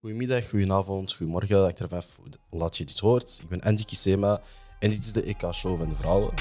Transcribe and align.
Goedemiddag, 0.00 0.48
goedenavond, 0.48 1.12
goedemorgen. 1.12 1.74
Laat 2.50 2.76
je 2.76 2.84
dit 2.84 2.98
hoort. 2.98 3.38
Ik 3.42 3.48
ben 3.48 3.60
Andy 3.60 3.84
Kisema 3.84 4.42
en 4.78 4.90
dit 4.90 5.04
is 5.04 5.12
de 5.12 5.22
EK-show 5.22 5.80
van 5.80 5.88
de 5.88 5.96
vrouwen. 5.96 6.32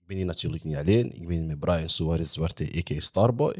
Ik 0.00 0.06
ben 0.06 0.16
hier 0.16 0.26
natuurlijk 0.26 0.64
niet 0.64 0.76
alleen. 0.76 1.14
Ik 1.14 1.26
ben 1.26 1.36
hier 1.36 1.46
met 1.46 1.58
Brian 1.58 1.88
Suarez 1.88 2.32
Zwarte, 2.32 2.64
a.k.a. 2.76 3.00
Starboy. 3.00 3.54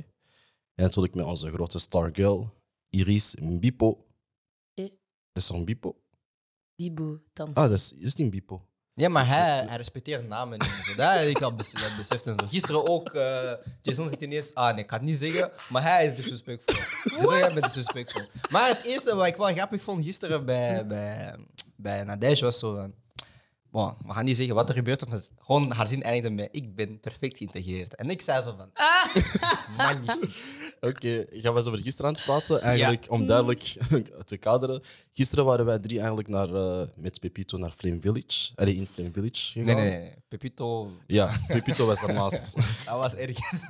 En 0.75 0.85
natuurlijk 0.85 1.15
met 1.15 1.25
onze 1.25 1.53
grote 1.53 1.79
stargirl, 1.79 2.53
Iris 2.91 3.35
Mbipo. 3.35 4.07
Eh. 4.75 4.85
Dat 5.33 5.43
is 5.43 5.49
een 5.49 5.65
Bipo? 5.65 5.97
Bibo, 6.77 7.23
dans. 7.33 7.57
Ah, 7.57 7.69
dat 7.69 7.79
is, 7.79 7.89
dat 7.89 7.99
is 7.99 8.15
niet 8.15 8.19
een 8.19 8.31
Bipo. 8.31 8.69
Ja, 8.99 9.09
maar 9.09 9.27
hij, 9.27 9.65
hij 9.67 9.77
respecteert 9.77 10.29
namen 10.29 10.59
niet. 10.59 10.69
en 10.69 10.85
Zo. 10.85 10.95
Dat 10.95 11.19
heb 11.19 11.29
ik 11.29 11.41
al 11.41 11.55
bes 11.55 11.73
dat 11.73 11.95
beseft. 11.97 12.27
En 12.27 12.37
zo. 12.41 12.47
Gisteren 12.47 12.89
ook, 12.89 13.09
eh, 13.09 13.53
Jason 13.83 14.09
zegt 14.09 14.21
ineens, 14.21 14.55
ah 14.55 14.75
nee, 14.75 14.85
ik 14.85 14.91
ga 14.91 14.97
het 14.97 15.05
niet 15.05 15.17
zeggen, 15.17 15.51
maar 15.69 15.83
hij 15.83 16.07
is 16.07 16.17
disrespectful. 16.17 16.75
Jason, 17.13 17.39
jij 17.39 17.53
bent 17.53 17.65
disrespectful. 17.65 18.23
Maar 18.51 18.69
het 18.69 18.85
eerste 18.85 19.15
wat 19.15 19.27
ik 19.27 19.37
wel 19.37 19.55
grappig 19.55 19.83
vond 19.83 20.05
gisteren 20.05 20.45
bij, 20.45 20.87
bij, 20.87 21.35
bij 21.77 22.05
Nadej 22.05 22.37
was 22.41 22.59
zo 22.59 22.75
van, 22.75 22.95
bon, 23.71 23.95
we 24.07 24.13
gaan 24.13 24.25
niet 24.25 24.37
zeggen 24.37 24.55
wat 24.55 24.69
er 24.69 24.75
gebeurt, 24.75 25.09
maar 25.09 25.21
gewoon 25.39 25.73
haar 25.73 25.89
zin 25.89 26.03
eindigde 26.03 26.31
met, 26.31 26.49
ik 26.51 26.75
ben 26.75 27.01
perfect 27.01 27.39
geïntegreerd. 27.39 27.95
En 27.95 28.11
ik 28.11 28.23
zei 28.23 28.43
zo 28.43 28.55
van, 28.57 28.71
magnifiek. 29.77 30.66
Oké, 30.81 31.09
ik 31.09 31.43
ga 31.43 31.55
eens 31.55 31.67
over 31.67 31.79
gisteren 31.79 32.11
aan 32.11 32.17
het 32.17 32.25
praten. 32.25 32.61
Eigenlijk, 32.61 33.07
om 33.11 33.27
duidelijk 33.27 33.77
te 34.25 34.37
kaderen. 34.37 34.83
Gisteren 35.13 35.45
waren 35.45 35.65
wij 35.65 35.79
drie 35.79 35.99
eigenlijk 35.99 36.29
naar, 36.29 36.55
eh, 36.55 36.81
met 36.97 37.21
Pepito 37.21 37.59
naar 37.59 37.71
Flame 37.71 38.01
Village. 38.01 38.53
Allee, 38.55 38.75
in 38.75 38.87
Flame 38.87 39.11
Village 39.13 39.53
gegaan. 39.53 39.77
Nee, 39.77 39.91
nee, 39.91 39.99
nee, 40.01 40.15
Pepito, 40.29 40.91
Ja, 41.07 41.31
Pepito 41.47 41.87
was 41.87 42.01
daarnaast. 42.01 42.55
hij 42.89 42.97
was 42.97 43.15
ergens. 43.15 43.63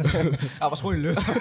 hij 0.58 0.68
was 0.68 0.78
gewoon 0.80 0.94
in 0.94 1.00
Leuven. 1.00 1.40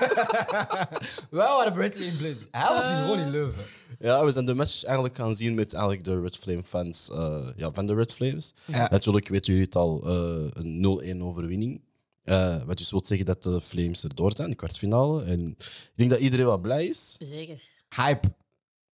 Wij 1.30 1.48
waren 1.48 1.74
Bradley 1.74 2.08
in 2.08 2.18
Blind. 2.18 2.48
Hij 2.52 2.74
was 2.74 2.86
gewoon 2.86 3.20
in 3.20 3.30
Leuven. 3.30 3.64
Ja, 4.00 4.26
we 4.26 4.32
zijn 4.32 4.46
de 4.46 4.54
match 4.54 4.84
eigenlijk 4.84 5.16
gaan 5.16 5.36
zien 5.36 5.54
met 5.56 5.74
eigenlijk 5.74 6.04
de 6.04 6.22
Red 6.22 6.38
Flame 6.38 6.64
fans 6.64 7.12
eh, 7.12 7.48
ja, 7.56 7.72
van 7.72 7.86
de 7.86 7.94
Red 7.94 8.14
Flames. 8.14 8.54
Ja. 8.66 8.88
Natuurlijk 8.92 9.28
weten 9.28 9.52
jullie 9.54 9.66
het 9.66 9.76
al, 9.76 10.02
eh, 10.06 10.50
een 10.54 10.80
0-1 11.20 11.22
overwinning. 11.24 11.82
Eh, 12.26 12.64
wat 12.64 12.78
dus 12.78 12.92
wil 12.92 13.06
zeggen 13.06 13.26
dat 13.26 13.44
de 13.44 13.62
Flames 13.62 14.04
erdoor 14.04 14.32
zijn, 14.36 14.50
de 14.50 14.56
kwartfinale. 14.56 15.24
En 15.24 15.50
ik 15.60 15.92
denk 15.96 16.10
dat 16.10 16.20
iedereen 16.20 16.46
wel 16.46 16.58
blij 16.58 16.86
is. 16.86 17.16
Zeker. 17.20 17.62
Hype. 17.96 18.28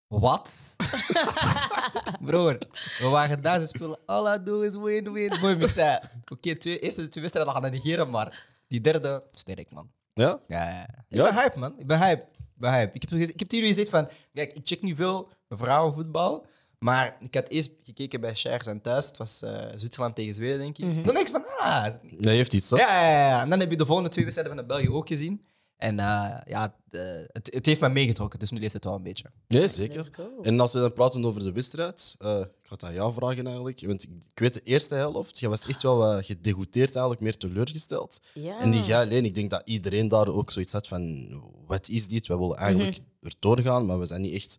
Wat? 0.08 0.76
Broer, 2.26 2.58
we 3.00 3.08
waren 3.08 3.42
daar, 3.42 3.60
ze 3.60 3.68
spelen. 3.68 4.00
All 4.06 4.36
I 4.36 4.44
do 4.44 4.62
is 4.62 4.76
win, 4.76 5.12
win. 5.12 5.34
Boom, 5.42 5.62
ik 5.62 5.70
zei, 5.70 6.00
oké, 6.32 6.56
twee, 6.56 6.80
eerste 6.80 7.08
twee 7.08 7.24
wedstrijden 7.24 7.54
gaan 7.54 7.62
we 7.64 7.70
negeren, 7.70 8.10
maar 8.10 8.48
die 8.68 8.82
derde, 8.82 9.24
sterk, 9.32 9.72
man. 9.72 9.92
Ja? 10.14 10.40
Ja, 10.48 10.70
ja. 10.70 10.84
Ik 11.10 11.18
Ja? 11.18 11.24
ben 11.24 11.34
hype, 11.42 11.60
man. 11.60 11.80
Ik 11.80 11.88
ben 11.88 12.00
hype. 12.00 12.22
Ik 12.40 12.58
ben 12.58 12.74
hype. 12.74 12.94
Ik 12.94 13.02
heb, 13.02 13.12
ik 13.20 13.40
heb 13.40 13.48
tegen 13.50 13.68
jullie 13.68 13.68
gezegd 13.68 13.90
van, 13.90 14.10
kijk, 14.34 14.54
ik 14.54 14.62
check 14.68 14.82
nu 14.82 14.96
veel 14.96 15.32
vrouwenvoetbal, 15.50 16.46
maar 16.84 17.18
ik 17.20 17.36
had 17.36 17.48
eerst 17.50 17.72
gekeken 17.84 18.22
bij 18.22 18.36
Shares 18.36 18.66
en 18.68 18.82
thuis. 18.82 19.06
Het 19.08 19.18
was 19.18 19.42
eh, 19.42 19.66
Zwitserland 19.76 20.16
tegen 20.16 20.34
Zweden, 20.34 20.60
denk 20.60 20.78
ik. 20.78 21.06
Dan 21.06 21.14
denk 21.14 21.28
ik 21.28 21.34
van, 21.34 21.46
ah, 21.60 21.86
Nee, 22.18 22.36
heeft 22.36 22.54
iets, 22.54 22.70
hè? 22.70 22.78
ja, 22.78 23.10
ja, 23.10 23.28
ja. 23.28 23.42
En 23.42 23.50
dan 23.50 23.60
heb 23.60 23.72
je 23.72 23.78
de 23.78 23.86
volgende 23.86 24.10
twee 24.10 24.24
wedstrijden 24.24 24.56
van 24.58 24.68
de 24.68 24.74
België 24.74 24.90
ook 24.90 25.08
gezien. 25.08 25.42
En 25.78 26.00
eh, 26.00 26.38
ja, 26.46 26.76
de- 26.90 27.30
het, 27.32 27.50
het 27.54 27.66
heeft 27.66 27.80
mij 27.80 27.90
meegetrokken, 27.90 28.40
dus 28.40 28.52
nu 28.52 28.60
leeft 28.60 28.74
het 28.74 28.84
wel 28.84 28.96
een 28.96 29.04
beetje. 29.04 29.26
Nee, 29.48 29.68
zeker. 29.68 30.10
En 30.42 30.60
als 30.60 30.74
we 30.74 30.80
dan 30.80 30.94
praten 30.94 31.26
over 31.26 31.44
de 31.44 31.52
wedstrijd, 31.52 32.16
eh, 32.20 32.40
ik 32.40 32.48
ga 32.68 32.74
het 32.74 32.84
aan 32.84 32.94
jou 32.94 33.14
vragen 33.14 33.46
eigenlijk. 33.46 33.82
Want 33.86 34.04
ik, 34.04 34.10
ik 34.32 34.40
weet 34.40 34.54
de 34.54 34.62
eerste 34.64 34.96
helft, 34.96 35.40
je 35.40 35.50
was 35.50 35.68
echt 35.68 35.84
wel 35.84 36.18
uh, 36.18 36.24
gedegoûteerd, 36.24 36.76
eigenlijk 36.96 37.20
meer 37.20 37.38
teleurgesteld. 37.38 38.20
Ja. 38.34 38.60
En 38.60 38.70
niet 38.70 38.86
jij 38.86 39.00
alleen, 39.02 39.26
ik 39.26 39.36
denk 39.36 39.50
dat 39.50 39.62
iedereen 39.66 40.08
daar 40.08 40.28
ook 40.28 40.52
zoiets 40.52 40.72
had 40.72 40.88
van, 40.88 41.30
wat 41.68 41.88
is 41.88 42.08
dit? 42.08 42.28
We 42.28 42.38
willen 42.38 42.58
eigenlijk 42.58 43.00
erdoor 43.22 43.60
gaan, 43.60 43.86
maar 43.86 44.00
we 44.00 44.06
zijn 44.06 44.22
niet 44.22 44.34
echt 44.34 44.56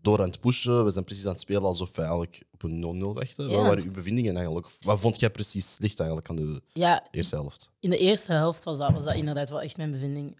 door 0.00 0.18
aan 0.22 0.28
het 0.28 0.40
pushen. 0.40 0.84
We 0.84 0.90
zijn 0.90 1.04
precies 1.04 1.24
aan 1.26 1.32
het 1.32 1.40
spelen 1.40 1.62
alsof 1.62 1.94
we 1.96 2.00
eigenlijk 2.00 2.42
op 2.52 2.62
een 2.62 3.00
0-0 3.02 3.14
wachten. 3.14 3.48
Ja. 3.48 3.56
Wat 3.56 3.66
waren 3.66 3.84
uw 3.84 3.92
bevindingen 3.92 4.36
eigenlijk? 4.36 4.66
Wat 4.80 5.00
vond 5.00 5.20
jij 5.20 5.30
precies 5.30 5.72
slecht 5.74 5.98
eigenlijk 5.98 6.28
aan 6.30 6.36
de 6.36 6.62
Ja, 6.72 7.06
eerste 7.10 7.34
helft? 7.36 7.70
in 7.80 7.90
de 7.90 7.98
eerste 7.98 8.32
helft 8.32 8.64
was 8.64 8.78
dat, 8.78 8.92
was 8.92 9.04
dat 9.04 9.14
inderdaad 9.14 9.48
wel 9.48 9.60
echt 9.60 9.76
mijn 9.76 9.90
bevinding. 9.90 10.30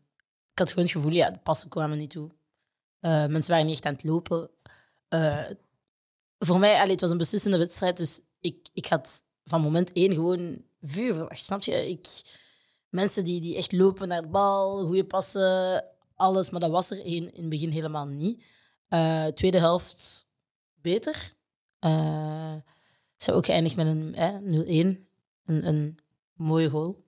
Ik 0.52 0.58
had 0.58 0.68
gewoon 0.68 0.84
het 0.84 0.92
gevoel, 0.94 1.12
ja, 1.12 1.30
de 1.30 1.38
passen 1.38 1.68
kwamen 1.68 1.98
niet 1.98 2.10
toe. 2.10 2.30
Eh, 3.00 3.10
mensen 3.26 3.50
waren 3.50 3.66
niet 3.66 3.74
echt 3.74 3.84
aan 3.86 3.92
het 3.92 4.04
lopen. 4.04 4.50
Eh, 5.08 5.44
voor 6.38 6.58
mij, 6.58 6.76
allee, 6.76 6.90
het 6.90 7.00
was 7.00 7.10
een 7.10 7.18
beslissende 7.18 7.58
wedstrijd, 7.58 7.96
dus 7.96 8.20
ik, 8.40 8.68
ik 8.72 8.86
had 8.86 9.22
van 9.44 9.60
moment 9.60 9.92
één 9.92 10.14
gewoon 10.14 10.62
vuur 10.80 11.14
verwacht, 11.14 11.44
snap 11.44 11.62
je? 11.62 11.88
Ik, 11.88 12.06
mensen 12.88 13.24
die, 13.24 13.40
die 13.40 13.56
echt 13.56 13.72
lopen 13.72 14.08
naar 14.08 14.22
de 14.22 14.28
bal, 14.28 14.86
goede 14.86 15.04
passen, 15.04 15.84
alles, 16.14 16.50
maar 16.50 16.60
dat 16.60 16.70
was 16.70 16.90
er 16.90 16.98
in, 16.98 17.34
in 17.34 17.40
het 17.40 17.48
begin 17.48 17.70
helemaal 17.70 18.06
niet. 18.06 18.42
Eh, 18.88 19.26
tweede 19.26 19.58
helft 19.58 20.26
beter. 20.80 21.32
Eh 21.78 22.54
zijn 23.16 23.36
ook 23.36 23.44
geëindigd 23.46 23.76
met 23.76 23.86
een 23.86 24.14
eh, 24.14 24.34
0-1. 24.94 25.06
Een, 25.44 25.66
een 25.66 25.98
mooie 26.34 26.70
goal. 26.70 27.06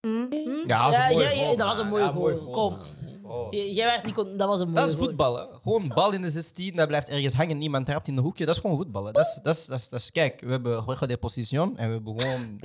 Mhm. 0.00 0.66
Ja, 0.66 0.90
dat 0.90 0.96
was 0.96 1.06
een 1.08 1.12
mooie 1.12 1.24
ja, 1.24 1.30
ja, 1.30 1.44
goal, 1.44 1.56
dat 1.56 1.66
was 1.66 1.78
een 1.78 1.88
mooie 1.88 2.04
Ja, 2.04 2.12
goal. 2.12 2.50
Kom. 2.50 2.78
Oh. 3.22 3.52
Jij 3.52 3.86
werd 3.86 4.04
niet 4.04 4.14
kon, 4.14 4.36
dat 4.36 4.48
was 4.48 4.60
een 4.60 4.66
mooie 4.66 4.80
Dat 4.80 4.88
is 4.88 4.94
goal. 4.94 5.06
voetbal, 5.06 5.36
hè? 5.38 5.44
Gewoon 5.62 5.88
bal 5.88 6.12
in 6.12 6.22
de 6.22 6.30
16, 6.30 6.76
dat 6.76 6.88
blijft 6.88 7.08
ergens 7.08 7.34
hangen, 7.34 7.58
niemand 7.58 7.86
trapt 7.86 8.08
in 8.08 8.14
de 8.16 8.20
hoekje. 8.22 8.44
Dat 8.44 8.54
is 8.54 8.60
gewoon 8.60 8.76
voetbal. 8.76 9.04
Hè? 9.04 9.12
Dat 9.12 9.26
is, 9.26 9.40
dat 9.42 9.56
is, 9.56 9.66
dat 9.66 9.78
is, 9.78 9.88
dat 9.88 10.00
is, 10.00 10.10
kijk, 10.10 10.40
we 10.40 10.50
hebben 10.50 10.72
Jorge 10.72 11.06
de 11.06 11.16
Position 11.16 11.76
en 11.78 11.86
we 11.86 11.92
hebben 11.94 12.20
gewoon. 12.20 12.60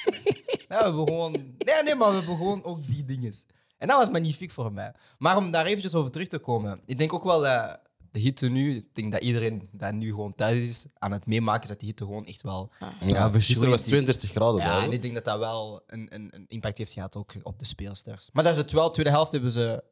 ja, 0.68 0.78
we 0.78 0.84
hebben 0.84 1.08
gewoon. 1.08 1.32
Nee, 1.58 1.82
nee, 1.84 1.94
maar 1.94 2.08
we 2.10 2.16
hebben 2.16 2.36
gewoon 2.36 2.64
ook 2.64 2.86
die 2.86 3.04
dingen. 3.04 3.32
En 3.80 3.88
dat 3.88 3.98
was 3.98 4.10
magnifiek 4.10 4.50
voor 4.50 4.72
mij. 4.72 4.92
Maar 5.18 5.36
om 5.36 5.50
daar 5.50 5.66
eventjes 5.66 5.94
over 5.94 6.10
terug 6.10 6.28
te 6.28 6.38
komen, 6.38 6.80
ik 6.86 6.98
denk 6.98 7.12
ook 7.12 7.24
wel 7.24 7.40
dat 7.40 7.80
de 8.12 8.18
hitte 8.20 8.48
nu, 8.48 8.76
ik 8.76 8.94
denk 8.94 9.12
dat 9.12 9.22
iedereen 9.22 9.68
dat 9.72 9.92
nu 9.92 10.08
gewoon 10.10 10.34
thuis 10.34 10.62
is 10.62 10.86
aan 10.98 11.12
het 11.12 11.26
meemaken, 11.26 11.62
is 11.62 11.68
dat 11.68 11.78
die 11.78 11.88
hitte 11.88 12.04
gewoon 12.04 12.26
echt 12.26 12.42
wel. 12.42 12.70
Ja, 12.80 12.86
verschroeid 13.30 13.32
gisteren 13.44 13.70
was 13.70 13.80
is. 13.80 13.86
32 13.86 14.30
graden. 14.30 14.60
Ja, 14.60 14.82
en 14.82 14.92
ik 14.92 15.02
denk 15.02 15.14
dat 15.14 15.24
dat 15.24 15.38
wel 15.38 15.82
een, 15.86 16.06
een, 16.14 16.28
een 16.30 16.44
impact 16.48 16.78
heeft 16.78 16.92
gehad 16.92 17.16
ook 17.16 17.32
op 17.42 17.58
de 17.58 17.64
speelsters. 17.64 18.28
Maar 18.32 18.44
dat 18.44 18.52
is 18.52 18.58
het 18.58 18.72
wel. 18.72 18.90
Tweede 18.90 19.10
helft 19.10 19.32
hebben 19.32 19.50
ze... 19.50 19.84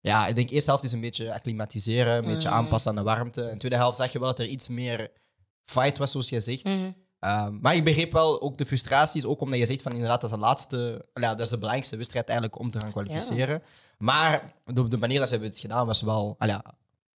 Ja, 0.00 0.26
ik 0.26 0.34
denk 0.34 0.50
eerste 0.50 0.70
helft 0.70 0.84
is 0.84 0.92
een 0.92 1.00
beetje 1.00 1.32
acclimatiseren, 1.34 2.14
een 2.16 2.24
beetje 2.32 2.48
Mhm. 2.48 2.56
aanpassen 2.58 2.90
aan 2.90 2.96
de 2.96 3.02
warmte. 3.02 3.42
En 3.48 3.58
tweede 3.58 3.76
helft 3.76 3.96
zag 3.96 4.12
je 4.12 4.18
wel 4.18 4.28
dat 4.28 4.38
er 4.38 4.46
iets 4.46 4.68
meer 4.68 5.10
fight 5.64 5.98
was, 5.98 6.10
zoals 6.10 6.28
jij 6.28 6.40
zegt. 6.40 6.64
Mhm. 6.64 6.90
Ehm, 7.22 7.58
maar 7.60 7.74
ik 7.76 7.84
begreep 7.84 8.12
wel 8.12 8.40
ook 8.40 8.58
de 8.58 8.66
frustraties, 8.66 9.24
ook 9.24 9.40
omdat 9.40 9.58
je 9.58 9.66
zegt 9.66 9.82
van 9.82 9.92
inderdaad, 9.92 10.20
dat 10.20 10.30
is 10.30 10.36
de 10.36 10.42
laatste... 10.42 11.06
Ja, 11.14 11.30
dat 11.30 11.40
is 11.40 11.48
de 11.48 11.54
belangrijkste 11.56 11.96
wedstrijd 11.96 12.28
eigenlijk 12.28 12.58
om 12.58 12.70
te 12.70 12.80
gaan 12.80 12.90
kwalificeren. 12.92 13.62
Maar 13.98 14.52
de, 14.64 14.88
de 14.88 14.96
manier 14.98 15.18
dat 15.18 15.28
ze 15.28 15.34
hebben 15.34 15.50
het 15.52 15.60
gedaan 15.60 15.86
was 15.86 16.02
wel... 16.02 16.36
ja, 16.38 16.64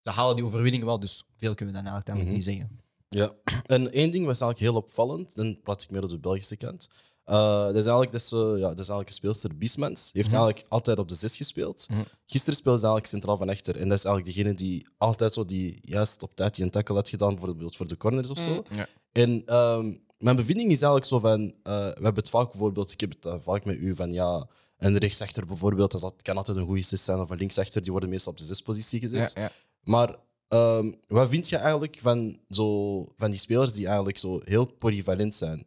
ze 0.03 0.10
halen 0.10 0.37
die 0.37 0.44
overwinning 0.44 0.84
wel, 0.84 0.98
dus 1.00 1.25
veel 1.37 1.54
kunnen 1.54 1.75
we 1.75 1.82
dan 1.82 1.92
uiteindelijk 1.92 2.37
Mhm. 2.37 2.44
niet 2.47 2.54
zeggen. 2.56 2.81
Ja, 3.09 3.32
en 3.76 3.92
één 3.92 4.10
ding 4.10 4.26
was 4.26 4.41
eigenlijk 4.41 4.72
heel 4.72 4.82
opvallend. 4.82 5.37
Dan 5.37 5.60
praat 5.62 5.82
ik 5.82 5.91
meer 5.91 6.03
op 6.03 6.09
de 6.10 6.19
Belgische 6.19 6.56
kant. 6.56 6.88
Eh, 7.25 7.65
dat, 7.65 7.75
is 7.76 7.84
eigenlijk, 7.84 8.12
dat, 8.12 8.21
is, 8.21 8.32
eh, 8.32 8.38
ja, 8.41 8.69
dat 8.69 8.78
is 8.81 8.88
eigenlijk 8.88 9.09
een 9.09 9.15
speelster, 9.15 9.56
Biesmans. 9.56 10.03
Die 10.12 10.22
heeft 10.22 10.34
Mhm. 10.34 10.42
eigenlijk 10.42 10.72
altijd 10.72 10.98
op 10.98 11.09
de 11.09 11.15
zes 11.15 11.36
gespeeld. 11.36 11.86
Mhm. 11.91 12.00
Gisteren 12.25 12.59
speelde 12.59 12.78
ze 12.78 12.84
eigenlijk 12.84 13.15
centraal 13.15 13.36
van 13.38 13.48
achter. 13.48 13.81
En 13.81 13.88
dat 13.88 13.98
is 13.98 14.04
eigenlijk 14.04 14.36
degene 14.36 14.54
die 14.54 14.86
altijd 14.98 15.32
zo 15.32 15.44
die 15.44 15.78
juist 15.82 16.22
op 16.22 16.36
tijd 16.36 16.54
die 16.54 16.65
een 16.65 16.71
tackle 16.71 16.94
had 16.94 17.09
gedaan, 17.09 17.34
bijvoorbeeld 17.34 17.76
voor 17.76 17.88
de 17.88 17.97
corners 17.97 18.31
of 18.31 18.38
zo. 18.38 18.62
Ja. 18.71 18.86
En 19.14 19.42
ehm, 19.47 19.92
mijn 20.19 20.36
bevinding 20.36 20.70
is 20.70 20.82
eigenlijk 20.82 21.04
zo 21.04 21.19
van... 21.19 21.54
eh, 21.62 21.72
we 21.72 22.02
hebben 22.02 22.14
het 22.14 22.30
vaak 22.30 22.50
bijvoorbeeld... 22.50 22.92
Ik 22.92 23.00
heb 23.00 23.10
het 23.10 23.26
eh, 23.26 23.34
vaak 23.41 23.64
met 23.64 23.76
u 23.76 23.94
van 23.94 24.12
ja... 24.12 24.48
Een 24.78 24.98
rechtsachter 24.98 25.47
bijvoorbeeld, 25.47 26.00
dat 26.00 26.22
kan 26.22 26.36
altijd 26.36 26.56
een 26.56 26.64
goede 26.64 26.82
zes 26.82 27.04
zijn. 27.04 27.19
Of 27.19 27.30
een 27.30 27.38
linksachter, 27.38 27.82
die 27.82 27.91
worden 27.91 28.08
meestal 28.08 28.32
op 28.32 28.38
de 28.38 28.44
zespositie 28.44 29.00
gezet. 29.00 29.32
Ja, 29.34 29.42
ja. 29.42 29.50
Maar 29.82 30.16
ehm, 30.48 30.92
wat 31.06 31.28
vind 31.28 31.48
je 31.48 31.56
eigenlijk 31.56 31.98
van, 32.00 32.38
zo, 32.50 32.98
van 33.16 33.30
die 33.30 33.38
spelers 33.38 33.72
die 33.72 33.86
eigenlijk 33.86 34.19
zo 34.19 34.41
heel 34.44 34.64
polyvalent 34.64 35.34
zijn? 35.34 35.66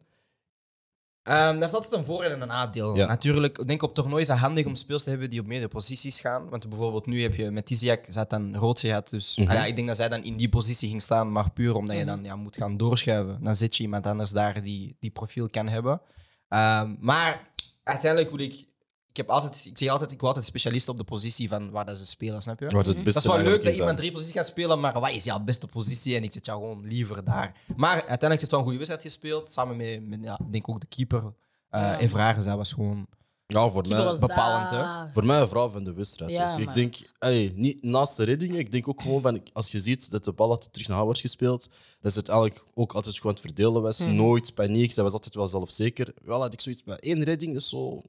Ehm, 1.28 1.58
dat 1.58 1.68
is 1.68 1.74
altijd 1.74 1.92
een 1.92 2.04
voordeel 2.04 2.30
en 2.30 2.40
een 2.40 2.48
nadeel. 2.48 2.96
Ja. 2.96 3.06
Natuurlijk, 3.06 3.58
ik 3.58 3.68
denk 3.68 3.82
op 3.82 3.94
toernooi 3.94 4.22
is 4.22 4.28
het 4.28 4.38
handig 4.38 4.66
om 4.66 4.74
speels 4.74 5.02
te 5.02 5.10
hebben 5.10 5.30
die 5.30 5.40
op 5.40 5.46
meerdere 5.46 5.70
posities 5.70 6.20
gaan. 6.20 6.48
Want 6.48 6.68
bijvoorbeeld 6.68 7.06
nu 7.06 7.22
heb 7.22 7.34
je 7.34 7.50
met 7.50 7.66
Tiziak, 7.66 8.04
ze 8.10 8.18
had 8.18 8.30
dan 8.30 8.56
rood 8.56 8.80
gehad. 8.80 9.10
Dus 9.10 9.36
Mhm. 9.36 9.48
ah 9.48 9.54
ja, 9.54 9.64
ik 9.64 9.76
denk 9.76 9.88
dat 9.88 9.96
zij 9.96 10.08
dan 10.08 10.24
in 10.24 10.36
die 10.36 10.48
positie 10.48 10.88
ging 10.88 11.02
staan, 11.02 11.32
maar 11.32 11.50
puur 11.50 11.74
omdat 11.74 11.96
je 11.96 12.04
dan 12.04 12.24
ja, 12.24 12.36
moet 12.36 12.56
gaan 12.56 12.76
doorschuiven. 12.76 13.38
Dan 13.42 13.56
zet 13.56 13.76
je 13.76 13.82
iemand 13.82 14.06
anders 14.06 14.30
daar 14.30 14.62
die 14.62 14.96
die 15.00 15.10
profiel 15.10 15.48
kan 15.48 15.68
hebben. 15.68 16.00
Ehm, 16.48 16.94
maar 17.00 17.48
uiteindelijk 17.82 18.30
wil 18.30 18.40
ik... 18.46 18.66
Ik, 19.10 19.16
heb 19.16 19.30
altijd, 19.30 19.64
ik 19.64 19.78
zeg 19.78 19.88
altijd, 19.88 20.12
ik 20.12 20.18
wil 20.18 20.28
altijd 20.28 20.46
specialist 20.46 20.88
op 20.88 20.98
de 20.98 21.04
positie 21.04 21.48
van 21.48 21.70
waar 21.70 21.84
dat 21.84 21.98
ze 21.98 22.06
spelen, 22.06 22.42
snap 22.42 22.60
je? 22.60 22.66
Wat 22.66 22.86
het 22.86 22.96
beste 23.04 23.12
Dat 23.12 23.22
is 23.22 23.42
wel 23.42 23.52
leuk 23.52 23.62
dat 23.64 23.76
iemand 23.76 23.96
drie 23.96 24.12
posities 24.12 24.34
kan 24.34 24.44
spelen, 24.44 24.80
maar 24.80 25.00
wat 25.00 25.10
is 25.10 25.24
jouw 25.24 25.38
beste 25.40 25.66
positie? 25.66 26.16
En 26.16 26.22
ik 26.22 26.32
zit 26.32 26.46
jou 26.46 26.60
gewoon 26.60 26.86
liever 26.86 27.24
daar. 27.24 27.56
Maar 27.76 27.92
uiteindelijk 27.92 28.40
heeft 28.40 28.40
hij 28.40 28.50
wel 28.50 28.58
een 28.58 28.64
goede 28.64 28.78
wedstrijd 28.78 29.02
gespeeld. 29.02 29.52
Samen 29.52 29.76
met, 29.76 30.06
met 30.06 30.18
ja, 30.22 30.38
denk 30.50 30.68
ook 30.68 30.80
de 30.80 30.86
keeper. 30.86 31.22
Uh, 31.22 31.32
Ja. 31.70 31.98
En 31.98 32.08
vragen, 32.08 32.42
zij 32.42 32.56
was 32.56 32.72
gewoon. 32.72 33.06
Ja, 33.46 33.68
voor 33.68 33.84
mij, 33.88 34.04
was 34.04 34.18
bepalend, 34.18 34.70
hè? 34.70 35.12
voor 35.12 35.24
mij 35.24 35.40
een 35.40 35.48
vrouw 35.48 35.68
van 35.68 35.84
de 35.84 35.92
wedstrijd. 35.92 36.30
Ja. 36.30 36.56
Ik 36.56 36.74
denk, 36.74 36.96
allee, 37.18 37.52
niet 37.54 37.82
naast 37.82 38.16
de 38.16 38.24
reddingen, 38.24 38.58
ik 38.58 38.72
denk 38.72 38.88
ook 38.88 39.02
gewoon 39.02 39.20
van, 39.20 39.40
als 39.52 39.70
je 39.70 39.80
ziet 39.80 40.10
dat 40.10 40.24
de 40.24 40.32
bal 40.32 40.50
altijd 40.50 40.72
terug 40.72 40.88
naar 40.88 40.96
haar 40.96 41.04
wordt 41.06 41.20
gespeeld, 41.20 41.68
dat 42.00 42.12
ze 42.12 42.18
het 42.18 42.28
eigenlijk 42.28 42.64
ook 42.74 42.92
altijd 42.92 43.16
gewoon 43.16 43.36
aan 43.36 43.42
het 43.42 43.52
verdelen 43.52 43.82
was. 43.82 43.98
Mhm. 43.98 44.14
Nooit 44.14 44.54
paniek, 44.54 44.92
zij 44.92 45.02
was 45.02 45.12
altijd 45.12 45.34
wel 45.34 45.48
zelfzeker. 45.48 46.12
Wel 46.24 46.40
had 46.40 46.52
ik 46.52 46.60
zoiets 46.60 46.82
bij 46.82 46.96
één 46.96 47.24
redding, 47.24 47.56
is 47.56 47.68
zo... 47.68 48.02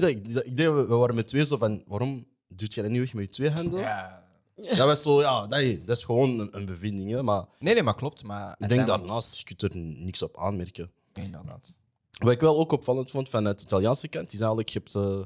Weet 0.00 0.02
je, 0.02 0.08
ik, 0.08 0.44
ik 0.46 0.56
denk, 0.56 0.74
we 0.74 0.94
waren 0.94 1.14
met 1.14 1.26
twee 1.26 1.46
zo 1.46 1.56
van, 1.56 1.82
waarom 1.86 2.26
doet 2.48 2.74
je 2.74 2.82
dat 2.82 2.90
niet 2.90 3.00
weg 3.00 3.14
met 3.14 3.24
je 3.24 3.30
twee 3.30 3.50
handen? 3.50 3.80
Ja. 3.80 4.22
Dat 4.54 4.78
was 4.78 5.02
zo, 5.02 5.20
ja, 5.20 5.46
dat 5.46 5.96
is 5.96 6.04
gewoon 6.04 6.38
een, 6.38 6.56
een 6.56 6.66
bevinding. 6.66 7.10
Hè, 7.10 7.22
maar 7.22 7.44
Nee, 7.58 7.74
nee, 7.74 7.82
maar 7.82 7.94
klopt. 7.94 8.22
Maar 8.22 8.54
ik 8.58 8.68
denk 8.68 8.86
daarnaast, 8.86 9.38
je 9.38 9.44
kunt 9.44 9.62
er 9.62 9.76
niks 9.76 10.22
op 10.22 10.38
aanmerken. 10.38 10.90
Inderdaad. 11.12 11.72
Wat 12.18 12.32
ik 12.32 12.40
wel 12.40 12.58
ook 12.58 12.72
opvallend 12.72 13.10
vond 13.10 13.28
van 13.28 13.44
het 13.44 13.62
Italiaanse 13.62 14.08
kant, 14.08 14.32
is 14.32 14.38
eigenlijk, 14.38 14.68
je 14.68 14.78
hebt, 14.78 14.94
eh, 14.94 15.20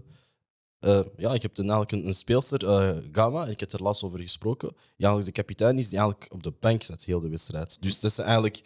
eh, 0.78 1.06
ja, 1.16 1.32
je 1.32 1.40
hebt 1.40 1.58
een, 1.58 1.70
eigenlijk 1.70 1.92
een, 1.92 2.06
een 2.06 2.14
speelster, 2.14 2.66
eh, 2.66 2.96
Gama, 3.12 3.46
ik 3.46 3.60
heb 3.60 3.72
er 3.72 3.82
laatst 3.82 4.02
over 4.02 4.18
gesproken, 4.18 4.68
die 4.68 5.06
eigenlijk 5.06 5.34
de 5.34 5.42
kapitein 5.42 5.78
is, 5.78 5.88
die 5.88 5.98
eigenlijk 5.98 6.32
op 6.32 6.42
de 6.42 6.52
bank 6.60 6.82
zat, 6.82 7.04
heel 7.04 7.20
de 7.20 7.28
wedstrijd. 7.28 7.82
Dus 7.82 8.00
dat 8.00 8.12
ze 8.12 8.22
eigenlijk 8.22 8.62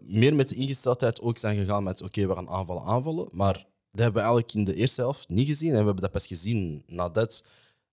meer 0.00 0.34
met 0.34 0.48
de 0.48 0.54
ingesteldheid 0.54 1.20
ook 1.20 1.38
zijn 1.38 1.56
gegaan 1.56 1.82
met, 1.82 2.02
oké, 2.02 2.26
we 2.26 2.34
gaan 2.34 2.48
aanvallen, 2.48 2.82
aanvallen, 2.82 3.28
maar 3.32 3.66
dat 3.98 4.06
hebben 4.06 4.22
we 4.22 4.28
eigenlijk 4.28 4.54
in 4.54 4.64
de 4.64 4.74
eerste 4.74 5.00
helft 5.00 5.28
niet 5.28 5.46
gezien 5.46 5.68
en 5.70 5.78
we 5.78 5.84
hebben 5.84 6.02
dat 6.02 6.10
pas 6.10 6.26
gezien 6.26 6.82
nadat 6.86 7.44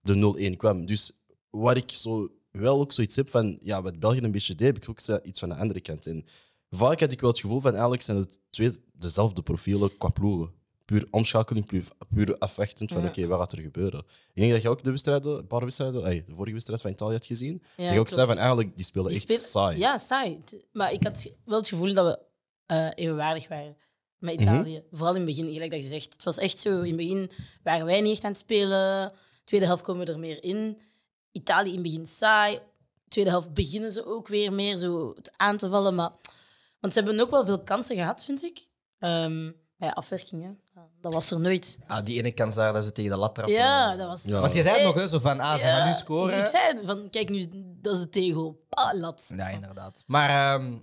de 0.02 0.52
0-1 0.54 0.57
kwam. 0.57 0.86
Dus 0.86 1.12
waar 1.50 1.78
ik 1.78 1.92
zo 1.92 2.30
wel 2.52 2.80
ook 2.80 2.92
zoiets 2.92 3.16
heb 3.16 3.30
van, 3.30 3.57
ja, 3.62 3.81
wat 3.81 4.00
België 4.00 4.22
een 4.22 4.31
beetje 4.31 4.56
deed, 4.56 4.68
heb 4.68 4.78
ik 4.78 4.90
ook 4.90 5.24
iets 5.24 5.40
van 5.40 5.50
de 5.50 5.56
andere 5.56 5.80
kant 5.80 6.06
in. 6.06 6.25
Vaak 6.69 7.00
had 7.00 7.12
ik 7.12 7.22
wel 7.22 7.30
het 7.30 7.40
gevoel 7.40 7.60
van 7.60 7.72
eigenlijk 7.72 8.02
zijn 8.02 8.18
het 8.18 8.40
twee 8.50 8.72
dezelfde 8.94 9.42
profielen 9.42 9.98
qua 9.98 10.10
ploegen. 10.10 10.54
Puur 10.86 11.07
omschakeling, 11.12 11.66
puur, 11.66 11.88
puur 12.13 12.38
afwachtend 12.38 12.92
van 12.92 13.02
Ja. 13.02 13.07
oké, 13.07 13.28
wat 13.28 13.40
gaat 13.40 13.52
er 13.52 13.62
gebeuren? 13.62 14.00
Ik 14.00 14.42
denk 14.42 14.52
dat 14.52 14.62
je 14.62 14.69
ook 14.69 14.84
de 14.84 14.90
wedstrijden, 14.90 15.38
een 15.38 15.48
paar 15.48 15.60
wedstrijden, 15.60 16.04
de 16.04 16.36
vorige 16.36 16.54
wedstrijd 16.54 16.81
van 16.81 16.92
Italië 16.92 17.13
had 17.13 17.25
gezien. 17.25 17.63
Ja, 17.78 17.84
dat 17.84 17.94
je 17.94 18.00
ook 18.00 18.10
zei 18.10 18.28
van 18.28 18.38
eigenlijk, 18.38 18.75
die 18.75 18.86
spelen 18.86 19.12
Die 19.12 19.28
echt 19.28 19.42
saai. 19.42 19.78
Ja, 19.78 19.98
saai. 19.98 20.40
Maar 20.72 20.94
ik 20.94 21.04
had 21.04 21.31
wel 21.46 21.57
het 21.57 21.68
gevoel 21.68 21.94
dat 21.94 22.06
we 22.06 22.19
eh, 22.66 22.90
evenwaardig 22.96 23.48
waren 23.48 23.75
met 24.19 24.41
Italië. 24.41 24.83
Vooral 24.91 25.15
in 25.15 25.21
het 25.27 25.35
begin, 25.35 25.53
gelijk 25.53 25.71
dat 25.71 25.81
je 25.81 25.88
zegt. 25.88 26.13
Het 26.13 26.23
was 26.23 26.38
echt 26.38 26.59
zo, 26.59 26.69
in 26.81 26.88
het 26.88 26.95
begin 26.95 27.31
waren 27.63 27.85
wij 27.85 28.01
niet 28.01 28.12
echt 28.12 28.23
aan 28.23 28.31
het 28.31 28.39
spelen. 28.39 29.13
Tweede 29.44 29.65
helft 29.65 29.83
komen 29.83 30.06
we 30.06 30.12
er 30.12 30.19
meer 30.19 30.44
in. 30.44 30.81
Italië 31.31 31.67
in 31.67 31.73
het 31.73 31.83
begin 31.83 32.06
saai. 32.07 32.59
Tweede 33.07 33.29
helft 33.29 33.53
beginnen 33.53 33.91
ze 33.91 34.06
ook 34.06 34.27
weer 34.27 34.53
meer 34.53 34.77
zo 34.77 35.13
het 35.15 35.31
aan 35.38 35.57
te 35.57 35.69
vallen. 35.69 35.95
Maar, 35.95 36.12
want 36.79 36.94
ze 36.94 37.00
hebben 37.00 37.19
ook 37.19 37.29
wel 37.29 37.45
veel 37.45 37.63
kansen 37.63 37.95
gehad, 37.95 38.23
vind 38.23 38.44
ik. 38.44 38.67
Ehm, 39.00 39.51
bij 39.77 39.94
afwerkingen. 39.94 40.59
Dat 41.01 41.13
was 41.13 41.31
er 41.31 41.39
nooit. 41.39 41.79
Ah, 41.88 42.06
die 42.06 42.18
ene 42.18 42.31
kans 42.31 42.56
daar 42.56 42.73
dat 42.73 42.83
ze 42.83 42.91
tegen 42.91 43.11
de 43.11 43.18
lat 43.18 43.35
trappen. 43.35 43.56
Ja, 43.56 43.95
dat 43.95 44.07
was... 44.07 44.23
Ja. 44.23 44.39
Want 44.39 44.53
je 44.53 44.61
zei 44.61 44.75
het 44.75 44.83
nog, 44.83 44.95
hè, 44.95 45.07
zo 45.07 45.19
van, 45.19 45.39
ah, 45.39 45.59
ze 45.59 45.68
Ja, 45.68 45.75
gaan 45.77 45.88
nu 45.88 45.94
scoren. 45.94 46.39
Ik 46.39 46.45
zei 46.45 46.85
van, 46.85 47.09
kijk 47.09 47.29
nu, 47.29 47.47
dat 47.81 47.94
is 47.94 48.00
de 48.00 48.09
tegel. 48.09 48.65
Ah, 48.69 48.94
lat. 48.94 49.33
Ja, 49.35 49.47
inderdaad. 49.47 50.03
Maar 50.06 50.29
ehm, 50.29 50.73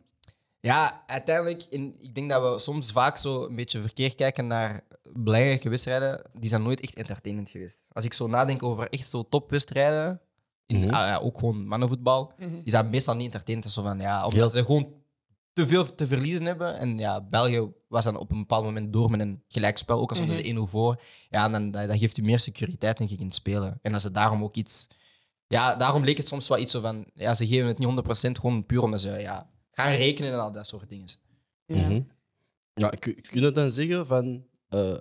ja, 0.62 1.02
uiteindelijk, 1.06 1.64
in, 1.70 1.96
ik 2.00 2.14
denk 2.14 2.30
dat 2.30 2.52
we 2.54 2.58
soms 2.60 2.92
vaak 2.92 3.16
zo 3.16 3.44
een 3.44 3.56
beetje 3.56 3.80
verkeerd 3.80 4.14
kijken 4.14 4.46
naar 4.46 4.80
belangrijke 5.12 5.68
wedstrijden. 5.68 6.22
Die 6.38 6.48
zijn 6.48 6.62
nooit 6.62 6.80
echt 6.80 6.94
entertainend 6.94 7.50
geweest. 7.50 7.78
Als 7.92 8.04
ik 8.04 8.12
zo 8.12 8.26
nadenk 8.26 8.62
over 8.62 8.88
echt 8.88 9.08
zo 9.10 9.28
topwedstrijden, 9.28 10.20
in, 10.66 10.76
Mhm. 10.78 10.84
ah, 10.88 11.06
ja, 11.06 11.16
ook 11.18 11.38
gewoon 11.38 11.66
mannenvoetbal, 11.66 12.32
Mhm. 12.38 12.48
die 12.62 12.70
zijn 12.70 12.90
meestal 12.90 13.14
niet 13.16 13.24
entertainend. 13.24 13.70
Zo 13.72 13.82
van, 13.82 13.98
ja, 14.00 14.26
omdat 14.26 14.52
ze 14.52 14.64
gewoon 14.64 14.92
te 15.52 15.66
veel 15.66 15.94
te 15.94 16.06
verliezen 16.06 16.44
hebben. 16.46 16.78
En 16.78 16.98
ja, 16.98 17.20
België 17.20 17.72
was 17.88 18.04
dan 18.04 18.16
op 18.16 18.30
een 18.32 18.38
bepaald 18.38 18.64
moment 18.64 18.92
door 18.92 19.10
met 19.10 19.20
een 19.20 19.42
gelijkspel, 19.48 20.00
ook 20.00 20.10
al 20.10 20.16
stonden 20.16 20.34
ze 20.36 20.42
1-0 20.48 20.66
voor. 20.66 21.02
Ja, 21.28 21.48
dan, 21.48 21.70
dat, 21.70 21.88
dat 21.88 21.98
geeft 21.98 22.16
je 22.16 22.22
meer 22.22 22.40
securiteit, 22.40 22.98
denk 22.98 23.10
ik, 23.10 23.18
in 23.18 23.24
het 23.26 23.34
spelen. 23.34 23.78
En 23.82 23.92
dat 23.92 24.02
ze 24.02 24.10
daarom 24.10 24.42
ook 24.42 24.56
iets... 24.56 24.88
Ja, 25.46 25.74
daarom 25.76 26.04
leek 26.04 26.16
het 26.16 26.28
soms 26.28 26.48
wel 26.48 26.58
iets 26.58 26.72
zo 26.72 26.80
van... 26.80 27.04
Ja, 27.14 27.34
ze 27.34 27.46
geven 27.46 27.66
het 27.68 27.78
niet 27.78 27.88
100% 27.88 28.38
gewoon 28.40 28.66
puur 28.66 28.82
omdat 28.82 29.00
ze 29.00 29.10
ja, 29.10 29.50
gaan 29.72 29.92
rekenen 29.92 30.32
en 30.32 30.38
al 30.40 30.52
dat 30.52 30.66
soort 30.66 30.88
dingen. 30.88 31.08
Ja. 31.66 31.88
Mhm. 31.88 32.00
Ja, 32.74 32.88
kun 32.88 33.20
kun 33.20 33.40
je 33.40 33.50
dan 33.50 33.70
zeggen 33.70 34.06
van 34.06 34.46
eh, 34.68 34.96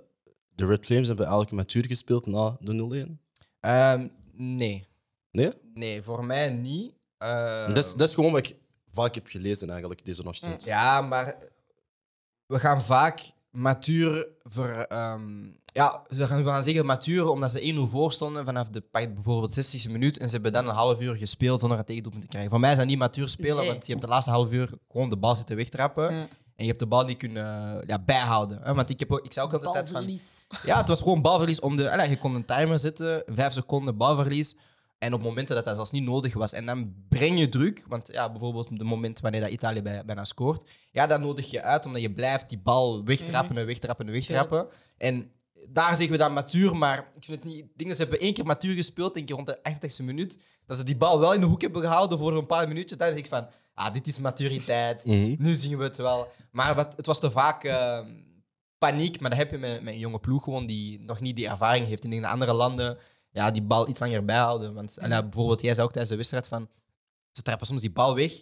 de 0.54 0.66
Red 0.66 0.86
Flames 0.86 1.06
hebben 1.06 1.26
eigenlijk 1.26 1.54
matuur 1.56 1.86
gespeeld 1.86 2.26
na 2.26 2.56
de 2.60 3.06
0-1? 3.06 3.18
Ehm, 3.60 4.08
nee. 4.32 4.86
Nee? 5.30 5.52
Nee, 5.74 6.02
voor 6.02 6.24
mij 6.24 6.50
niet. 6.50 6.94
Ehm, 7.18 7.68
dat, 7.68 7.84
is, 7.84 7.94
dat 7.94 8.08
is 8.08 8.14
gewoon 8.14 8.32
wat 8.32 8.46
ik 8.46 8.56
vaak 8.92 9.14
heb 9.14 9.26
gelezen 9.26 9.70
eigenlijk, 9.70 10.04
deze 10.04 10.24
ochtend. 10.24 10.64
Ja, 10.64 11.00
maar 11.00 11.36
we 12.46 12.58
gaan 12.58 12.82
vaak 12.82 13.32
matuur 13.52 14.26
ver, 14.42 14.86
ehm, 14.86 15.22
ja, 15.64 16.02
we 16.08 16.26
gaan, 16.26 16.62
zeggen 16.62 16.86
matuur 16.86 17.28
omdat 17.28 17.50
ze 17.50 17.60
1-0 17.60 17.88
voor 17.90 18.12
stonden 18.12 18.44
vanaf 18.44 18.68
de 18.68 18.82
bijvoorbeeld 18.90 19.54
60e 19.54 19.90
minuut 19.90 20.18
en 20.18 20.26
ze 20.26 20.34
hebben 20.34 20.52
dan 20.52 20.68
een 20.68 20.74
half 20.74 21.00
uur 21.00 21.14
gespeeld 21.16 21.60
zonder 21.60 21.78
een 21.78 21.84
tegendoelpunt 21.84 22.22
te 22.22 22.28
krijgen. 22.28 22.50
Voor 22.50 22.60
mij 22.60 22.70
is 22.70 22.76
dat 22.76 22.86
niet 22.86 22.98
matuur 22.98 23.28
spelen, 23.28 23.56
Nee. 23.56 23.66
want 23.66 23.86
je 23.86 23.92
hebt 23.92 24.04
de 24.04 24.10
laatste 24.10 24.30
half 24.30 24.52
uur 24.52 24.70
gewoon 24.90 25.08
de 25.08 25.16
bal 25.16 25.36
zitten 25.36 25.56
wegtrappen 25.56 26.14
Ja. 26.14 26.20
en 26.20 26.28
je 26.56 26.66
hebt 26.66 26.78
de 26.78 26.86
bal 26.86 27.04
niet 27.04 27.16
kunnen 27.18 27.82
ja, 27.86 27.98
bijhouden. 27.98 28.60
Hè? 28.62 28.74
Want 28.74 28.90
ik, 28.90 28.98
heb 28.98 29.12
ook, 29.12 29.24
ik 29.24 29.32
zei 29.32 29.46
ook 29.46 29.52
altijd 29.52 29.84
van... 29.84 29.92
Balverlies. 29.92 30.46
Ja, 30.64 30.78
het 30.78 30.88
was 30.88 31.00
gewoon 31.02 31.22
balverlies 31.22 31.60
om 31.60 31.76
de. 31.76 32.06
Je 32.08 32.18
kon 32.18 32.34
een 32.34 32.44
timer 32.44 32.78
zetten, 32.78 33.22
vijf 33.26 33.52
seconden 33.52 33.96
balverlies. 33.96 34.56
En 35.02 35.14
op 35.14 35.22
momenten 35.22 35.54
dat 35.54 35.64
dat 35.64 35.74
zelfs 35.74 35.90
niet 35.90 36.02
nodig 36.02 36.34
was. 36.34 36.52
En 36.52 36.66
dan 36.66 36.94
breng 37.08 37.38
je 37.38 37.48
druk. 37.48 37.84
Want 37.88 38.08
ja, 38.12 38.30
bijvoorbeeld 38.30 38.70
op 38.70 38.78
het 38.78 38.86
moment 38.86 39.20
wanneer 39.20 39.40
dat 39.40 39.50
Italië 39.50 39.82
bij, 39.82 40.04
bijna 40.04 40.24
scoort. 40.24 40.70
Ja, 40.90 41.06
dan 41.06 41.20
nodig 41.20 41.50
je 41.50 41.62
uit 41.62 41.86
omdat 41.86 42.02
je 42.02 42.12
blijft 42.12 42.48
die 42.48 42.58
bal 42.58 43.04
wegtrappen 43.04 43.56
en 43.56 43.66
wegtrappen 43.66 44.06
en 44.06 44.12
wegtrappen. 44.12 44.66
En 44.98 45.30
daar 45.68 45.96
zeggen 45.96 46.10
we 46.10 46.16
dan 46.16 46.32
matuur. 46.32 46.76
Maar 46.76 46.98
ik 46.98 47.24
vind 47.24 47.42
het 47.42 47.52
niet. 47.52 47.58
Ik 47.58 47.70
denk 47.76 47.88
dat 47.88 47.98
ze 47.98 48.02
hebben 48.02 48.20
één 48.20 48.34
keer 48.34 48.46
matuur 48.46 48.74
gespeeld, 48.74 49.16
één 49.16 49.24
keer 49.24 49.34
rond 49.34 49.46
de 49.46 49.58
88e 49.70 50.04
minuut. 50.04 50.38
Dat 50.66 50.76
ze 50.76 50.84
die 50.84 50.96
bal 50.96 51.20
wel 51.20 51.34
in 51.34 51.40
de 51.40 51.46
hoek 51.46 51.60
hebben 51.60 51.82
gehouden 51.82 52.18
voor 52.18 52.36
een 52.36 52.46
paar 52.46 52.68
minuutjes. 52.68 52.98
Dan 52.98 53.08
zeg 53.08 53.16
ik 53.16 53.26
van, 53.26 53.46
ah, 53.74 53.92
dit 53.92 54.06
is 54.06 54.18
maturiteit. 54.18 55.04
Mhm. 55.04 55.34
Nu 55.38 55.52
zien 55.52 55.78
we 55.78 55.84
het 55.84 55.96
wel. 55.96 56.28
Maar 56.50 56.74
wat, 56.74 56.96
het 56.96 57.06
was 57.06 57.20
te 57.20 57.30
vaak 57.30 57.64
eh, 57.64 57.98
paniek. 58.78 59.20
Maar 59.20 59.30
dat 59.30 59.38
heb 59.38 59.50
je 59.50 59.58
met, 59.58 59.82
met 59.82 59.92
een 59.92 60.00
jonge 60.00 60.20
ploeg 60.20 60.44
gewoon 60.44 60.66
die 60.66 61.00
nog 61.00 61.20
niet 61.20 61.36
die 61.36 61.48
ervaring 61.48 61.86
heeft. 61.86 62.04
Ik 62.04 62.10
denk 62.10 62.22
dat 62.22 62.32
andere 62.32 62.52
landen 62.52 62.98
ja, 63.32 63.50
die 63.50 63.62
bal 63.62 63.88
iets 63.88 64.00
langer 64.00 64.24
bijhouden. 64.24 64.74
Want 64.74 64.96
en, 64.96 65.08
ja, 65.10 65.22
bijvoorbeeld, 65.22 65.60
jij 65.60 65.74
zei 65.74 65.86
ook 65.86 65.92
tijdens 65.92 66.10
de 66.10 66.16
wedstrijd 66.16 66.46
van... 66.46 66.68
Ze 67.30 67.42
trappen 67.42 67.66
soms 67.66 67.80
die 67.80 67.90
bal 67.90 68.14
weg 68.14 68.32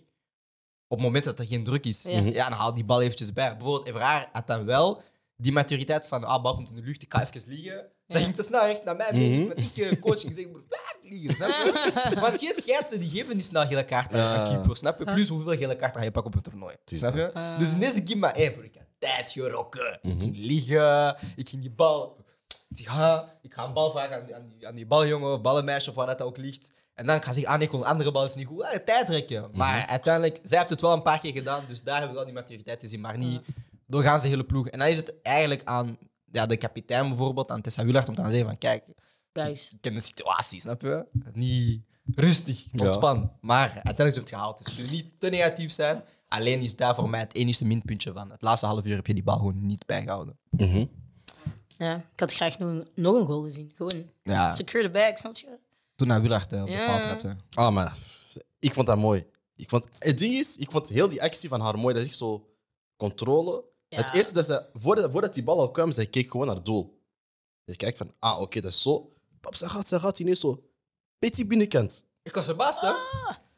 op 0.86 0.96
het 0.96 1.06
moment 1.06 1.24
dat 1.24 1.38
er 1.38 1.46
geen 1.46 1.64
druk 1.64 1.84
is. 1.84 2.02
Ja. 2.02 2.20
Ja, 2.20 2.48
dan 2.48 2.58
haal 2.58 2.74
die 2.74 2.84
bal 2.84 3.02
eventjes 3.02 3.32
bij. 3.32 3.56
Bijvoorbeeld, 3.56 3.86
Evraar 3.86 4.28
had 4.32 4.46
dan 4.46 4.64
wel 4.64 5.02
die 5.36 5.52
maturiteit 5.52 6.06
van... 6.06 6.24
Ah, 6.24 6.42
bal 6.42 6.54
komt 6.54 6.70
in 6.70 6.76
de 6.76 6.82
lucht, 6.82 7.02
ik 7.02 7.12
ga 7.12 7.22
even 7.22 7.42
liggen. 7.46 7.84
Ze 8.08 8.18
ging 8.18 8.36
te 8.36 8.42
snel 8.42 8.60
echt 8.60 8.84
naar 8.84 8.96
mij 8.96 9.10
mee. 9.12 9.38
Mhm. 9.38 9.48
Want 9.48 9.60
ik, 9.60 9.76
eh, 9.76 10.00
coach, 10.00 10.24
ik 10.24 10.32
zeg, 10.34 10.46
blijf 10.50 10.96
liggen, 11.02 11.34
snap 11.34 11.48
je? 11.48 12.16
Want 12.20 12.38
geen 12.38 12.52
scheidsen 12.56 13.00
die 13.00 13.10
geven 13.10 13.36
niet 13.36 13.44
snel 13.44 13.66
gele 13.66 13.84
kaarten 13.84 14.20
aan 14.20 14.40
een 14.40 14.54
keeper, 14.54 14.76
snap 14.76 14.98
je? 14.98 15.04
Plus 15.04 15.28
hoeveel 15.28 15.56
gele 15.56 15.76
kaarten 15.76 15.98
ga 15.98 16.06
je 16.06 16.10
pakken 16.10 16.32
op 16.32 16.36
een 16.36 16.50
toernooi. 16.50 16.74
Snap 16.84 17.14
je? 17.14 17.34
Ah. 17.34 17.58
Dus 17.58 17.72
in 17.72 17.78
deze 17.78 18.02
keer 18.02 18.18
maar, 18.18 18.36
hé 18.36 18.50
broer, 18.50 18.64
ik 18.64 18.74
had 18.74 18.86
tijd 18.98 19.30
gerokken. 19.30 19.98
Ik 20.02 20.20
ging 20.20 20.36
liggen, 20.36 21.16
ik 21.36 21.48
ging 21.48 21.62
die 21.62 21.70
bal... 21.70 22.16
Ik 22.70 22.76
zeg, 22.76 22.86
ha, 22.86 23.38
ik 23.42 23.54
ga 23.54 23.64
een 23.64 23.72
bal 23.72 23.90
vragen 23.90 24.16
aan 24.16 24.24
die, 24.26 24.34
aan 24.34 24.48
die, 24.48 24.66
aan 24.68 24.74
die 24.74 24.86
baljongen 24.86 25.32
of 25.32 25.40
ballenmeisje 25.40 25.90
of 25.90 25.96
waar 25.96 26.06
dat 26.06 26.22
ook 26.22 26.36
ligt. 26.36 26.72
En 26.94 27.06
dan 27.06 27.22
ga 27.22 27.28
ik 27.28 27.34
zeggen, 27.34 27.52
ah 27.52 27.58
nee, 27.58 27.64
ik 27.66 27.70
wil 27.72 27.80
een 27.80 27.86
andere 27.86 28.12
bal, 28.12 28.24
is 28.24 28.34
niet 28.34 28.46
goed. 28.46 28.62
Ah, 28.62 28.74
tijd 28.84 29.08
rekken. 29.08 29.50
Maar 29.52 29.86
uiteindelijk, 29.86 30.40
zij 30.42 30.58
heeft 30.58 30.70
het 30.70 30.80
wel 30.80 30.92
een 30.92 31.02
paar 31.02 31.20
keer 31.20 31.32
gedaan, 31.32 31.64
dus 31.68 31.82
daar 31.82 31.94
hebben 31.94 32.10
we 32.10 32.16
wel 32.16 32.24
die 32.32 32.34
maturiteit 32.34 32.80
gezien, 32.80 33.00
maar 33.00 33.18
niet 33.18 33.40
doorgaan 33.86 34.20
ze 34.20 34.28
hele 34.28 34.44
ploeg. 34.44 34.68
En 34.68 34.78
dan 34.78 34.88
is 34.88 34.96
het 34.96 35.22
eigenlijk 35.22 35.64
aan 35.64 35.98
ja, 36.32 36.46
de 36.46 36.56
kapitein 36.56 37.08
bijvoorbeeld, 37.08 37.50
aan 37.50 37.60
Tessa 37.60 37.84
Willard, 37.84 38.08
om 38.08 38.14
te 38.14 38.20
gaan 38.22 38.30
zeggen 38.30 38.48
van, 38.48 38.58
kijk, 38.58 38.88
Guys. 39.32 39.70
ik 39.72 39.80
ken 39.80 39.94
de 39.94 40.00
situatie, 40.00 40.60
snap 40.60 40.82
je? 40.82 41.06
Niet 41.32 41.82
rustig, 42.14 42.64
Ja. 42.72 42.86
ontspan. 42.86 43.32
Maar 43.40 43.60
uiteindelijk 43.60 43.96
hebben 43.96 44.14
ze 44.14 44.20
het 44.20 44.28
gehaald. 44.28 44.64
Dus 44.64 44.74
kunnen 44.74 44.92
niet 44.92 45.20
te 45.20 45.28
negatief 45.28 45.72
zijn. 45.72 46.02
Alleen 46.28 46.60
is 46.60 46.76
daar 46.76 46.94
voor 46.94 47.10
mij 47.10 47.20
het 47.20 47.34
enige 47.34 47.64
minpuntje 47.64 48.12
van. 48.12 48.30
Het 48.30 48.42
laatste 48.42 48.66
half 48.66 48.84
uur 48.84 48.96
heb 48.96 49.06
je 49.06 49.14
die 49.14 49.22
bal 49.22 49.36
gewoon 49.36 49.66
niet 49.66 49.86
bijgehouden. 49.86 50.38
Mhm. 50.50 50.84
Ja, 51.86 51.96
ik 51.96 52.20
had 52.20 52.32
graag 52.34 52.58
nog 52.58 52.68
een, 52.68 52.88
nog 52.94 53.14
een 53.14 53.26
goal 53.26 53.42
gezien. 53.42 53.72
Gewoon 53.76 54.10
Ja. 54.22 54.54
secure 54.54 54.82
the 54.84 54.90
bag, 54.90 55.18
snap 55.18 55.34
je? 55.36 55.58
Toen 55.96 56.06
naar 56.08 56.20
Willard 56.20 56.52
eh, 56.52 56.60
op 56.60 56.66
de 56.66 56.72
Ja. 56.72 56.86
paal 56.86 57.00
trapte. 57.00 57.36
Ah, 57.54 57.72
maar 57.72 57.96
ik 58.58 58.72
vond 58.74 58.86
dat 58.86 58.96
mooi. 58.98 59.26
Ik 59.56 59.68
vond, 59.68 59.86
het 59.98 60.18
ding 60.18 60.34
is, 60.34 60.56
ik 60.56 60.70
vond 60.70 60.88
heel 60.88 61.08
die 61.08 61.22
actie 61.22 61.48
van 61.48 61.60
haar 61.60 61.78
mooi. 61.78 61.94
Dat 61.94 62.02
is 62.02 62.08
echt 62.08 62.18
zo 62.18 62.48
controle. 62.96 63.64
Ja. 63.88 63.96
Het 63.96 64.14
eerste 64.14 64.34
dat 64.34 64.44
ze, 64.44 64.66
voordat, 64.74 65.10
voordat 65.12 65.34
die 65.34 65.42
bal 65.42 65.58
al 65.58 65.70
kwam, 65.70 65.92
zij 65.92 66.06
keek 66.06 66.30
gewoon 66.30 66.46
naar 66.46 66.56
het 66.56 66.64
doel. 66.64 66.98
Je 67.64 67.76
kijkt 67.76 67.98
van, 67.98 68.14
ah, 68.18 68.40
oké, 68.40 68.60
dat 68.60 68.72
is 68.72 68.82
zo. 68.82 69.12
Pap, 69.40 69.54
zij 69.54 69.68
gaat, 69.68 69.88
zij 69.88 69.98
gaat 69.98 70.18
ineens 70.18 70.40
zo. 70.40 70.62
Beetje 71.18 71.46
binnenkant. 71.46 72.04
Ik 72.22 72.34
was 72.34 72.44
verbaasd, 72.44 72.80
hè? 72.80 72.92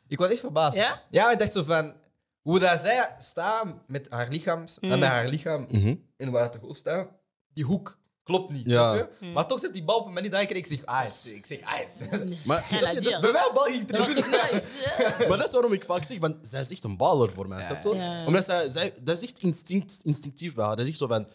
Ik 0.09 0.19
was 0.19 0.31
echt 0.31 0.41
verbaasd. 0.41 0.77
Ja? 0.77 1.03
Ja, 1.11 1.31
ik 1.31 1.39
dacht 1.39 1.53
zo 1.53 1.63
van... 1.63 1.95
Hoe 2.43 2.59
dat 2.59 2.81
zij 2.81 3.15
staat 3.19 3.67
met 3.87 4.11
haar, 4.11 4.29
lichaams, 4.29 4.79
eh, 4.79 4.91
Mm. 4.91 4.99
met 4.99 5.09
haar 5.09 5.29
lichaam 5.29 5.67
Mhm. 5.69 5.95
en 6.17 6.31
waar 6.31 6.43
het 6.43 6.53
de 6.53 6.59
goal 6.59 6.75
staat, 6.75 7.09
die 7.49 7.65
hoek 7.65 7.99
klopt 8.37 8.53
niet. 8.53 8.71
Ja. 8.71 8.95
snap 8.95 9.11
je? 9.21 9.27
Maar 9.27 9.47
toch 9.47 9.59
zet 9.61 9.73
die 9.73 9.85
bal 9.85 9.99
op 9.99 10.07
een 10.07 10.13
manier 10.13 10.31
dat 10.31 10.41
ik 10.41 10.51
ik 10.51 10.67
zeg, 10.67 10.85
ah, 10.85 11.05
ik 11.35 11.47
zeg, 11.47 11.61
ah. 11.63 12.21
Maar, 12.45 12.67
Ja, 12.71 12.91
je, 12.91 13.01
die 13.01 13.01
dat, 13.01 13.13
had- 13.13 13.23
Bij 13.23 13.33
mij 13.33 13.51
bal 13.55 13.65
ging 13.65 13.87
Dat? 13.87 14.07
Ja. 15.19 15.19
maar 15.29 15.39
dat 15.39 15.47
is 15.47 15.53
waarom 15.53 15.73
ik 15.73 15.85
vaak 15.85 16.05
zeg, 16.05 16.19
van, 16.19 16.39
zij 16.41 16.61
is 16.61 16.71
echt 16.71 16.85
een 16.85 16.97
baler 16.97 17.33
voor 17.33 17.49
mij, 17.49 17.63
snap 17.63 17.83
je? 17.83 17.95
Ja. 17.95 18.27
Omdat 18.27 18.45
zij, 18.45 18.69
zij, 18.69 18.93
dat 19.03 19.17
is 19.17 19.23
echt 19.23 19.39
instinct, 19.39 20.01
instinctief 20.03 20.55
bij 20.55 20.65
haar. 20.65 20.77
Dat 20.77 20.85
is 20.85 20.91
echt 20.91 20.99
zo 21.01 21.07
van, 21.07 21.27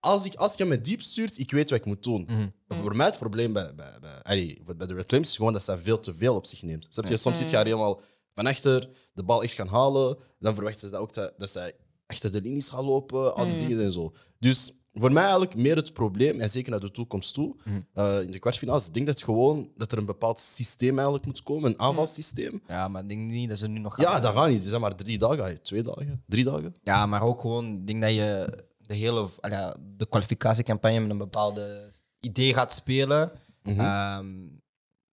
als, 0.00 0.24
ik, 0.24 0.34
als 0.34 0.54
je 0.54 0.64
me 0.64 0.80
diep 0.80 1.00
stuurt, 1.02 1.38
ik 1.38 1.50
weet 1.50 1.70
wat 1.70 1.78
ik 1.78 1.84
moet 1.84 2.02
doen. 2.02 2.22
Mhm. 2.26 2.48
Voor 2.82 2.96
mij 2.96 3.06
het 3.06 3.18
probleem 3.18 3.52
bij, 3.52 3.74
bij, 3.74 3.98
bij, 4.00 4.22
allee, 4.22 4.62
bij 4.76 4.86
de 4.86 4.94
Red 4.94 5.08
Flames 5.08 5.28
is 5.28 5.36
gewoon 5.36 5.52
dat 5.52 5.64
zij 5.64 5.78
veel 5.78 6.00
te 6.00 6.14
veel 6.14 6.34
op 6.34 6.46
zich 6.46 6.62
neemt. 6.62 6.86
Snap 6.90 7.06
je? 7.06 7.16
Soms 7.16 7.38
zit 7.38 7.50
je 7.50 7.56
haar 7.56 7.64
helemaal 7.64 8.00
van 8.34 8.46
achter, 8.46 8.88
de 9.12 9.22
bal 9.24 9.42
echt 9.42 9.54
gaan 9.54 9.68
halen. 9.68 10.16
Dan 10.38 10.54
verwachten 10.54 10.80
ze 10.80 10.90
dat 10.90 11.00
ook 11.00 11.14
dat, 11.14 11.32
dat 11.36 11.50
zij 11.50 11.72
achter 12.06 12.32
de 12.32 12.40
linies 12.40 12.68
gaan 12.68 12.84
lopen, 12.84 13.34
al 13.34 13.46
die 13.46 13.56
dingen 13.56 13.80
en 13.84 13.92
zo. 13.92 14.14
Dus 14.38 14.72
voor 15.00 15.12
mij 15.12 15.22
eigenlijk 15.22 15.54
meer 15.56 15.76
het 15.76 15.92
probleem, 15.92 16.40
en 16.40 16.50
zeker 16.50 16.70
naar 16.70 16.80
de 16.80 16.90
toekomst 16.90 17.34
toe, 17.34 17.56
Mhm. 17.64 17.80
eh, 17.94 18.20
in 18.22 18.30
de 18.30 18.38
kwartfinales, 18.38 18.86
ik 18.86 18.94
denk 18.94 19.06
dat, 19.06 19.22
gewoon, 19.22 19.70
dat 19.76 19.92
er 19.92 19.98
een 19.98 20.06
bepaald 20.06 20.38
systeem 20.40 20.94
eigenlijk 20.94 21.26
moet 21.26 21.42
komen, 21.42 21.70
een 21.70 21.80
aanvalsysteem. 21.80 22.62
Ja, 22.68 22.88
maar 22.88 23.02
ik 23.02 23.08
denk 23.08 23.30
niet 23.30 23.48
dat 23.48 23.58
ze 23.58 23.68
nu 23.68 23.78
nog 23.78 23.94
gaan. 23.94 24.04
Ja, 24.04 24.20
dat 24.20 24.34
gaat 24.34 24.48
niet. 24.48 24.58
Het 24.58 24.68
zijn 24.68 24.80
maar 24.80 24.94
drie 24.96 25.18
dagen, 25.18 25.44
ah, 25.44 25.50
twee 25.50 25.82
dagen, 25.82 26.22
drie 26.26 26.44
dagen. 26.44 26.74
Ja, 26.82 27.06
maar 27.06 27.22
ook 27.22 27.40
gewoon, 27.40 27.66
ik 27.76 27.86
denk 27.86 28.02
dat 28.02 28.14
je 28.14 28.58
de 28.86 28.94
hele 28.94 29.28
ja, 29.40 29.76
de 29.96 30.06
kwalificatiecampagne 30.08 31.00
met 31.00 31.10
een 31.10 31.18
bepaalde 31.18 31.90
idee 32.20 32.54
gaat 32.54 32.74
spelen. 32.74 33.32
Mhm. 33.62 33.80
Ehm, 33.80 34.36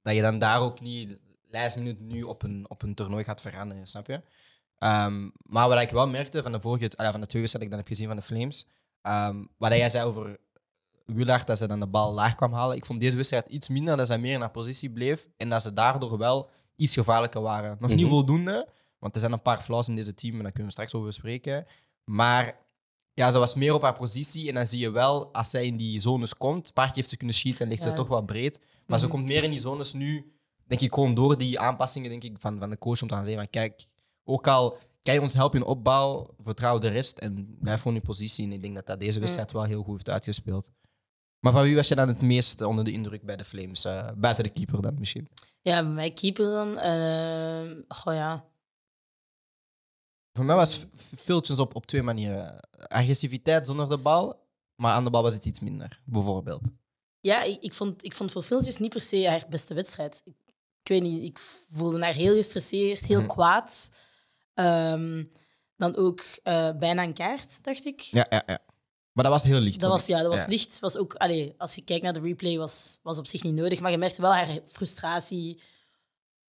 dat 0.01 0.15
je 0.15 0.21
dan 0.21 0.39
daar 0.39 0.61
ook 0.61 0.81
niet 0.81 1.17
last 1.47 1.77
minute 1.77 2.03
nu 2.03 2.23
op 2.23 2.43
een, 2.43 2.65
op 2.69 2.81
een 2.81 2.93
toernooi 2.95 3.23
gaat 3.23 3.41
veranderen, 3.41 3.87
snap 3.87 4.07
je? 4.07 4.21
Ehm, 4.77 5.29
maar 5.37 5.67
wat 5.69 5.81
ik 5.81 5.89
wel 5.89 6.07
merkte 6.07 6.43
van 6.43 6.51
de, 6.51 6.59
vorige, 6.59 6.91
ah 6.95 7.11
van 7.11 7.21
de 7.21 7.27
twee 7.27 7.41
wedstrijden 7.41 7.51
die 7.51 7.63
ik 7.63 7.69
dan 7.69 7.79
heb 7.79 7.87
gezien 7.87 8.07
van 8.07 8.15
de 8.15 8.21
Flames, 8.21 8.67
ehm, 9.05 9.45
wat 9.57 9.71
jij 9.73 9.89
zei 9.89 10.05
over 10.05 10.37
Willard, 11.05 11.47
dat 11.47 11.57
ze 11.57 11.67
dan 11.67 11.79
de 11.79 11.87
bal 11.87 12.13
laag 12.13 12.35
kwam 12.35 12.53
halen. 12.53 12.75
Ik 12.77 12.85
vond 12.85 12.99
deze 12.99 13.15
wedstrijd 13.15 13.47
iets 13.49 13.69
minder, 13.69 13.97
dat 13.97 14.07
ze 14.07 14.17
meer 14.17 14.39
naar 14.39 14.51
positie 14.51 14.89
bleef 14.91 15.27
en 15.37 15.49
dat 15.49 15.61
ze 15.61 15.73
daardoor 15.73 16.17
wel 16.17 16.49
iets 16.75 16.93
gevaarlijker 16.93 17.41
waren. 17.41 17.77
Nog 17.79 17.89
niet 17.89 17.99
Mhm. 17.99 18.09
voldoende, 18.09 18.67
want 18.99 19.13
er 19.13 19.19
zijn 19.19 19.31
een 19.31 19.41
paar 19.41 19.61
flaws 19.61 19.87
in 19.87 19.95
dit 19.95 20.17
team 20.17 20.35
en 20.35 20.41
daar 20.43 20.51
kunnen 20.51 20.65
we 20.65 20.71
straks 20.71 20.93
over 20.93 21.13
spreken. 21.13 21.65
Maar 22.03 22.57
ja, 23.13 23.31
ze 23.31 23.37
was 23.39 23.55
meer 23.55 23.73
op 23.73 23.81
haar 23.81 23.93
positie. 23.97 24.47
En 24.49 24.53
dan 24.55 24.67
zie 24.67 24.79
je 24.79 24.89
wel, 24.91 25.33
als 25.33 25.49
zij 25.49 25.65
in 25.65 25.77
die 25.77 25.99
zones 26.01 26.37
komt, 26.37 26.67
een 26.67 26.73
paar 26.73 26.85
keer 26.85 26.95
heeft 26.95 27.09
ze 27.09 27.17
kunnen 27.17 27.35
schieten 27.35 27.61
en 27.61 27.67
ligt 27.69 27.81
ze 27.83 27.93
toch 27.93 28.07
wel 28.07 28.21
breed. 28.23 28.61
Maar 28.87 28.99
ze 28.99 29.05
Mhm. 29.05 29.13
komt 29.15 29.27
meer 29.27 29.43
in 29.43 29.49
die 29.49 29.59
zones 29.59 29.93
nu, 29.93 30.33
denk 30.67 30.81
ik, 30.81 30.93
gewoon 30.93 31.13
door 31.13 31.37
die 31.37 31.59
aanpassingen 31.59 32.09
denk 32.09 32.23
ik, 32.23 32.35
van, 32.39 32.59
van 32.59 32.69
de 32.69 32.77
coach 32.77 33.01
om 33.01 33.07
te 33.07 33.13
gaan 33.13 33.23
zeggen 33.25 33.41
van 33.41 33.51
kijk, 33.51 33.83
ook 34.23 34.47
al 34.47 34.77
kan 35.05 35.13
je 35.13 35.21
ons 35.21 35.33
helpen 35.33 35.59
in 35.59 35.65
opbouw, 35.65 36.35
vertrouw 36.39 36.77
de 36.77 36.87
rest 36.87 37.17
en 37.17 37.57
blijf 37.59 37.81
gewoon 37.81 37.97
in 37.97 38.03
positie. 38.03 38.45
En 38.45 38.51
ik 38.51 38.61
denk 38.61 38.75
dat 38.75 38.85
dat 38.85 38.99
deze 38.99 39.19
wedstrijd 39.19 39.51
wel 39.51 39.63
heel 39.63 39.83
goed 39.83 39.91
heeft 39.93 40.09
uitgespeeld. 40.09 40.69
Maar 41.39 41.51
van 41.53 41.63
wie 41.63 41.75
was 41.75 41.87
je 41.87 41.95
dan 41.95 42.07
het 42.07 42.21
meest 42.21 42.61
onder 42.61 42.83
de 42.83 42.91
indruk 42.91 43.23
bij 43.25 43.35
de 43.35 43.45
Flames? 43.45 43.85
Eh, 43.85 44.09
buiten 44.17 44.43
de 44.43 44.49
keeper 44.49 44.81
dan 44.81 44.95
misschien. 44.99 45.27
Ja, 45.61 45.81
bij 45.83 45.91
mij 45.91 46.11
keeper 46.11 46.45
dan. 46.45 46.77
eh 46.77 47.71
goh 47.87 48.13
ja. 48.13 48.45
Voor 50.33 50.45
mij 50.45 50.55
was 50.55 50.85
Filtjes 51.17 51.59
op, 51.59 51.75
op 51.75 51.85
twee 51.85 52.01
manieren. 52.03 52.59
Agressiviteit 52.87 53.67
zonder 53.67 53.89
de 53.89 53.97
bal, 53.97 54.47
maar 54.75 54.93
aan 54.93 55.03
de 55.03 55.09
bal 55.09 55.21
was 55.23 55.33
het 55.33 55.45
iets 55.45 55.59
minder, 55.59 56.01
bijvoorbeeld. 56.05 56.71
Ja, 57.19 57.43
ik, 57.43 57.61
ik, 57.61 57.73
vond, 57.73 58.03
ik 58.03 58.15
vond 58.15 58.31
voor 58.31 58.43
Filtjes 58.43 58.77
niet 58.77 58.91
per 58.91 59.01
se 59.01 59.27
haar 59.29 59.45
beste 59.49 59.73
wedstrijd. 59.73 60.21
Ik, 60.25 60.33
ik 60.81 60.87
weet 60.89 61.01
niet, 61.01 61.23
ik 61.23 61.39
voelde 61.71 62.03
haar 62.03 62.13
heel 62.13 62.35
gestresseerd, 62.35 63.05
heel 63.05 63.19
Mhm. 63.19 63.29
kwaad. 63.29 63.91
Ehm, 64.55 65.23
dan 65.77 65.95
ook 65.95 66.21
eh, 66.43 66.71
bijna 66.77 67.03
een 67.03 67.13
kaart, 67.13 67.63
dacht 67.63 67.85
ik. 67.85 68.01
Ja, 68.01 68.25
ja, 68.29 68.43
ja. 68.45 68.59
Maar 69.11 69.23
dat 69.23 69.33
was 69.33 69.43
heel 69.43 69.59
licht. 69.59 69.79
Dat 69.79 69.91
was, 69.91 70.05
ja, 70.05 70.21
dat 70.21 70.31
was 70.31 70.41
Ja. 70.41 70.47
licht. 70.49 70.79
Was 70.79 70.97
ook, 70.97 71.13
allee, 71.13 71.53
als 71.57 71.75
je 71.75 71.81
kijkt 71.83 72.03
naar 72.03 72.13
de 72.13 72.19
replay, 72.19 72.57
was, 72.57 72.99
was 73.03 73.17
op 73.17 73.27
zich 73.27 73.43
niet 73.43 73.53
nodig. 73.53 73.79
Maar 73.79 73.91
je 73.91 73.97
merkte 73.97 74.21
wel 74.21 74.33
haar 74.33 74.59
frustratie 74.67 75.61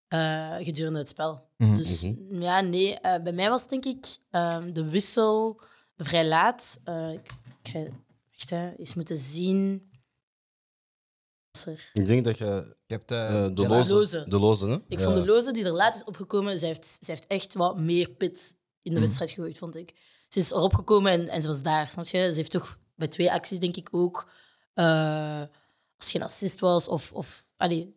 eh, 0.07 0.55
gedurende 0.55 0.99
het 0.99 1.07
spel. 1.07 1.49
Mhm. 1.57 1.77
Dus 1.77 2.07
ja, 2.31 2.61
nee. 2.61 2.99
eh, 2.99 3.23
bij 3.23 3.33
mij 3.33 3.49
was 3.49 3.67
denk 3.67 3.85
ik 3.85 4.17
ehm, 4.31 4.73
de 4.73 4.89
wissel 4.89 5.61
vrij 5.97 6.27
laat. 6.27 6.79
Ik, 7.13 7.31
ga 7.61 7.79
echt 8.35 8.51
eens 8.77 8.93
moeten 8.93 9.17
zien. 9.17 9.86
Ik 11.93 12.07
denk 12.07 12.23
dat 12.25 12.37
je 12.37 12.75
Je 12.85 12.93
hebt 12.93 13.11
eh, 13.11 13.25
eh, 13.35 13.43
de, 13.43 13.53
de 13.53 13.67
loze, 13.67 13.93
Loze. 13.93 14.25
de 14.27 14.39
loze, 14.39 14.65
hè? 14.67 14.73
Ik 14.87 14.99
Ja. 14.99 15.03
vond 15.05 15.15
de 15.15 15.25
loze 15.25 15.51
die 15.51 15.65
er 15.65 15.71
laat 15.71 15.95
is 15.95 16.03
opgekomen, 16.03 16.59
zij 16.59 16.67
heeft, 16.67 16.85
zij 16.85 17.13
heeft 17.15 17.27
echt 17.27 17.53
wat 17.53 17.79
meer 17.79 18.09
pit 18.09 18.55
in 18.81 18.91
de 18.91 18.97
Mhm. 18.97 19.01
wedstrijd 19.01 19.31
gegooid, 19.31 19.57
vond 19.57 19.75
ik. 19.75 19.93
Ze 20.27 20.39
is 20.39 20.51
erop 20.51 20.73
gekomen 20.73 21.11
en, 21.11 21.27
en 21.27 21.41
ze 21.41 21.47
was 21.47 21.61
daar, 21.61 21.89
snap 21.89 22.05
je? 22.05 22.17
Ze 22.29 22.35
heeft 22.35 22.51
toch 22.51 22.79
bij 22.95 23.07
twee 23.07 23.31
acties, 23.31 23.59
denk 23.59 23.75
ik 23.75 23.87
ook, 23.91 24.29
eh, 24.73 25.39
als 25.39 26.05
het 26.05 26.09
geen 26.09 26.23
assist 26.23 26.59
was 26.59 26.87
of... 26.87 27.11
of 27.11 27.45
allee, 27.57 27.79
ik 27.79 27.93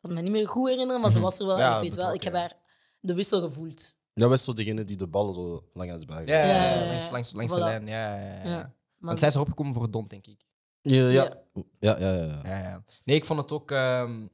kan 0.00 0.14
me 0.14 0.20
niet 0.22 0.30
meer 0.32 0.48
goed 0.48 0.68
herinneren, 0.68 1.00
maar 1.00 1.10
ze 1.10 1.16
Mhm. 1.16 1.24
was 1.26 1.38
er 1.38 1.46
wel. 1.46 1.58
Ja, 1.58 1.76
ik 1.76 1.82
weet 1.82 1.94
wel, 1.94 2.12
ik 2.14 2.22
heb 2.22 2.32
betrokken, 2.32 2.40
haar 2.58 2.66
de 3.00 3.14
wissel 3.14 3.40
gevoeld. 3.40 3.96
Dat 4.14 4.28
was 4.28 4.44
zo 4.44 4.52
degene 4.52 4.84
die 4.84 4.96
de 4.96 5.06
ballen 5.06 5.34
zo 5.34 5.68
lang 5.72 5.90
uit 5.90 6.00
de 6.00 6.06
baan 6.06 6.26
Ja, 6.26 6.38
ja, 6.38 6.46
Ja, 6.46 6.54
ja, 6.64 6.74
ja, 6.74 6.82
ja. 6.84 6.90
langs, 6.90 7.10
langs, 7.10 7.32
langs 7.32 7.52
de 7.52 7.58
Voilà. 7.58 7.62
lijn. 7.62 7.86
Ja, 7.86 8.16
ja, 8.16 8.24
ja. 8.34 8.44
Ja. 8.44 8.56
Want 8.56 8.72
Maar, 8.98 9.18
zij 9.18 9.28
is 9.28 9.34
erop 9.34 9.48
gekomen 9.48 9.74
voor 9.74 9.90
Don, 9.90 10.06
denk 10.08 10.26
ik. 10.26 10.40
Ja, 10.90 11.08
ja. 11.08 11.42
Ja. 11.80 11.98
Ja, 11.98 12.12
ja, 12.44 12.58
ja. 12.58 12.84
Nee, 13.04 13.16
ik 13.16 13.24
vond 13.24 13.40
het 13.40 13.52
ook... 13.52 13.70
ehm, 13.70 14.26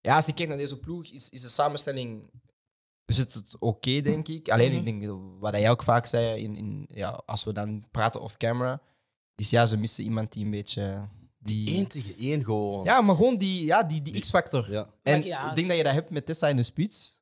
ja, 0.00 0.16
als 0.16 0.26
je 0.26 0.32
kijkt 0.34 0.48
naar 0.50 0.60
deze 0.60 0.78
ploeg, 0.80 1.04
is, 1.04 1.30
is 1.30 1.40
de 1.40 1.48
samenstelling... 1.48 2.30
Is 3.06 3.18
het 3.18 3.42
oké, 3.58 4.00
denk 4.00 4.28
ik. 4.28 4.48
Alleen, 4.48 4.70
Mhm. 4.78 4.86
ik 4.86 5.00
denk, 5.00 5.18
wat 5.40 5.54
jij 5.54 5.70
ook 5.70 5.82
vaak 5.82 6.06
zei, 6.06 6.42
in, 6.42 6.56
in, 6.56 6.88
ja, 6.88 7.22
als 7.26 7.44
we 7.44 7.52
dan 7.52 7.84
praten 7.90 8.20
off-camera, 8.20 8.80
is 9.34 9.50
ja, 9.50 9.66
ze 9.66 9.76
missen 9.76 10.04
iemand 10.04 10.32
die 10.32 10.44
een 10.44 10.50
beetje... 10.50 11.08
Die... 11.38 11.76
Eén 11.78 11.86
tegen 11.86 12.16
één 12.16 12.44
gewoon. 12.44 12.84
Ja, 12.84 13.00
maar 13.00 13.14
gewoon 13.16 13.36
die, 13.38 13.64
ja, 13.64 13.82
die, 13.82 14.02
die 14.02 14.12
Die- 14.12 14.22
X-factor. 14.22 14.70
Ja. 14.70 14.90
En 15.02 15.18
ik 15.24 15.54
denk 15.54 15.68
dat 15.68 15.76
je 15.76 15.82
dat 15.84 15.92
hebt 15.92 16.10
met 16.10 16.26
Tessa 16.26 16.48
in 16.48 16.56
de 16.56 16.62
spits. 16.62 17.20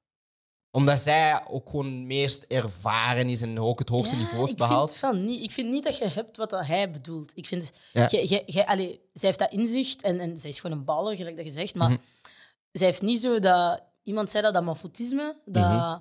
Omdat 0.75 1.01
zij 1.01 1.43
ook 1.51 1.71
gewoon 1.71 2.07
meest 2.07 2.45
ervaren 2.49 3.29
is 3.29 3.41
en 3.43 3.61
ook 3.61 3.79
het 3.79 3.89
hoogste 3.89 4.15
Ja, 4.15 4.21
niveau 4.21 4.41
heeft 4.41 4.53
ik 4.53 4.59
vind 4.59 4.69
behaald. 4.71 4.97
van 4.97 5.25
niet. 5.25 5.43
Ik 5.43 5.51
vind 5.51 5.71
niet 5.71 5.85
dat 5.85 5.97
je 5.99 6.09
hebt 6.09 6.37
wat 6.37 6.51
dat 6.51 6.67
hij 6.67 6.91
bedoelt. 6.91 7.33
Ik 7.35 7.47
vind, 7.47 7.73
Ja. 7.93 8.07
jij- 8.09 8.25
jij- 8.25 8.43
jij- 8.47 8.67
allee, 8.67 9.01
zij 9.13 9.29
heeft 9.29 9.39
dat 9.39 9.53
inzicht 9.53 10.03
en, 10.03 10.19
en 10.21 10.39
zij 10.39 10.51
is 10.51 10.61
gewoon 10.61 10.79
een 10.79 10.85
baller, 10.85 11.17
gelijk 11.17 11.37
dat 11.37 11.45
je 11.45 11.51
zegt. 11.53 11.75
Maar 11.75 11.91
Mhm. 11.91 11.99
zij 12.73 12.87
heeft 12.87 13.03
niet 13.03 13.21
zo 13.21 13.39
dat... 13.39 13.83
Iemand 14.03 14.31
zei 14.31 14.43
dat, 14.43 14.55
dat 14.55 14.65
manfoutisme, 14.65 15.37
dat, 15.45 15.63
Mhm. 15.73 15.99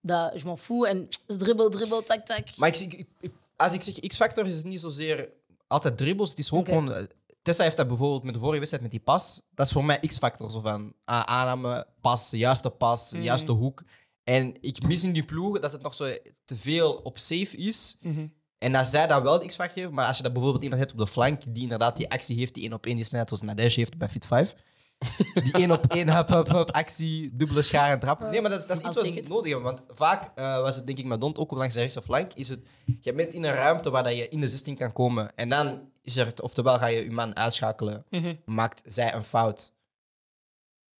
dat 0.00 0.32
je 0.40 0.44
m'en 0.46 0.56
fout 0.58 0.86
en 0.86 1.08
dribbel, 1.38 1.70
dribbel, 1.70 2.02
tak, 2.02 2.26
tak. 2.26 2.56
Maar 2.56 2.68
ik, 2.68 2.76
ik, 2.78 2.92
ik- 2.92 3.08
ik- 3.20 3.34
als 3.56 3.72
ik 3.72 3.82
zeg 3.82 3.94
X-factor, 4.00 4.46
is 4.46 4.56
het 4.56 4.64
niet 4.64 4.80
zozeer 4.80 5.28
altijd 5.66 5.96
dribbles. 5.96 6.28
Het 6.30 6.38
is 6.38 6.52
ook 6.52 6.64
gewoon... 6.68 6.92
eh, 6.94 7.02
Tessa 7.42 7.62
heeft 7.62 7.76
dat 7.76 7.88
bijvoorbeeld 7.88 8.22
met 8.24 8.34
de 8.34 8.38
vorige 8.40 8.58
wedstrijd 8.58 8.82
met 8.84 8.92
die 8.92 9.00
pas. 9.02 9.40
Dat 9.54 9.66
is 9.66 9.72
voor 9.72 9.84
mij 9.84 9.98
X-factor. 9.98 10.50
Zo 10.50 10.60
van 10.60 10.92
ah, 11.04 11.20
aanname, 11.20 11.86
pas, 12.00 12.30
juiste 12.30 12.70
pas, 12.70 13.12
Mhm. 13.12 13.22
juiste 13.22 13.52
hoek. 13.52 13.82
En 14.24 14.54
ik 14.60 14.82
mis 14.86 15.04
in 15.04 15.12
die 15.12 15.24
ploeg 15.24 15.58
dat 15.58 15.72
het 15.72 15.82
nog 15.82 15.94
zo 15.94 16.12
te 16.44 16.56
veel 16.56 16.92
op 16.92 17.18
safe 17.18 17.56
is. 17.56 17.98
Mhm. 18.00 18.26
En 18.58 18.72
dat 18.72 18.86
zij 18.86 19.06
dat 19.06 19.22
wel 19.22 19.38
de 19.38 19.46
X-factor 19.46 19.74
geven. 19.82 19.94
Maar 19.94 20.06
als 20.06 20.16
je 20.16 20.22
dat 20.22 20.32
bijvoorbeeld 20.32 20.62
iemand 20.62 20.80
hebt 20.80 20.92
op 20.92 20.98
de 20.98 21.06
flank, 21.12 21.42
die 21.48 21.62
inderdaad 21.62 21.96
die 21.96 22.10
actie 22.10 22.36
heeft, 22.36 22.54
die 22.54 22.62
één 22.62 22.72
op 22.72 22.86
één, 22.86 22.96
die 22.96 23.04
snelheid 23.04 23.28
zoals 23.28 23.42
Nadej 23.44 23.72
heeft 23.74 23.98
bij 23.98 24.08
Fit 24.08 24.26
5. 24.26 24.54
Die 25.44 25.52
één 25.52 25.70
op 25.70 25.86
één, 25.86 26.08
hup, 26.16 26.28
hup, 26.28 26.48
hup, 26.48 26.70
actie, 26.70 27.30
dubbele 27.36 27.62
schaar 27.62 27.90
en 27.90 27.98
trap. 28.00 28.20
Nee, 28.20 28.40
maar 28.40 28.50
dat, 28.50 28.68
dat 28.68 28.76
is 28.80 28.86
iets 28.86 28.94
wat 28.94 29.04
ze 29.06 29.22
nodig 29.28 29.52
hebben. 29.52 29.62
Want 29.62 29.80
vaak 29.88 30.30
eh, 30.34 30.60
was 30.60 30.76
het 30.76 30.86
denk 30.86 30.98
ik 30.98 31.04
met 31.04 31.20
Dont 31.20 31.38
ook 31.38 31.50
langs 31.50 31.74
de 31.74 31.80
rechtse 31.80 32.02
flank. 32.02 32.32
Is 32.34 32.48
het, 32.48 32.60
je 33.00 33.12
bent 33.14 33.32
in 33.32 33.44
een 33.44 33.52
ruimte 33.54 33.90
waar 33.90 34.02
dat 34.02 34.16
je 34.16 34.28
in 34.28 34.40
de 34.40 34.48
16 34.48 34.76
kan 34.76 34.92
komen. 34.92 35.30
En 35.34 35.48
dan 35.48 35.88
is 36.02 36.16
er, 36.16 36.32
oftewel 36.42 36.78
ga 36.78 36.86
je 36.86 37.04
je 37.04 37.10
man 37.10 37.36
uitschakelen, 37.36 38.04
Mhm. 38.10 38.34
maakt 38.44 38.82
zij 38.84 39.14
een 39.14 39.24
fout. 39.24 39.74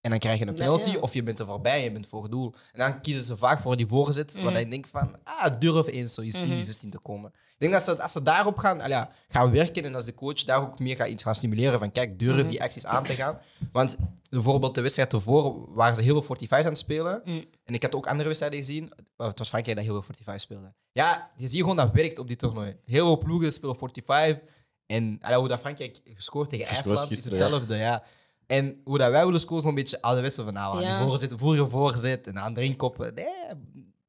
En 0.02 0.10
dan 0.10 0.18
krijg 0.18 0.38
je 0.38 0.46
een 0.46 0.54
penalty, 0.54 0.90
ja. 0.90 0.98
of 0.98 1.14
je 1.14 1.22
bent 1.22 1.38
er 1.38 1.46
voorbij, 1.46 1.82
je 1.82 1.92
bent 1.92 2.06
voor 2.06 2.22
het 2.22 2.30
doel. 2.30 2.54
En 2.72 2.78
dan 2.78 3.00
kiezen 3.00 3.22
ze 3.22 3.36
vaak 3.36 3.60
voor 3.60 3.76
die 3.76 3.86
voorzet, 3.86 4.32
waar 4.34 4.44
Mhm. 4.44 4.58
je 4.58 4.68
denkt 4.68 4.88
van, 4.88 5.16
ah, 5.24 5.60
durf 5.60 5.86
eens 5.86 6.14
zo 6.14 6.20
eens 6.20 6.38
in 6.38 6.44
die 6.44 6.52
Mhm. 6.54 6.62
16 6.64 6.90
te 6.90 6.98
komen. 6.98 7.30
Ik 7.34 7.54
denk 7.58 7.72
dat 7.72 7.82
ze, 7.82 8.02
als 8.02 8.12
ze 8.12 8.22
daarop 8.22 8.58
gaan, 8.58 8.88
ja, 8.88 9.10
gaan 9.28 9.50
werken 9.50 9.84
en 9.84 9.94
als 9.94 10.04
de 10.04 10.14
coach 10.14 10.44
daar 10.44 10.60
ook 10.60 10.78
meer 10.78 10.96
gaat 10.96 11.08
iets 11.08 11.22
gaan 11.22 11.34
stimuleren 11.34 11.78
van, 11.78 11.92
kijk, 11.92 12.18
durf 12.18 12.36
Mhm. 12.40 12.48
die 12.48 12.62
acties 12.62 12.86
aan 12.86 13.04
te 13.04 13.14
gaan. 13.14 13.38
Want 13.72 13.96
bijvoorbeeld 14.30 14.74
de 14.74 14.80
wedstrijd 14.80 15.12
ervoor 15.12 15.74
waren 15.74 15.96
ze 15.96 16.02
heel 16.02 16.12
veel 16.12 16.22
45 16.22 16.64
aan 16.66 16.72
het 16.72 16.80
spelen. 16.80 17.20
Mhm. 17.24 17.44
En 17.64 17.74
ik 17.74 17.82
had 17.82 17.94
ook 17.94 18.06
andere 18.06 18.26
wedstrijden 18.26 18.58
gezien. 18.58 18.92
Het 19.16 19.38
was 19.38 19.48
Frankrijk 19.48 19.76
dat 19.76 19.86
heel 19.86 19.94
veel 19.94 20.02
45 20.02 20.40
speelde. 20.42 20.72
Ja, 20.92 21.30
je 21.36 21.48
ziet 21.48 21.60
gewoon 21.60 21.76
dat 21.76 21.92
werkt 21.92 22.18
op 22.18 22.26
die 22.26 22.36
toernooi. 22.36 22.76
Heel 22.84 23.06
veel 23.06 23.18
ploegen 23.18 23.52
spelen 23.52 23.76
45. 23.78 24.42
En 24.86 25.18
allee, 25.20 25.38
hoe 25.38 25.48
dat 25.48 25.60
Frankrijk 25.60 26.00
gescoord 26.04 26.48
tegen 26.50 26.66
Gescoord 26.66 26.86
IJsland 26.98 27.10
is 27.10 27.24
ja. 27.24 27.28
hetzelfde, 27.30 27.76
ja. 27.76 28.02
En 28.46 28.80
hoe 28.84 28.98
dat 28.98 29.10
wij 29.10 29.24
willen 29.24 29.40
scoren, 29.40 29.62
zo'n 29.62 29.74
beetje 29.74 30.02
ouderwetse 30.02 30.44
van 30.44 30.52
nou, 30.52 30.80
Ja. 30.80 31.06
voorzet, 31.06 31.32
vorige 31.36 31.68
voorzet 31.68 32.26
en 32.26 32.38
aan 32.38 32.56
erin 32.56 32.76
koppen. 32.76 33.14
Nee, 33.14 33.26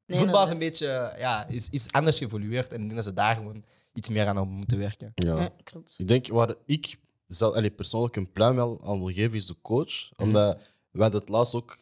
Nee, 0.06 0.18
voetbal 0.18 0.44
is 0.44 0.50
een 0.50 0.58
beetje, 0.58 1.14
ja, 1.18 1.46
is, 1.46 1.68
is 1.70 1.92
anders 1.92 2.18
geëvolueerd. 2.18 2.72
En 2.72 2.74
ik 2.76 2.82
denk 2.82 2.94
dat 2.94 3.04
ze 3.04 3.12
daar 3.12 3.36
gewoon 3.36 3.64
iets 3.94 4.08
meer 4.08 4.26
aan 4.26 4.36
hebben 4.36 4.54
moeten 4.54 4.78
werken. 4.78 5.12
Ja. 5.14 5.36
Ja, 5.36 5.50
klopt. 5.64 5.94
Ik 5.98 6.08
denk 6.08 6.28
waar 6.28 6.54
ik 6.66 6.96
allee, 7.38 7.70
persoonlijk 7.70 8.16
een 8.16 8.32
pluim 8.32 8.56
wel 8.56 8.80
aan 8.84 8.98
wil 8.98 9.12
geven, 9.12 9.36
is 9.36 9.46
de 9.46 9.56
coach. 9.62 10.10
Mhm. 10.10 10.22
Omdat 10.22 10.60
we 10.90 11.02
hadden 11.02 11.20
het 11.20 11.28
laatst 11.28 11.54
ook 11.54 11.78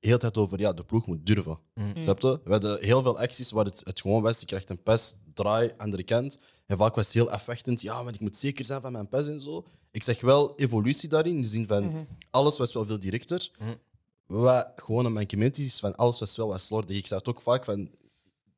heel 0.00 0.12
de 0.12 0.18
tijd 0.18 0.36
over 0.36 0.60
ja, 0.60 0.72
de 0.72 0.84
ploeg 0.84 1.06
moet 1.06 1.26
durven. 1.26 1.58
Snap 2.00 2.20
je? 2.20 2.40
We 2.44 2.50
hadden 2.50 2.78
heel 2.80 3.02
veel 3.02 3.18
acties 3.18 3.50
waar 3.50 3.64
het, 3.64 3.80
het 3.84 4.00
gewoon 4.00 4.22
was. 4.22 4.40
Je 4.40 4.46
krijgt 4.46 4.70
een 4.70 4.82
pas, 4.82 5.16
draai, 5.34 5.72
andere 5.76 6.02
kant. 6.02 6.38
En 6.66 6.78
vaak 6.78 6.94
was 6.94 7.04
het 7.04 7.14
heel 7.14 7.30
afwachtend. 7.30 7.80
Ja, 7.80 8.02
maar 8.02 8.14
ik 8.14 8.20
moet 8.20 8.36
zeker 8.36 8.64
zijn 8.64 8.80
van 8.80 8.92
mijn 8.92 9.08
pas 9.08 9.28
en 9.28 9.40
zo. 9.40 9.66
Ik 9.90 10.02
zeg 10.02 10.20
wel 10.20 10.54
evolutie 10.56 11.08
daarin, 11.08 11.34
in 11.34 11.42
de 11.42 11.48
zin 11.48 11.66
van 11.66 11.84
Mhm. 11.84 12.04
alles 12.30 12.56
was 12.58 12.72
wel 12.72 12.86
veel 12.86 12.98
directer. 13.00 13.50
Mhm. 13.58 13.74
Wat 14.26 14.72
gewoon 14.76 15.04
een 15.04 15.12
mankement 15.12 15.58
is, 15.58 15.78
van 15.78 15.96
alles 15.96 16.18
was 16.18 16.36
wel 16.36 16.48
wat 16.48 16.60
slordig. 16.62 16.96
Ik 16.96 17.06
zei 17.06 17.18
het 17.18 17.28
ook 17.28 17.40
vaak 17.40 17.64
van... 17.64 17.90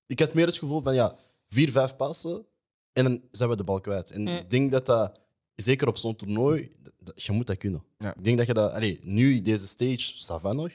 Ik 0.07 0.19
had 0.19 0.35
meer 0.35 0.47
het 0.47 0.59
gevoel 0.59 0.83
van, 0.83 0.95
ja, 0.95 1.17
vier, 1.49 1.71
vijf 1.71 1.97
passen 1.97 2.47
en 2.93 3.05
dan 3.05 3.23
zijn 3.31 3.49
we 3.49 3.57
de 3.57 3.65
bal 3.65 3.81
kwijt. 3.81 4.11
En 4.11 4.23
Mhm. 4.23 4.35
ik 4.37 4.51
denk 4.51 4.73
dat 4.73 4.87
dat, 4.87 5.21
zeker 5.55 5.89
op 5.89 5.97
zo'n 5.97 6.17
toernooi, 6.17 6.71
dat- 6.83 6.93
dat- 6.99 7.23
je 7.23 7.33
moet 7.33 7.47
dat 7.47 7.57
kunnen. 7.57 7.85
Ja. 7.99 8.15
Ik 8.17 8.25
denk 8.25 8.39
dat 8.39 8.47
je 8.47 8.55
dat... 8.55 8.73
Allee, 8.73 9.01
nu, 9.03 9.41
deze 9.43 9.67
stage, 9.67 10.53
nog. 10.55 10.73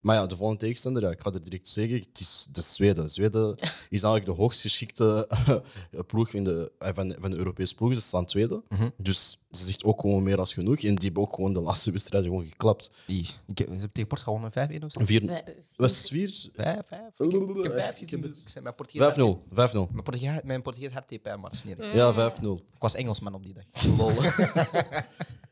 Maar 0.00 0.16
ja, 0.16 0.26
de 0.26 0.36
volgende 0.36 0.60
tegenstander, 0.60 1.02
ja, 1.02 1.10
ik 1.10 1.20
ga 1.20 1.32
er 1.32 1.42
direct 1.42 1.68
zeggen, 1.68 1.98
het 1.98 2.20
is 2.20 2.48
de 2.52 2.60
Zweden. 2.60 3.10
Zweden 3.10 3.54
is 3.88 4.02
eigenlijk 4.02 4.24
de 4.24 4.30
hoogst 4.32 4.60
geschikte 4.60 5.28
ploeg 6.06 6.32
in 6.32 6.44
de, 6.44 6.72
eh, 6.78 6.90
van, 6.94 7.08
de, 7.08 7.16
van 7.20 7.30
de 7.30 7.36
Europese 7.36 7.74
ploegen. 7.74 7.98
Ze 8.00 8.06
staan 8.06 8.24
tweede. 8.26 8.62
Mhm. 8.68 8.88
Dus 8.96 9.38
ze 9.50 9.64
zegt 9.64 9.84
ook 9.84 10.00
gewoon 10.00 10.22
meer 10.22 10.38
als 10.38 10.52
genoeg. 10.52 10.76
En 10.82 10.94
die 10.94 11.04
hebben 11.04 11.22
ook 11.22 11.34
gewoon 11.34 11.52
de 11.52 11.60
laatste 11.60 11.90
wedstrijden 11.90 12.30
gewoon 12.30 12.46
geklapt. 12.46 12.90
Ik 13.46 13.58
heb, 13.58 13.66
ze 13.66 13.72
hebben 13.72 13.92
tegen 13.92 14.08
Portugal 14.08 14.34
gewonnen 14.34 14.80
5-1 14.80 14.84
of 14.84 14.92
zo. 14.92 15.04
Vier, 15.04 15.24
Nee, 15.24 15.42
was 15.76 15.98
het 15.98 16.08
vier? 16.08 16.48
5, 16.54 16.76
5. 16.86 17.00
Ik 17.18 17.32
heb- 17.32 17.56
ik 17.56 17.62
heb 17.62 17.72
vijf 17.72 17.98
gezien. 17.98 18.24
Ik 18.24 18.34
zei, 18.48 18.62
Mijn 18.64 18.74
Portugees 18.74 19.14
5-0. 19.14 19.44
5-0. 19.48 19.88
Mijn 20.44 20.62
Portugees, 20.62 20.92
had 20.92 21.08
TP, 21.08 21.36
maar 21.40 21.52
is 21.52 21.64
niet. 21.64 21.76
Ja, 21.92 22.12
5-0. 22.12 22.62
Ik 22.74 22.78
was 22.78 22.94
Engelsman 22.94 23.34
op 23.34 23.44
die 23.44 23.54
dag. 23.54 23.64
Lol. 23.98 24.10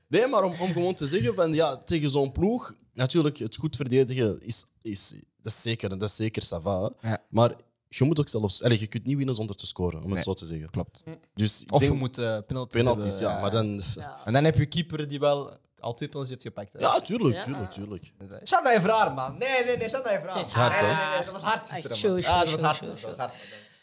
Nee, 0.08 0.26
maar 0.26 0.42
om, 0.42 0.52
om 0.60 0.72
gewoon 0.72 0.94
te 0.94 1.06
zeggen 1.06 1.34
van 1.34 1.52
ja, 1.54 1.76
tegen 1.76 2.10
zo'n 2.10 2.32
ploeg, 2.32 2.74
natuurlijk, 2.96 3.38
het 3.38 3.56
goed 3.56 3.76
verdedigen 3.76 4.40
is, 4.42 4.64
is, 4.82 5.08
dat 5.42 5.52
is 5.52 5.62
zeker, 5.62 5.88
dat 5.98 6.02
is 6.02 6.16
zeker 6.16 6.42
sava. 6.42 6.90
Ja. 7.00 7.18
Maar 7.28 7.52
je 7.88 8.04
moet 8.04 8.18
ook 8.20 8.28
zelfs, 8.28 8.62
allee, 8.62 8.78
je 8.80 8.86
kunt 8.86 9.04
niet 9.04 9.16
winnen 9.16 9.34
zonder 9.34 9.56
te 9.56 9.66
scoren, 9.66 9.96
om 9.98 10.04
het 10.04 10.12
Nee. 10.14 10.22
zo 10.22 10.34
te 10.34 10.46
zeggen. 10.46 10.70
Klopt. 10.70 11.02
Dus 11.34 11.62
ik 11.62 11.72
Of 11.72 11.80
denk 11.80 11.92
je 11.92 11.98
moet 11.98 12.18
eh, 12.18 12.38
penalties 12.46 12.80
penalties, 12.82 13.12
hebben, 13.18 13.30
ja, 13.36 13.40
maar 13.40 13.50
dan. 13.50 13.82
Ja. 13.96 14.16
En 14.24 14.32
dan 14.32 14.44
heb 14.44 14.56
je 14.56 14.66
keeper 14.66 15.08
die 15.08 15.18
wel 15.18 15.56
al 15.78 15.94
twee 15.94 16.08
penalties 16.08 16.32
heeft 16.34 16.46
gepakt. 16.46 16.72
hè. 16.72 16.78
Ja, 16.78 17.00
tuurlijk, 17.00 17.34
Ja. 17.36 17.42
tuurlijk, 17.42 17.70
tuurlijk. 17.72 18.12
Shanda 18.44 18.70
heeft 18.70 18.84
raar, 18.84 19.12
man. 19.12 19.38
Nee, 19.38 19.64
nee, 19.64 19.76
nee, 19.76 19.88
Shanda 19.88 20.08
heeft 20.10 20.24
raar. 20.24 20.36
Het 20.38 20.46
is 20.46 20.52
hard, 20.52 20.72
nee, 20.72 20.82
nee, 20.82 20.90
hè? 20.90 21.04
nee, 21.08 21.14
nee, 21.16 21.24
dat 21.24 21.32
was 21.32 21.42
hard. 21.42 21.70
Gisteren, 21.70 21.96
show, 21.96 22.24
Ah, 22.24 22.40
dat 22.40 22.50
was 22.50 22.60
hard. 22.60 22.80
Dat 23.02 23.16
was. 23.16 23.16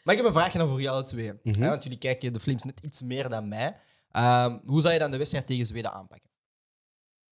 Maar 0.03 0.13
ik 0.15 0.21
heb 0.21 0.25
een 0.25 0.33
vraagje 0.39 0.57
dan 0.57 0.67
voor 0.67 0.75
jullie 0.75 0.91
alle 0.91 1.03
twee. 1.03 1.31
hè, 1.43 1.69
want 1.69 1.83
jullie 1.83 1.97
kijken 1.97 2.33
de 2.33 2.39
Flames 2.39 2.63
net 2.63 2.79
iets 2.81 3.01
meer 3.01 3.29
dan 3.29 3.47
mij. 3.47 3.75
Ehm, 4.11 4.57
hoe 4.65 4.81
zou 4.81 4.93
je 4.93 4.99
dan 4.99 5.11
de 5.11 5.17
wedstrijd 5.17 5.47
tegen 5.47 5.65
Zweden 5.65 5.91
aanpakken? 5.93 6.29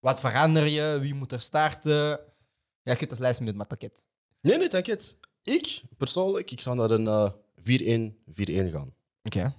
Wat 0.01 0.19
verander 0.19 0.67
je? 0.67 0.97
Wie 1.01 1.13
moet 1.13 1.31
er 1.31 1.41
starten? 1.41 2.19
Ja, 2.83 2.91
je 2.91 2.95
kunt 2.95 3.09
als 3.09 3.19
lijst 3.19 3.41
met 3.41 3.67
pakket. 3.67 4.05
Nee, 4.41 4.57
nee, 4.57 4.69
denk 4.69 4.85
het. 4.85 5.17
Ik, 5.43 5.81
persoonlijk, 5.97 6.51
ik 6.51 6.59
zou 6.61 6.75
naar 6.75 6.91
een 6.91 7.07
eh, 7.07 7.31
4-1-4-1 8.69 8.71
gaan. 8.71 8.93
Oké. 9.23 9.55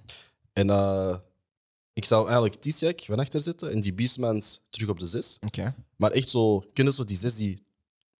En 0.53 0.69
eh, 0.69 1.17
ik 1.93 2.05
zou 2.05 2.25
eigenlijk 2.25 2.55
Tisjak 2.61 3.01
van 3.01 3.19
achter 3.19 3.41
zetten 3.41 3.71
en 3.71 3.81
die 3.81 3.93
Beastmans 3.93 4.61
terug 4.69 4.89
op 4.89 4.99
de 4.99 5.05
6. 5.05 5.37
Oké. 5.41 5.75
Maar 5.95 6.11
echt 6.11 6.29
zo, 6.29 6.59
kunnen 6.73 6.93
zo 6.93 7.03
die 7.03 7.17
zes 7.17 7.35
die 7.35 7.65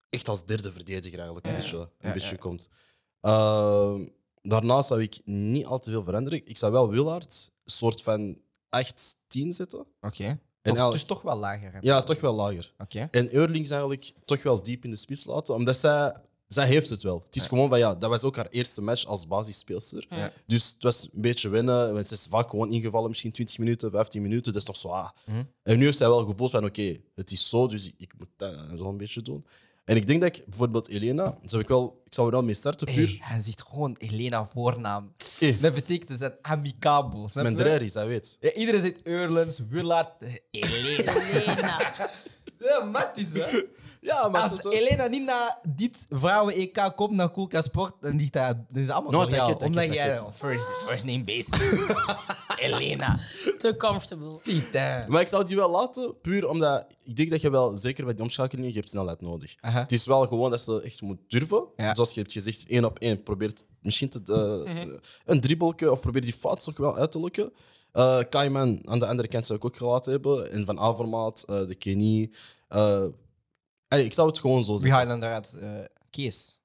echt 0.09 0.27
als 0.27 0.45
derde 0.45 0.71
verdediger 0.71 1.17
eigenlijk 1.17 1.45
een 1.47 1.51
Ja, 1.53 1.57
beetje, 1.59 1.77
een 1.77 1.89
ja, 1.99 2.13
beetje 2.13 2.29
ja. 2.29 2.35
komt. 2.37 2.69
Ehm, 3.19 4.05
daarnaast 4.41 4.87
zou 4.87 5.01
ik 5.01 5.21
niet 5.25 5.65
al 5.65 5.79
te 5.79 5.91
veel 5.91 6.03
veranderen. 6.03 6.41
Ik 6.45 6.57
zou 6.57 6.71
wel 6.71 6.89
Willard 6.89 7.51
een 7.63 7.71
soort 7.71 8.01
van 8.01 8.37
8-10 8.69 9.47
zetten. 9.49 9.85
Oké. 10.01 10.39
Toch- 10.63 10.75
eigenlijk- 10.77 10.91
Dus 10.91 11.03
toch 11.17 11.21
wel 11.21 11.37
lager. 11.37 11.71
hè? 11.73 11.77
Ja, 11.81 12.01
toch 12.01 12.19
wel 12.19 12.33
lager. 12.35 12.73
Oké. 12.79 13.07
En 13.11 13.35
Eurlings 13.35 13.69
eigenlijk 13.69 14.13
toch 14.25 14.43
wel 14.43 14.61
diep 14.61 14.83
in 14.83 14.89
de 14.89 14.95
spits 14.95 15.25
laten, 15.25 15.53
omdat 15.55 15.77
zij, 15.77 16.15
zij 16.47 16.67
heeft 16.67 16.89
het 16.89 17.03
wel. 17.03 17.23
Het 17.25 17.35
is 17.35 17.45
gewoon 17.47 17.69
van 17.69 17.79
ja, 17.79 17.95
dat 17.95 18.09
was 18.09 18.23
ook 18.23 18.35
haar 18.35 18.47
eerste 18.49 18.81
match 18.81 19.05
als 19.05 19.27
basisspeelster. 19.27 20.05
Ja. 20.09 20.31
Dus 20.45 20.71
het 20.73 20.83
was 20.83 21.09
een 21.13 21.21
beetje 21.21 21.49
winnen. 21.49 21.93
want 21.93 22.07
Ze 22.07 22.13
is 22.13 22.27
vaak 22.29 22.49
gewoon 22.49 22.71
ingevallen, 22.71 23.09
misschien 23.09 23.31
20 23.31 23.57
minuten, 23.57 23.91
15 23.91 24.21
minuten. 24.21 24.51
Dat 24.53 24.61
is 24.61 24.67
toch 24.67 24.75
zo. 24.77 24.87
Ah. 24.87 25.09
Mhm. 25.25 25.43
En 25.63 25.77
nu 25.77 25.85
heeft 25.85 25.97
zij 25.97 26.07
wel 26.07 26.25
gevoeld 26.25 26.51
van 26.51 26.65
oké, 26.65 26.97
het 27.15 27.31
is 27.31 27.49
zo, 27.49 27.67
dus 27.67 27.87
ik, 27.87 27.95
ik 27.97 28.13
moet 28.17 28.27
dat 28.37 28.55
zo 28.77 28.89
een 28.89 28.97
beetje 28.97 29.21
doen. 29.21 29.45
En 29.85 29.95
ik 29.95 30.07
denk 30.07 30.21
dat 30.21 30.37
ik 30.37 30.45
bijvoorbeeld 30.45 30.87
Elena, 30.89 31.37
zou 31.45 31.61
ik, 31.61 31.67
wel, 31.67 32.01
ik 32.05 32.13
zou 32.13 32.27
er 32.27 32.33
wel 32.33 32.43
mee 32.43 32.53
starten, 32.53 32.87
puur. 32.87 33.07
Hey, 33.07 33.17
hij 33.19 33.41
zegt 33.41 33.63
gewoon 33.69 33.95
Elena 33.99 34.49
voornaam. 34.53 35.13
Eh. 35.39 35.61
Dat 35.61 35.73
betekent 35.73 36.09
ze 36.11 36.17
zijn 36.17 36.33
amicabel. 36.41 37.21
Het 37.21 37.35
is 37.35 37.41
mijn 37.41 37.55
dat 37.55 38.05
weet. 38.05 38.37
Ja, 38.39 38.53
iedereen 38.53 38.81
zegt 38.81 39.03
Eurlens, 39.03 39.61
Willard, 39.69 40.11
Elena. 40.51 41.15
Elena. 41.15 41.93
Ja, 42.59 42.83
mat 42.83 43.11
is 43.15 43.33
hè. 43.33 43.61
Ja, 44.03 44.27
maar 44.27 44.41
Als 44.41 44.61
toch- 44.61 44.73
Elena 44.73 45.07
niet 45.07 45.23
naar 45.23 45.57
dit 45.75 46.05
vrouwen-EK 46.09 46.91
komt 46.95 47.11
naar 47.11 47.31
Coca 47.31 47.61
Sport, 47.61 47.93
dan 48.01 48.15
ligt 48.17 48.33
dat, 48.33 48.55
dan 48.69 48.81
is 48.81 48.81
het 48.81 48.89
allemaal 48.91 49.11
No, 49.11 49.21
voor 49.21 49.29
jou. 49.29 49.39
take 49.39 49.51
it, 49.51 49.57
take 49.59 49.65
Omdat 49.71 49.83
it, 49.83 49.93
jij 49.93 50.31
first, 50.33 50.67
first 50.87 51.05
name 51.05 51.23
basis. 51.23 51.87
Elena. 52.65 53.19
Te 53.57 53.75
comfortable. 53.77 54.37
Putain. 54.43 55.11
Maar 55.11 55.21
ik 55.21 55.27
zou 55.27 55.45
die 55.45 55.55
wel 55.55 55.69
laten, 55.69 56.15
puur 56.21 56.47
omdat 56.49 56.85
ik 57.03 57.15
denk 57.15 57.29
dat 57.29 57.41
je 57.41 57.49
wel, 57.51 57.77
zeker 57.77 58.03
bij 58.05 58.13
die 58.13 58.23
omschakelingen, 58.23 58.69
je 58.69 58.75
hebt 58.77 58.89
snelheid 58.89 59.21
nodig. 59.21 59.55
Het 59.61 59.91
is 59.91 60.05
wel 60.05 60.27
gewoon 60.27 60.49
dat 60.51 60.61
ze 60.61 60.81
echt 60.81 61.01
moet 61.01 61.19
durven. 61.27 61.65
Ja. 61.75 61.95
Zoals 61.95 62.13
je 62.13 62.19
hebt 62.19 62.31
gezegd, 62.31 62.63
één 62.67 62.85
op 62.85 62.99
één. 62.99 63.23
Probeert 63.23 63.65
misschien 63.81 64.09
te, 64.09 64.21
eh, 64.65 64.85
een 65.25 65.41
dribbelke 65.41 65.91
of 65.91 66.01
probeer 66.01 66.21
die 66.21 66.33
fout 66.33 66.67
ook 66.69 66.77
wel 66.77 66.95
uit 66.97 67.11
te 67.11 67.19
lukken. 67.19 67.53
Eh 67.91 68.19
Kaiman 68.29 68.79
aan 68.85 68.99
de 68.99 69.07
andere 69.07 69.27
kant 69.27 69.45
zou 69.45 69.59
ik 69.59 69.65
ook 69.65 69.77
gelaten 69.77 70.11
hebben. 70.11 70.51
En 70.51 70.65
Van 70.65 70.79
Avermaat, 70.79 71.43
eh, 71.47 71.65
de 71.67 71.75
Kenny. 71.75 72.31
Eh, 73.93 73.99
allee, 73.99 74.05
ik 74.05 74.13
zou 74.13 74.27
het 74.27 74.39
gewoon 74.39 74.63
zo 74.63 74.77
Wie 74.77 74.91
ga 74.91 74.99
je 75.01 75.07
zeggen. 75.07 75.19
dan 75.19 75.29
eruit? 75.29 75.53
Eh 75.53 75.85
Kees. 76.09 76.59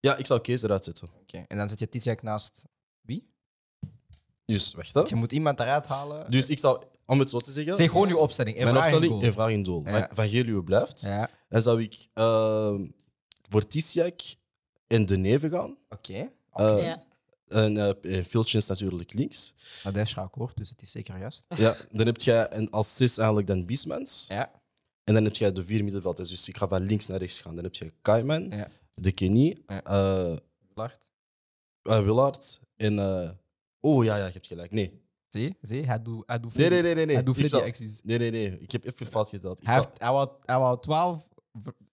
Ja, 0.00 0.16
ik 0.16 0.26
zou 0.26 0.40
Kees 0.40 0.62
eruit 0.62 0.84
zetten. 0.84 1.08
Oké. 1.20 1.44
En 1.48 1.56
dan 1.56 1.68
zet 1.68 1.78
je 1.78 1.88
Tisjak 1.88 2.22
naast 2.22 2.62
wie? 3.00 3.30
Dus, 4.44 4.74
wacht 4.74 4.94
hè. 4.94 5.00
Je 5.00 5.14
moet 5.14 5.32
iemand 5.32 5.60
eruit 5.60 5.86
halen. 5.86 6.30
Dus 6.30 6.48
ik 6.48 6.58
zou, 6.58 6.82
om 7.06 7.18
het 7.18 7.30
zo 7.30 7.38
te 7.38 7.52
zeggen... 7.52 7.76
zeg 7.76 7.90
gewoon 7.90 8.08
je 8.08 8.16
opstelling. 8.16 8.56
En 8.56 8.62
Mijn 8.62 8.74
vraag 8.76 8.86
en 8.88 8.94
opstelling 8.94 9.34
goal. 9.34 9.48
in 9.48 9.62
doel. 9.62 9.82
Ja. 9.84 9.90
Van, 9.90 10.08
van 10.16 10.28
Gelio 10.28 10.62
blijft. 10.62 11.00
Ja, 11.00 11.30
Dan 11.48 11.62
zou 11.62 11.82
ik 11.82 12.06
ehm, 12.14 12.86
voor 13.48 13.66
Tisjak 13.66 14.20
en 14.86 15.06
De 15.06 15.16
Neven 15.16 15.50
gaan. 15.50 15.76
oké. 15.88 16.30
Eh, 16.52 16.82
Ja. 16.84 17.06
En 17.48 17.76
uh, 18.02 18.22
Filtjes 18.24 18.66
natuurlijk 18.66 19.12
links. 19.12 19.54
Maar 19.84 19.92
dat 19.92 20.06
is 20.06 20.16
akkoord, 20.16 20.56
dus 20.56 20.68
het 20.70 20.82
is 20.82 20.90
zeker 20.90 21.18
juist. 21.18 21.44
Ja, 21.56 21.76
dan 21.92 22.06
heb 22.06 22.16
je 22.20 22.46
een 22.50 22.70
assist 22.70 23.18
eigenlijk 23.18 23.48
dan 23.48 23.66
Biesmans. 23.66 24.24
Ja. 24.28 24.50
En 25.08 25.14
dan 25.14 25.24
heb 25.24 25.34
je 25.36 25.52
de 25.52 25.64
vier 25.64 25.84
middenvelders. 25.84 26.28
Dus 26.28 26.48
ik 26.48 26.56
ga 26.56 26.68
van 26.68 26.82
links 26.82 27.06
naar 27.06 27.18
rechts 27.18 27.40
gaan. 27.40 27.54
Dan 27.54 27.64
heb 27.64 27.74
je 27.74 27.92
Kaiman, 28.02 28.48
Ja. 28.50 28.68
De 28.94 29.12
Kenny, 29.12 29.56
Ja. 29.66 29.82
eh 29.82 30.36
Willard. 30.74 31.10
eh, 31.82 32.00
Willard 32.00 32.60
en... 32.76 32.98
eh, 32.98 33.30
oh 33.80 34.04
ja, 34.04 34.16
ja, 34.16 34.26
je 34.26 34.32
hebt 34.32 34.46
gelijk. 34.46 34.70
Nee. 34.70 35.02
Zie, 35.28 35.56
zie, 35.60 35.86
hij 35.86 36.02
doet 36.02 36.22
hij 36.26 36.40
doet 36.40 36.54
Nee, 36.54 36.68
nee, 36.70 36.82
nee. 36.82 36.94
nee. 36.94 37.14
Hij 37.14 37.24
doet 37.24 37.52
acties. 37.54 38.00
Nee, 38.02 38.18
nee, 38.18 38.30
nee. 38.30 38.58
Ik 38.60 38.72
heb 38.72 38.84
even 38.84 39.06
fout 39.06 39.28
geteld. 39.28 39.60
Hij, 39.62 39.72
zou- 39.72 39.86
heeft, 39.86 40.00
hij, 40.00 40.10
wou, 40.12 40.28
hij 40.44 40.58
wou 40.58 40.80
12 40.80 41.28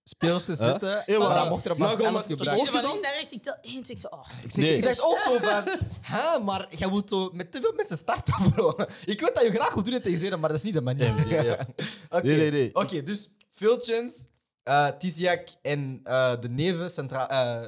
speelsters 0.10 0.60
Huh? 0.60 0.70
zitten, 0.72 1.04
Ja, 1.06 1.20
maar 1.20 1.40
hij 1.40 1.50
mocht 1.50 1.66
er 1.66 1.70
maar 1.78 1.80
maar 1.88 1.98
gewoon 1.98 2.14
11 2.16 2.28
met- 2.28 2.38
gebruiken. 2.38 2.68
gedaan? 2.68 2.84
links 2.84 3.02
naar 3.02 3.14
rechts, 3.14 3.32
ik 3.32 3.44
tel 3.44 3.56
1, 3.62 3.84
2, 3.84 3.96
ik 3.96 4.02
zo... 4.02 4.08
Oh. 4.08 4.28
Ik, 4.44 4.52
zeg, 4.52 4.64
Nee. 4.66 4.78
ik 4.78 4.84
dacht 4.84 5.02
ook 5.04 5.18
zo 5.18 5.38
van, 5.38 5.64
hè, 6.02 6.40
maar 6.40 6.68
jij 6.78 6.88
moet 6.88 7.10
zo 7.10 7.30
met 7.34 7.52
te 7.52 7.62
veel 7.62 7.74
mensen 7.76 7.98
starten, 7.98 8.34
bro. 8.52 8.76
Ik 9.06 9.20
weet 9.22 9.36
dat 9.36 9.44
je 9.44 9.52
graag 9.52 9.74
wilt 9.74 9.86
doen 9.86 9.94
het 9.94 10.04
tegen 10.04 10.20
Zweden, 10.20 10.40
maar 10.40 10.50
dat 10.50 10.58
is 10.58 10.64
niet 10.64 10.74
de 10.74 10.82
manier. 10.82 11.14
Nee, 11.14 11.26
nee, 11.26 11.44
ja. 11.44 11.68
Oké, 12.10 12.26
Nee, 12.28 12.38
nee, 12.38 12.52
nee. 12.52 12.76
Oké, 12.76 13.04
dus 13.04 13.30
Vilchens, 13.54 14.28
uh, 14.64 14.88
Tiziak 14.88 15.48
en 15.62 16.00
eh, 16.04 16.34
de 16.42 16.50
neven 16.50 16.90
centraal... 16.90 17.28
eh, 17.28 17.62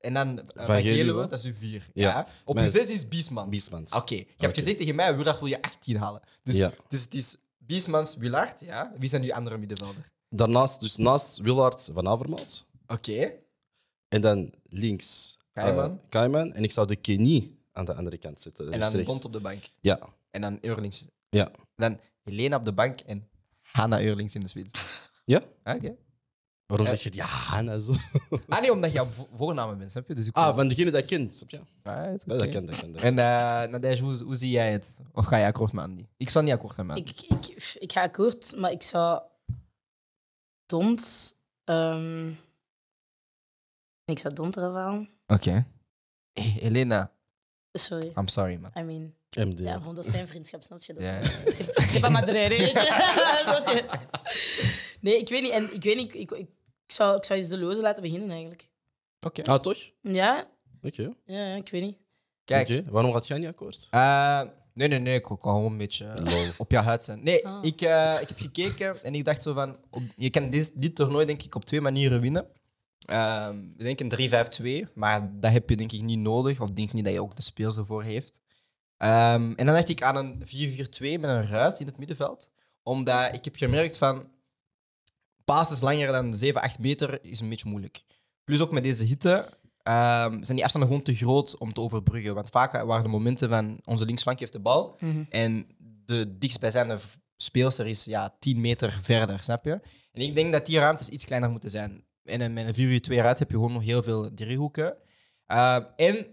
en 0.00 0.14
dan 0.14 0.28
uh, 0.38 0.64
Van 0.66 0.82
Geluwe. 0.82 1.26
Dat 1.26 1.38
is 1.38 1.44
uw 1.44 1.54
vier. 1.54 1.86
Ja. 1.94 2.08
Ja. 2.08 2.26
Op 2.44 2.58
uw 2.58 2.68
zes 2.68 2.88
is 2.90 3.08
Biesmans. 3.08 3.48
Biesmans. 3.48 3.92
Oké, 3.92 4.14
je 4.14 4.24
hebt 4.28 4.44
Oké. 4.44 4.54
gezegd 4.54 4.78
tegen 4.78 4.94
mij, 4.94 5.16
Willard 5.16 5.38
wil 5.38 5.48
je 5.48 5.62
18 5.62 5.96
halen. 5.96 6.20
Dus, 6.42 6.56
Ja. 6.56 6.70
dus 6.88 7.02
het 7.02 7.14
is 7.14 7.36
Biesmans, 7.58 8.16
Willard, 8.16 8.60
ja. 8.60 8.92
Wie 8.98 9.08
zijn 9.08 9.22
uw 9.22 9.32
andere 9.32 9.58
middenvelder? 9.58 10.10
Daarnaast, 10.34 10.80
dus 10.80 10.96
naast 10.96 11.38
Willard 11.38 11.90
van 11.94 12.08
Avermaat. 12.08 12.64
Oké. 12.86 13.32
En 14.08 14.20
dan 14.20 14.52
links 14.68 15.36
eh, 15.52 15.64
Kaiman. 15.64 16.00
Kaiman. 16.08 16.52
En 16.52 16.62
ik 16.62 16.70
zou 16.70 16.86
de 16.86 16.96
Kenny 16.96 17.50
aan 17.72 17.84
de 17.84 17.94
andere 17.94 18.18
kant 18.18 18.40
zetten. 18.40 18.64
En 18.64 18.70
dus 18.72 18.80
dan 18.80 18.90
rechts. 18.96 19.08
Bond 19.10 19.24
op 19.24 19.32
de 19.32 19.40
bank. 19.40 19.62
Ja. 19.80 19.98
En 20.30 20.40
dan 20.40 20.58
Eurlings. 20.60 21.06
Ja. 21.28 21.50
Dan 21.76 21.98
Helena 22.22 22.56
op 22.56 22.64
de 22.64 22.72
bank 22.72 23.00
en 23.00 23.28
Hanna 23.62 24.00
Eurlings 24.00 24.34
in 24.34 24.40
de 24.40 24.48
suite. 24.48 24.80
Ja? 25.24 25.42
Oké. 25.64 25.94
Waarom 26.66 26.86
Ja. 26.86 26.92
zeg 26.92 27.02
je 27.02 27.08
het? 27.08 27.14
Ja, 27.18 27.24
Hanna 27.26 27.78
zo. 27.78 27.94
Ah 28.48 28.60
nee, 28.60 28.72
omdat 28.72 28.92
jouw 28.92 29.06
vo- 29.06 29.28
voornamen 29.36 29.78
bent, 29.78 29.90
snap 29.90 30.08
je? 30.08 30.14
Dus 30.14 30.26
ik 30.26 30.36
Ah, 30.36 30.56
van 30.56 30.68
degene 30.68 30.90
dat 30.90 31.00
ik 31.00 31.06
ken. 31.06 31.32
Snap 31.32 31.50
je? 31.50 31.60
Ah, 31.82 32.12
is 32.14 32.22
Ja, 32.26 32.34
oké. 32.34 32.36
dat 32.44 32.48
ken, 32.48 32.66
dat 32.66 32.76
ken. 32.78 32.92
dat 32.92 33.02
En 33.02 33.18
eh 33.18 33.70
Nadej, 33.70 33.98
hoe, 34.00 34.22
hoe 34.22 34.36
zie 34.36 34.50
jij 34.50 34.72
het? 34.72 34.98
Of 35.12 35.24
ga 35.24 35.36
je 35.36 35.46
akkoord 35.46 35.72
met 35.72 35.84
Andy? 35.84 36.06
Ik 36.16 36.28
zal 36.30 36.42
niet 36.42 36.52
akkoord 36.52 36.72
gaan 36.72 36.86
met 36.86 36.96
Andy. 36.96 37.10
Ik, 37.10 37.20
ik, 37.46 37.74
ik 37.78 37.92
ga 37.92 38.02
akkoord, 38.02 38.56
maar 38.56 38.70
ik 38.72 38.82
zou... 38.82 39.22
Dont... 40.72 41.36
ehm, 41.64 42.28
ik 44.04 44.18
zou 44.18 44.34
Dont 44.34 44.56
eraf 44.56 44.74
halen. 44.74 45.08
Oké. 45.26 45.66
Hey, 46.32 46.44
Helena, 46.60 47.12
Sorry. 47.72 48.12
I'm 48.16 48.28
sorry, 48.28 48.56
man. 48.56 48.70
I 48.78 48.82
mean... 48.82 49.14
MD. 49.48 49.58
Ja, 49.58 49.80
want 49.80 49.96
dat 49.96 50.04
is 50.04 50.10
zijn 50.10 50.28
vriendschap, 50.28 50.62
snap 50.62 50.78
je? 50.82 50.92
Dat 50.94 51.02
is 51.02 51.08
Ja, 51.08 51.18
pas? 51.44 51.56
Snap 53.42 53.74
je? 53.74 53.84
Nee, 55.00 55.18
ik 55.18 55.28
weet 55.28 55.42
niet. 55.42 55.50
En 55.50 55.74
ik 55.74 55.82
weet 55.82 55.96
niet, 55.96 56.14
ik, 56.14 56.20
ik, 56.20 56.30
ik, 56.30 56.48
zou, 56.86 57.16
ik 57.16 57.24
zou 57.24 57.38
eens 57.38 57.48
de 57.48 57.58
loze 57.58 57.80
laten 57.80 58.02
beginnen 58.02 58.30
eigenlijk. 58.30 58.68
Oké. 59.20 59.42
Ah, 59.42 59.60
toch? 59.60 59.78
Ja? 60.00 60.48
Oké. 60.82 61.02
Ja, 61.24 61.46
ja, 61.46 61.54
ik 61.54 61.68
weet 61.68 61.82
niet. 61.82 61.98
Kijk. 62.44 62.68
Oké. 62.68 62.90
Waarom 62.90 63.12
gaat 63.12 63.26
jij 63.26 63.38
niet 63.38 63.48
akkoord? 63.48 63.86
eh, 63.90 64.42
nee, 64.74 64.88
nee, 64.88 64.98
nee. 64.98 65.14
Ik 65.14 65.26
wil 65.26 65.36
gewoon 65.36 65.72
een 65.72 65.78
beetje 65.78 66.04
eh, 66.06 66.24
Lol. 66.32 66.44
op 66.56 66.70
je 66.70 66.76
huid 66.78 67.04
zijn. 67.04 67.22
Nee, 67.22 67.46
Ah. 67.46 67.64
ik, 67.64 67.80
eh, 67.80 68.16
ik 68.20 68.28
heb 68.28 68.38
gekeken 68.38 69.02
en 69.04 69.14
ik 69.14 69.24
dacht 69.24 69.42
zo 69.42 69.54
van... 69.54 69.76
Op, 69.90 70.02
je 70.16 70.30
kan 70.30 70.50
dit, 70.50 70.72
dit 70.74 70.94
toernooi 70.96 71.26
denk 71.26 71.42
ik 71.42 71.54
op 71.54 71.64
twee 71.64 71.80
manieren 71.80 72.20
winnen. 72.20 72.46
Ehm 73.06 73.56
we 73.76 73.84
denken 73.84 74.08
3-5-2, 74.88 74.92
maar 74.94 75.30
dat 75.40 75.52
heb 75.52 75.68
je 75.70 75.76
denk 75.76 75.92
ik 75.92 76.02
niet 76.02 76.18
nodig. 76.18 76.60
Of 76.60 76.70
denk 76.70 76.92
niet 76.92 77.04
dat 77.04 77.12
je 77.14 77.22
ook 77.22 77.36
de 77.36 77.42
speels 77.42 77.76
ervoor 77.76 78.02
heeft. 78.02 78.40
Ehm, 78.96 79.52
en 79.56 79.66
dan 79.66 79.74
dacht 79.74 79.88
ik 79.88 80.02
aan 80.02 80.16
een 80.16 80.42
4-4-2 80.46 81.18
met 81.18 81.30
een 81.30 81.46
ruit 81.46 81.80
in 81.80 81.86
het 81.86 81.98
middenveld. 81.98 82.50
Omdat 82.82 83.34
ik 83.34 83.44
heb 83.44 83.56
gemerkt 83.56 83.98
van... 83.98 84.30
Passes 85.44 85.80
langer 85.80 86.12
dan 86.12 86.34
7, 86.34 86.62
8 86.62 86.78
meter 86.78 87.24
is 87.24 87.40
een 87.40 87.48
beetje 87.48 87.68
moeilijk. 87.68 88.02
Plus 88.44 88.60
ook 88.60 88.72
met 88.72 88.82
deze 88.82 89.04
hitte 89.04 89.46
ehm, 89.82 90.30
zijn 90.42 90.56
die 90.56 90.62
afstanden 90.62 90.90
gewoon 90.90 91.04
te 91.04 91.14
groot 91.14 91.58
om 91.58 91.72
te 91.72 91.80
overbruggen. 91.80 92.34
Want 92.34 92.48
vaak 92.50 92.72
waren 92.82 93.02
de 93.02 93.08
momenten 93.10 93.48
van 93.48 93.80
onze 93.84 94.04
linksflank 94.04 94.38
heeft 94.38 94.52
de 94.52 94.60
bal 94.60 94.96
Mhm. 95.00 95.24
en 95.30 95.66
de 96.04 96.38
dichtstbijzijnde 96.38 96.98
speelster 97.36 97.86
is 97.86 98.04
ja, 98.04 98.34
10 98.38 98.60
meter 98.60 98.98
verder, 99.02 99.42
snap 99.42 99.64
je? 99.64 99.80
En 100.12 100.22
ik 100.22 100.34
denk 100.34 100.52
dat 100.52 100.66
die 100.66 100.78
ruimtes 100.78 101.08
iets 101.08 101.24
kleiner 101.24 101.50
moeten 101.50 101.70
zijn. 101.70 102.04
En 102.24 102.40
in- 102.40 102.52
met 102.52 102.66
een 102.66 102.74
4-4-2 102.74 103.18
eruit 103.18 103.38
heb 103.38 103.50
je 103.50 103.56
gewoon 103.56 103.72
nog 103.72 103.82
heel 103.82 104.02
veel 104.02 104.30
driehoeken. 104.34 104.96
Ehm, 105.46 105.82
en 105.96 106.26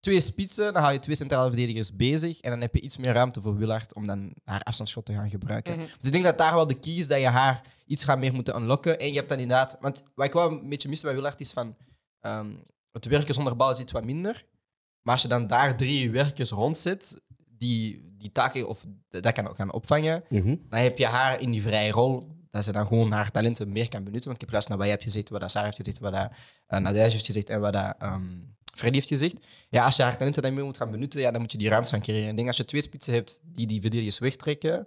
twee 0.00 0.20
spitsen, 0.20 0.72
dan 0.72 0.82
hou 0.82 0.94
je 0.94 1.00
twee 1.00 1.16
centrale 1.16 1.48
verdedigers 1.48 1.96
bezig. 1.96 2.40
En 2.40 2.50
dan 2.50 2.60
heb 2.60 2.74
je 2.74 2.80
iets 2.80 2.96
meer 2.96 3.12
ruimte 3.12 3.40
voor 3.40 3.56
Willard 3.56 3.94
om 3.94 4.06
dan 4.06 4.32
haar 4.44 4.60
afstandsschot 4.62 5.04
te 5.06 5.12
gaan 5.12 5.30
gebruiken. 5.30 5.72
Mhm. 5.72 5.80
Dus 5.82 6.06
ik 6.06 6.12
denk 6.12 6.24
dat 6.24 6.38
daar 6.38 6.54
wel 6.54 6.66
de 6.66 6.78
key 6.78 6.92
is 6.94 7.08
dat 7.08 7.20
je 7.20 7.26
haar 7.26 7.60
iets 7.86 8.04
gaat 8.04 8.18
meer 8.18 8.34
moeten 8.34 8.56
unlocken. 8.56 8.98
En 8.98 9.08
je 9.08 9.14
hebt 9.16 9.28
dan 9.28 9.38
inderdaad... 9.38 9.76
Want 9.80 10.02
wat 10.14 10.26
ik 10.26 10.32
wel 10.32 10.50
een 10.50 10.68
beetje 10.68 10.88
mis 10.88 11.00
bij 11.02 11.14
Willard 11.14 11.40
is 11.40 11.52
van... 11.52 11.76
ehm, 12.20 12.50
het 12.92 13.04
werken 13.04 13.34
zonder 13.34 13.56
bal 13.56 13.70
is 13.70 13.78
iets 13.80 13.92
wat 13.92 14.04
minder. 14.04 14.44
Maar 15.02 15.14
als 15.14 15.22
je 15.22 15.28
dan 15.28 15.46
daar 15.46 15.76
drie 15.76 16.10
werkers 16.10 16.50
rond 16.50 16.78
zit, 16.78 17.20
die, 17.58 18.14
die 18.18 18.32
taken 18.32 18.68
of 18.68 18.84
dat 19.08 19.32
kan 19.32 19.48
ook 19.48 19.56
gaan 19.56 19.72
opvangen, 19.72 20.24
Mhm. 20.28 20.56
dan 20.68 20.80
heb 20.80 20.98
je 20.98 21.06
haar 21.06 21.40
in 21.40 21.50
die 21.50 21.62
vrije 21.62 21.90
rol, 21.92 22.22
dat 22.50 22.64
ze 22.64 22.72
dan 22.72 22.86
gewoon 22.86 23.12
haar 23.12 23.30
talenten 23.30 23.72
meer 23.72 23.88
kan 23.88 24.04
benutten. 24.04 24.30
Want 24.30 24.34
ik 24.34 24.40
heb 24.40 24.48
geluisterd 24.48 24.68
naar 24.68 24.78
wat 24.78 24.86
je 24.86 24.92
hebt 24.92 25.02
gezegd, 25.02 25.28
wat 25.30 25.40
dat 25.40 25.50
Sarah 25.50 25.66
heeft 25.66 25.76
gezegd, 25.78 25.98
wat 25.98 26.12
dat 26.12 26.94
uh, 26.94 27.02
heeft 27.02 27.26
gezegd 27.26 27.50
en 27.50 27.60
wat 27.60 27.72
dat 27.72 27.94
ehm, 27.98 28.22
Freddy 28.74 28.96
heeft 28.96 29.08
gezegd. 29.08 29.46
Ja, 29.68 29.84
als 29.84 29.96
je 29.96 30.02
haar 30.02 30.16
talenten 30.16 30.42
dan 30.42 30.54
meer 30.54 30.64
moet 30.64 30.76
gaan 30.76 30.90
benutten, 30.90 31.20
ja, 31.20 31.30
dan 31.30 31.40
moet 31.40 31.52
je 31.52 31.58
die 31.58 31.68
ruimte 31.68 31.90
gaan 31.90 32.00
creëren. 32.02 32.28
Ik 32.28 32.36
denk 32.36 32.48
als 32.48 32.56
je 32.56 32.64
twee 32.64 32.82
spitsen 32.82 33.14
hebt 33.14 33.40
die 33.44 33.66
die 33.66 33.80
verdedigers 33.80 34.18
wegtrekken, 34.18 34.86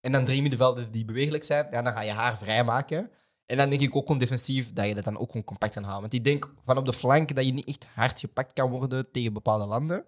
en 0.00 0.12
dan 0.12 0.24
drie 0.24 0.40
middenvelders 0.40 0.90
die 0.90 1.04
bewegelijk 1.04 1.44
zijn, 1.44 1.66
ja, 1.70 1.82
dan 1.82 1.92
ga 1.92 2.00
je 2.02 2.10
haar 2.10 2.38
vrijmaken. 2.38 3.10
En 3.46 3.56
dan 3.56 3.70
denk 3.70 3.80
ik 3.82 3.96
ook 3.96 4.02
gewoon 4.06 4.18
defensief 4.18 4.72
dat 4.72 4.86
je 4.86 4.94
dat 4.94 5.04
dan 5.04 5.18
ook 5.18 5.26
gewoon 5.30 5.44
compact 5.44 5.74
kan 5.74 5.82
houden. 5.82 6.02
Want 6.10 6.14
ik 6.14 6.24
denk 6.24 6.54
van 6.64 6.76
op 6.76 6.86
de 6.86 6.92
flank 6.92 7.34
dat 7.34 7.46
je 7.46 7.52
niet 7.52 7.66
echt 7.68 7.88
hard 7.94 8.20
gepakt 8.20 8.52
kan 8.52 8.70
worden 8.70 9.10
tegen 9.10 9.32
bepaalde 9.32 9.66
landen. 9.66 10.04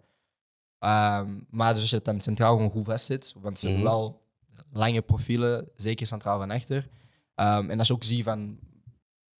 Ehm, 0.78 1.40
maar 1.50 1.72
dus 1.72 1.80
als 1.80 1.90
je 1.90 1.96
het 1.96 2.04
dan 2.04 2.20
centraal 2.20 2.54
gewoon 2.54 2.70
goed 2.70 2.84
vast 2.84 3.04
zit, 3.04 3.34
want 3.40 3.58
ze 3.58 3.66
hebben 3.66 3.84
Mhm. 3.84 3.92
wel 3.94 4.22
lange 4.72 5.02
profielen, 5.02 5.68
zeker 5.74 6.06
centraal 6.06 6.38
van 6.38 6.50
achter. 6.50 6.88
Ehm, 7.34 7.70
en 7.70 7.78
als 7.78 7.88
je 7.88 7.94
ook 7.94 8.04
ziet 8.04 8.24
van, 8.24 8.58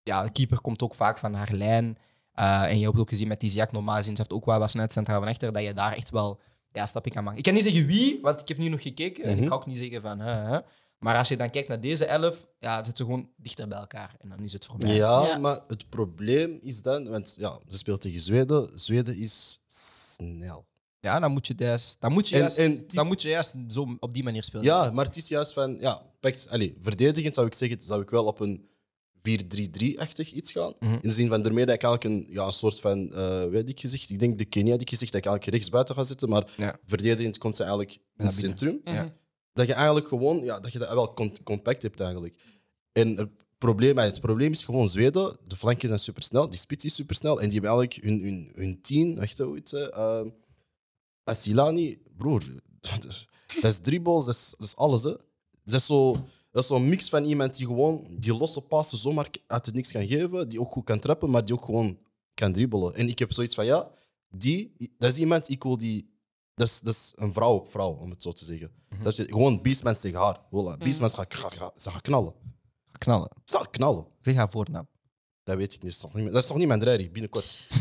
ja, 0.02 0.22
de 0.22 0.30
keeper 0.33 0.61
komt 0.61 0.83
ook 0.83 0.94
vaak 0.94 1.18
van 1.18 1.35
haar 1.35 1.52
lijn. 1.52 1.98
Eh, 2.33 2.62
en 2.62 2.78
je 2.78 2.85
hebt 2.87 2.98
ook 2.98 3.09
gezien 3.09 3.28
met 3.28 3.40
die 3.40 3.50
Ziak 3.50 3.72
normaal 3.72 3.96
gezien, 3.96 4.16
ze 4.16 4.22
heeft 4.22 4.33
ook 4.35 4.44
wel 4.44 4.59
wat 4.59 4.68
snelheid 4.70 4.92
centraal 4.92 5.20
van 5.20 5.28
achter, 5.28 5.52
dat 5.52 5.62
je 5.62 5.72
daar 5.74 5.92
echt 5.92 6.11
wel 6.11 6.40
ja, 6.72 6.87
stappen 6.87 7.12
kan 7.12 7.22
maken. 7.24 7.38
Ik 7.38 7.44
kan 7.44 7.54
niet 7.54 7.62
zeggen 7.62 7.87
wie, 7.87 8.18
want 8.22 8.40
ik 8.40 8.48
heb 8.48 8.59
nu 8.59 8.68
nog 8.68 8.83
gekeken. 8.83 9.24
En 9.24 9.30
ik 9.30 9.38
Mhm. 9.38 9.48
ga 9.48 9.54
ook 9.54 9.66
niet 9.66 9.76
zeggen 9.78 10.00
van, 10.00 10.18
hè, 10.18 10.33
hè. 10.33 10.59
Maar 10.98 11.16
als 11.18 11.28
je 11.28 11.37
dan 11.37 11.50
kijkt 11.50 11.68
naar 11.68 11.80
deze 11.80 12.04
elf, 12.04 12.46
ja, 12.59 12.76
zitten 12.76 12.96
ze 12.96 13.02
gewoon 13.12 13.28
dichter 13.37 13.68
bij 13.68 13.78
elkaar. 13.78 14.16
En 14.20 14.28
dan 14.28 14.38
is 14.38 14.52
het 14.52 14.64
voor 14.64 14.76
mij. 14.78 14.94
Ja, 14.94 15.26
Ja. 15.26 15.38
maar 15.38 15.61
het 15.68 15.88
probleem 15.88 16.59
is 16.62 16.83
dan, 16.83 17.09
want 17.09 17.35
ja, 17.38 17.59
ze 17.68 17.76
speelt 17.76 18.00
tegen 18.00 18.20
Zweden. 18.20 18.70
Zweden 18.74 19.16
is 19.16 19.61
snel. 19.66 20.66
Ja, 21.00 21.18
dan 21.20 21.33
moet 21.33 21.46
je 21.46 21.54
juist, 21.57 22.00
dan 22.00 22.12
moet 22.12 22.28
je 22.28 22.35
En- 22.35 22.40
juist, 22.40 22.59
en 22.59 22.85
dan 22.87 23.07
moet 23.07 23.22
je 23.22 23.28
juist 23.28 23.54
zo 23.68 23.96
op 23.98 24.14
die 24.14 24.22
manier 24.22 24.42
spelen. 24.42 24.64
Ja, 24.64 24.90
maar 24.90 25.04
het 25.04 25.16
is 25.16 25.28
juist 25.28 25.52
van, 25.52 25.76
ja, 25.80 26.02
pakt, 26.20 26.48
allez, 26.50 26.70
verdedigend 26.80 27.35
zou 27.35 27.46
ik 27.46 27.54
zeggen, 27.54 27.80
zou 27.80 28.02
ik 28.02 28.11
wel 28.11 28.24
op 28.24 28.40
een 28.40 28.68
4-3-3-achtig 29.22 30.33
iets 30.33 30.52
gaan. 30.52 30.72
Mhm. 30.80 30.92
In 30.92 30.98
de 31.02 31.11
zin 31.11 31.28
van, 31.28 31.42
daarmee 31.42 31.66
dat 31.66 31.74
ik 31.74 31.83
eigenlijk 31.83 32.14
een, 32.14 32.35
ja, 32.35 32.46
een 32.46 32.52
soort 32.52 32.80
van, 32.80 33.12
eh 33.14 33.44
weet 33.46 33.68
ik 33.68 33.80
gezegd, 33.80 34.11
ik 34.11 34.18
denk 34.18 34.38
de 34.38 34.44
Kenia 34.44 34.72
die 34.72 34.80
ik 34.80 34.88
gezegd 34.88 35.12
dat 35.12 35.20
ik 35.20 35.26
eigenlijk 35.26 35.57
rechts 35.57 35.70
buiten 35.72 35.94
ga 35.94 36.02
zitten, 36.02 36.28
maar 36.28 36.52
Ja. 36.57 36.78
verdedigend 36.87 37.38
komt 37.38 37.57
ze 37.57 37.62
eigenlijk 37.62 37.92
in 38.16 38.24
het 38.24 38.35
centrum. 38.35 38.80
Mhm. 38.85 39.07
Dat 39.54 39.66
je 39.66 39.72
eigenlijk 39.72 40.08
gewoon, 40.08 40.44
ja, 40.44 40.60
dat 40.60 40.72
je 40.72 40.78
dat 40.78 40.92
wel 40.92 41.14
compact 41.44 41.82
hebt 41.82 42.00
eigenlijk. 42.00 42.36
En 42.92 43.16
het 43.16 43.30
probleem, 43.58 43.98
het 43.98 44.20
probleem 44.20 44.52
is 44.52 44.62
gewoon 44.64 44.88
Zweden, 44.88 45.36
de 45.44 45.56
flanken 45.56 45.88
zijn 45.88 46.00
supersnel, 46.00 46.48
die 46.48 46.58
spits 46.58 46.84
is 46.84 46.94
supersnel 46.94 47.40
en 47.40 47.48
die 47.48 47.60
hebben 47.60 47.78
eigenlijk 47.78 48.04
hun, 48.04 48.22
hun, 48.22 48.52
hun 48.54 48.80
tien, 48.80 49.28
hoe 49.38 49.54
heet 49.54 49.68
ze? 49.68 49.90
Eh, 49.90 50.24
Asilani, 51.24 51.98
broer, 52.16 52.42
dat 52.80 53.04
is, 53.04 53.28
dat 53.54 53.70
is 53.70 53.78
dribbles, 53.78 54.24
dat 54.24 54.34
is, 54.34 54.54
dat 54.58 54.66
is 54.66 54.76
alles. 54.76 55.02
Hè. 55.02 55.10
Dat 55.64 55.74
is 55.80 55.86
zo- 55.86 56.24
dat 56.50 56.62
is 56.62 56.68
zo'n 56.68 56.88
mix 56.88 57.08
van 57.08 57.24
iemand 57.24 57.56
die 57.56 57.66
gewoon 57.66 58.06
die 58.10 58.34
losse 58.36 58.60
passen 58.60 58.98
zomaar 58.98 59.30
uit 59.46 59.66
het 59.66 59.74
niks 59.74 59.92
kan 59.92 60.06
geven, 60.06 60.48
die 60.48 60.60
ook 60.60 60.72
goed 60.72 60.84
kan 60.84 60.98
trappen, 60.98 61.30
maar 61.30 61.44
die 61.44 61.54
ook 61.54 61.64
gewoon 61.64 61.98
kan 62.34 62.52
dribbelen. 62.52 62.94
En 62.94 63.08
ik 63.08 63.18
heb 63.18 63.32
zoiets 63.32 63.54
van, 63.54 63.64
ja, 63.64 63.90
die, 64.28 64.74
dat 64.98 65.12
is 65.12 65.18
iemand, 65.18 65.50
ik 65.50 65.62
wil 65.62 65.78
die... 65.78 66.12
Dat 66.54 66.66
is, 66.68 66.80
dat 66.80 66.94
is 66.94 67.12
een 67.16 67.32
vrouw 67.32 67.54
op 67.54 67.70
vrouw, 67.70 67.90
om 67.92 68.10
het 68.10 68.22
zo 68.22 68.32
te 68.32 68.44
zeggen. 68.44 68.70
Dat 69.02 69.16
je, 69.16 69.24
gewoon 69.24 69.62
beastmans 69.62 69.98
tegen 70.00 70.18
haar. 70.20 70.38
Voilà. 70.46 70.78
Beastmans 70.78 71.14
gaat, 71.14 71.34
gaat, 71.34 71.54
gaat, 71.54 71.82
ze 71.82 71.90
gaat 71.90 72.00
knallen. 72.02 72.32
Knallen. 72.98 73.30
Ze 73.44 73.56
gaat 73.56 73.70
knallen. 73.70 74.06
Zeg 74.20 74.34
haar 74.34 74.50
voornaam. 74.50 74.86
Dat 75.42 75.56
weet 75.56 75.72
ik 75.72 75.82
niet. 75.82 75.82
Dat 75.82 75.90
is 75.92 75.98
toch 75.98 76.12
niet, 76.14 76.22
mijn- 76.22 76.34
dat 76.34 76.42
is 76.42 76.48
toch 76.48 76.58
niet 76.58 76.66
mijn 76.66 76.80
dreiging, 76.80 77.12
binnenkort. 77.12 77.68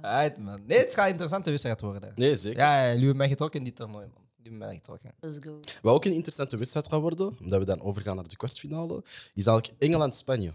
Uit, 0.00 0.38
man. 0.38 0.60
Nee, 0.66 0.78
het 0.78 0.94
gaat 0.94 1.04
een 1.04 1.10
interessante 1.10 1.50
wedstrijd 1.50 1.80
worden. 1.80 2.12
Nee, 2.16 2.36
zeker. 2.36 2.58
Ja, 2.58 2.74
ja, 2.76 2.82
jullie 2.86 2.98
hebben 2.98 3.16
mij 3.16 3.28
getrokken 3.28 3.58
in 3.58 3.64
die 3.64 3.72
toernooi, 3.74 4.06
man. 4.06 4.22
Jullie 4.36 4.50
hebben 4.58 4.68
mij 4.68 4.76
getrokken. 4.76 5.14
Let's 5.20 5.38
go. 5.40 5.60
Wat 5.82 5.94
ook 5.94 6.04
een 6.04 6.12
interessante 6.12 6.56
wedstrijd 6.56 6.88
gaat 6.88 7.00
worden, 7.00 7.36
omdat 7.40 7.58
we 7.58 7.64
dan 7.64 7.80
overgaan 7.80 8.14
naar 8.16 8.28
de 8.28 8.36
kwartfinale, 8.36 9.02
is 9.34 9.46
eigenlijk 9.46 9.82
Engeland-Spanje. 9.82 10.52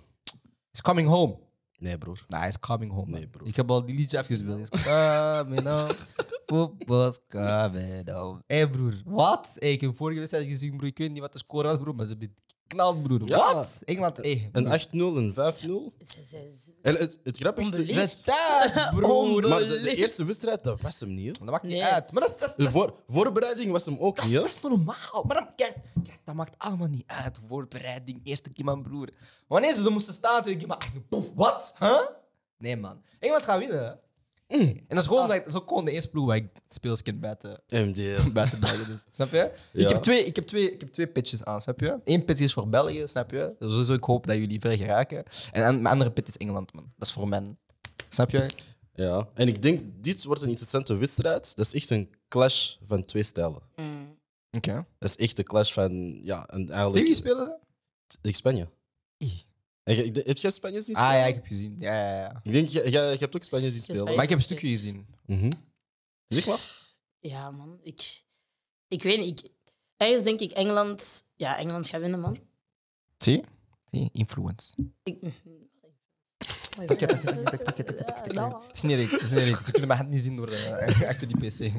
It's 0.71 0.81
coming 0.81 1.07
home. 1.07 1.37
Nee, 1.77 1.97
broer. 1.97 2.25
Nah, 2.27 2.45
it's 2.45 2.59
coming 2.59 2.91
home. 2.91 3.11
Nee, 3.11 3.27
bro. 3.27 3.45
Ik 3.45 3.55
heb 3.55 3.69
al 3.69 3.85
die 3.85 3.95
liedje 3.95 4.19
afgespeeld. 4.19 4.59
It's 4.59 4.83
coming 4.83 5.67
home. 5.67 5.93
Football's 6.45 7.19
coming 7.29 8.09
home. 8.09 8.41
Hé, 8.47 8.55
hey, 8.55 8.69
broer. 8.69 9.01
Wat? 9.05 9.55
Hey, 9.59 9.71
ik 9.71 9.81
heb 9.81 9.95
vorige 9.95 10.19
wedstrijd 10.19 10.47
gezien, 10.47 10.77
broer. 10.77 10.89
Ik 10.89 10.97
weet 10.97 11.11
niet 11.11 11.19
wat 11.19 11.33
de 11.33 11.37
score 11.37 11.67
was, 11.67 11.77
broer. 11.77 11.95
Maar 11.95 12.05
ze 12.05 12.11
hebben 12.11 12.35
geknald, 12.67 13.03
broer. 13.03 13.21
Ja. 13.25 13.53
Wat? 13.53 13.81
Engeland. 13.85 14.25
Een 14.51 14.65
8-0, 14.67 15.17
een 15.17 15.33
5-0. 15.33 15.37
Ze- 15.37 15.93
ze- 16.01 16.23
ze- 16.27 16.73
En 16.81 16.95
het, 16.97 17.19
het 17.23 17.37
grappigste 17.37 17.75
Onbeliefd. 17.77 18.03
is... 18.03 18.23
Zes 18.23 18.35
thuis, 18.35 18.89
broer. 18.95 19.47
Maar 19.47 19.59
de, 19.67 19.79
de 19.79 19.95
eerste 19.95 20.23
wedstrijd, 20.23 20.63
dat 20.63 20.81
was 20.81 20.99
hem 20.99 21.13
niet. 21.13 21.25
hè. 21.25 21.31
Dat 21.31 21.49
maakt 21.53 21.63
niet 21.63 21.71
Nee. 21.71 21.83
uit. 21.83 22.11
Maar 22.11 22.21
dat 22.21 22.29
is, 22.31 22.37
dat 22.37 22.49
is, 22.49 22.55
De 22.55 22.63
dat 22.63 22.71
is, 22.73 22.79
voor, 22.79 22.95
voorbereiding 23.07 23.71
was 23.71 23.85
hem 23.85 23.97
ook 23.99 24.15
dat 24.15 24.25
niet. 24.25 24.33
hè. 24.33 24.39
dat 24.39 24.49
is 24.49 24.61
normaal. 24.61 25.23
Maar 25.27 25.35
dan, 25.35 25.55
kijk, 25.55 25.75
kijk, 26.03 26.19
dat 26.23 26.35
maakt 26.35 26.55
allemaal 26.57 26.87
niet 26.87 27.03
uit. 27.07 27.39
Voorbereiding, 27.47 28.19
eerste 28.23 28.49
keer, 28.49 28.65
man, 28.65 28.81
broer. 28.83 29.09
Wanneer 29.47 29.73
ze 29.73 29.83
er 29.85 29.91
moesten 29.91 30.13
staan, 30.13 30.41
toen 30.43 30.51
ik 30.51 30.67
maar 30.67 30.77
echt, 30.77 31.07
poef, 31.09 31.31
wat? 31.35 31.75
Huh? 31.79 31.99
Nee, 32.57 32.77
man. 32.77 33.01
Engeland 33.19 33.45
gaat 33.45 33.59
winnen, 33.59 33.99
hè. 34.47 34.57
En 34.57 34.85
dat 34.87 34.97
is 34.97 35.05
gewoon, 35.05 35.23
Ah. 35.23 35.27
dat, 35.29 35.37
dat 35.37 35.47
is 35.47 35.55
ook 35.61 35.67
gewoon 35.67 35.85
de 35.85 35.91
eerste 35.91 36.09
ploeg 36.09 36.25
waar 36.25 36.35
ik 36.35 36.47
speels 36.67 37.01
ken 37.01 37.19
buiten, 37.19 37.61
MDL. 37.67 38.29
buiten 38.33 38.59
België. 38.59 38.85
Dus, 38.87 39.05
snap 39.11 39.31
je? 39.31 39.51
Ja. 39.71 39.83
Ik, 39.83 39.89
heb 39.89 40.01
twee, 40.01 40.25
ik, 40.25 40.35
heb 40.35 40.47
twee, 40.47 40.71
ik 40.73 40.79
heb 40.79 40.93
twee 40.93 41.07
pitches 41.07 41.43
aan, 41.43 41.61
snap 41.61 41.79
je? 41.79 41.99
Eén 42.03 42.25
pitch 42.25 42.41
is 42.41 42.53
voor 42.53 42.69
België, 42.69 43.03
snap 43.07 43.31
je? 43.31 43.55
Dus 43.59 43.89
ik 43.89 44.03
hoop 44.03 44.27
dat 44.27 44.35
jullie 44.35 44.59
ver 44.59 44.77
geraken. 44.77 45.23
En 45.51 45.61
mijn 45.81 45.87
andere 45.93 46.11
pit 46.11 46.27
is 46.27 46.37
Engeland, 46.37 46.73
man. 46.73 46.91
Dat 46.97 47.07
is 47.07 47.13
voor 47.13 47.27
men. 47.27 47.57
Snap 48.09 48.29
je? 48.29 48.45
Ja. 48.93 49.27
En 49.33 49.47
ik 49.47 49.61
denk, 49.61 49.81
dit 50.01 50.23
wordt 50.23 50.41
een 50.41 50.49
interessante 50.49 50.95
wedstrijd. 50.95 51.55
Dat 51.55 51.65
is 51.65 51.73
echt 51.73 51.89
een 51.89 52.09
clash 52.27 52.75
van 52.87 53.05
twee 53.05 53.23
stijlen. 53.23 53.61
Mm. 53.75 54.17
Oké. 54.51 54.85
Dat 54.99 55.09
is 55.09 55.15
echt 55.15 55.37
een 55.37 55.43
clash 55.43 55.73
van, 55.73 56.19
ja, 56.23 56.47
en 56.47 56.65
Tegen 56.65 56.65
wie 56.65 56.75
eigenlijk... 56.75 57.15
spelen 57.15 57.57
ze? 58.07 58.17
Ik 58.21 58.35
Spanje. 58.35 58.67
En 59.85 59.95
je- 59.95 60.21
heb 60.25 60.37
jij 60.37 60.51
Spanje 60.51 60.81
zien? 60.81 60.95
Ah 60.95 61.01
ja, 61.13 61.25
ik 61.25 61.33
heb 61.35 61.45
gezien. 61.45 61.75
Ja, 61.77 61.93
ja, 61.93 62.19
ja. 62.19 62.39
Ik 62.43 62.51
denk, 62.51 62.69
je, 62.69 62.91
je, 62.91 62.97
hebt 62.97 63.35
ook 63.35 63.43
Spanje 63.43 63.71
zien 63.71 63.81
spelen. 63.81 63.97
Spanje. 63.97 64.15
Maar 64.15 64.23
ik 64.23 64.29
heb 64.29 64.39
een 64.39 64.45
stukje 64.45 64.67
gezien. 64.67 65.05
Mhm. 65.25 65.51
Zeg 66.27 66.45
maar. 66.45 66.59
Ja, 67.19 67.51
man. 67.51 67.79
Ik, 67.83 68.23
ik 68.87 69.03
weet 69.03 69.19
niet. 69.19 69.39
Ik, 69.43 69.51
ergens 69.97 70.23
denk 70.23 70.39
ik 70.39 70.51
Engeland... 70.51 71.23
Ja, 71.35 71.57
Engeland 71.57 71.87
gaat 71.89 72.01
winnen, 72.01 72.19
man. 72.19 72.39
Zie? 73.17 73.43
Zie? 73.91 74.09
Influence. 74.13 74.73
Ik, 75.03 75.17
Tikkie, 76.87 77.07
tikkie, 77.07 77.43
tikkie, 77.43 77.83
tikkie, 78.73 79.07
Ze 79.07 79.71
kunnen 79.71 79.87
mijn 79.87 79.99
hand 79.99 80.09
niet 80.09 80.21
zien 80.21 80.35
door 80.35 80.51
achter 81.07 81.27
die 81.27 81.37
pc. 81.37 81.71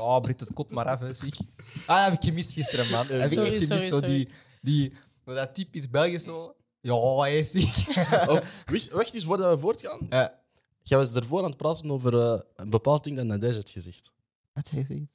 Oh, 0.00 0.20
Britt, 0.20 0.40
het 0.40 0.52
kot 0.52 0.70
maar 0.70 0.86
af, 0.86 1.16
zeg. 1.16 1.34
Ah, 1.86 2.04
heb 2.04 2.12
ik 2.12 2.22
gemist 2.22 2.52
gisteren, 2.52 2.90
man. 2.90 3.06
Heb 3.06 3.30
ik 3.30 3.38
echt 3.38 3.64
gemist, 3.64 3.88
zo 3.88 4.00
die, 4.00 4.28
die 4.60 4.92
zo 5.28 5.34
dat 5.34 5.54
typisch 5.54 5.90
Belgisch 5.90 6.24
zo. 6.24 6.56
Ja, 6.80 7.20
hé, 7.22 7.44
zeg. 7.44 7.88
Of, 8.30 8.62
wacht, 8.64 8.90
wacht 8.90 9.14
eens 9.14 9.24
voordat 9.24 9.54
we 9.54 9.60
voortgaan. 9.60 10.10
Eh, 10.10 10.26
Jij 10.82 10.98
was 10.98 11.14
ervoor 11.14 11.38
aan 11.38 11.48
het 11.48 11.56
praten 11.56 11.90
over 11.90 12.18
eh, 12.20 12.40
een 12.56 12.70
bepaald 12.70 13.04
ding 13.04 13.16
dat 13.16 13.26
Nadege 13.26 13.54
had 13.54 13.70
gezegd. 13.70 14.12
Wat 14.52 14.66
zei 14.66 14.84
je? 14.88 15.06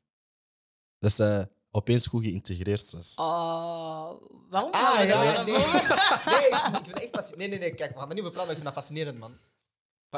Dat 0.99 1.13
zij 1.13 1.49
opeens 1.71 2.07
goed 2.07 2.23
geïntegreerd 2.23 2.91
was. 2.91 3.13
Oh, 3.15 4.11
waarom? 4.49 4.71
Ah, 4.71 4.81
gaan 4.81 4.97
we 5.01 5.07
ja, 5.07 5.13
daar 5.13 5.33
ja, 5.33 5.43
nee. 5.43 5.55
over? 5.55 5.71
nee, 6.31 6.47
ik 6.47 6.55
vind, 6.63 6.77
ik 6.77 6.83
vind 6.83 6.87
het 6.87 7.01
echt 7.01 7.09
fascinerend. 7.15 7.37
Nee, 7.37 7.47
nee, 7.47 7.59
nee, 7.59 7.73
kijk, 7.73 7.93
we 7.93 7.99
gaan 7.99 8.09
er 8.09 8.15
niet 8.15 8.23
over 8.23 8.33
praten, 8.33 8.47
maar 8.47 8.57
ik 8.57 8.61
vind 8.61 8.63
dat 8.63 8.73
fascinerend, 8.73 9.19
man. 9.19 9.37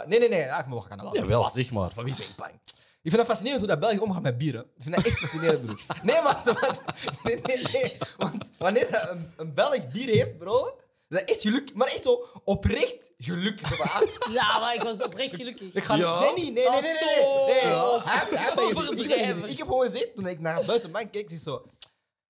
Nee, 0.07 0.19
nee, 0.19 0.29
nee, 0.29 0.39
ja, 0.39 0.59
ik 0.59 0.65
mag 0.65 0.87
gaan. 0.87 1.09
Jawel, 1.11 1.49
zeg 1.49 1.71
maar. 1.71 1.91
Van 1.93 2.03
wie 2.03 2.15
ben 2.15 2.25
ik 2.25 2.35
bang? 2.35 2.59
Ik 3.05 3.11
vind 3.11 3.15
het 3.21 3.25
fascinerend 3.25 3.59
hoe 3.65 3.69
dat 3.69 3.79
België 3.79 3.99
omgaat 3.99 4.21
met 4.21 4.37
bieren. 4.37 4.61
Ik 4.61 4.83
vind 4.83 4.95
dat 4.95 5.05
echt 5.05 5.17
fascinerend, 5.17 5.65
broer. 5.65 5.81
Nee, 6.03 6.21
maar... 6.21 6.41
want- 6.61 6.79
Nee, 7.23 7.39
nee, 7.43 7.63
nee. 7.73 7.97
Want 8.17 8.51
wanneer 8.57 8.91
dat 8.91 9.09
een, 9.09 9.33
een 9.37 9.53
Belg 9.53 9.91
bier 9.91 10.07
heeft, 10.07 10.37
bro... 10.37 10.79
Dat 11.09 11.21
is 11.25 11.31
echt 11.33 11.41
geluk. 11.41 11.73
Maar 11.73 11.87
echt 11.87 12.03
zo 12.03 12.27
oprecht 12.43 13.11
geluk. 13.17 13.59
Zo 13.59 13.75
van, 13.75 13.89
ah, 13.89 14.33
Ja, 14.33 14.59
maar 14.59 14.75
ik 14.75 14.81
was 14.81 15.01
oprecht 15.01 15.35
gelukkig. 15.35 15.73
ik 15.73 15.83
ga 15.83 15.95
Ja? 15.95 16.19
Nee, 16.19 16.33
nee, 16.33 16.51
nee, 16.51 16.69
nee, 16.69 16.81
nee. 16.81 16.93
nee, 16.93 17.53
nee. 17.63 17.63
Ja. 17.71 17.99
Hij 18.03 18.37
hij 18.37 18.55
dat. 18.55 18.99
Ik 18.99 19.09
heb- 19.09 19.45
Ik 19.45 19.57
heb 19.57 19.67
gewoon 19.67 19.85
gezegd, 19.85 20.15
toen 20.15 20.27
ik 20.27 20.39
naar 20.39 20.65
buiten 20.65 20.91
man 20.91 21.09
keek, 21.09 21.29
zie 21.29 21.37
ik 21.37 21.43
zo... 21.43 21.65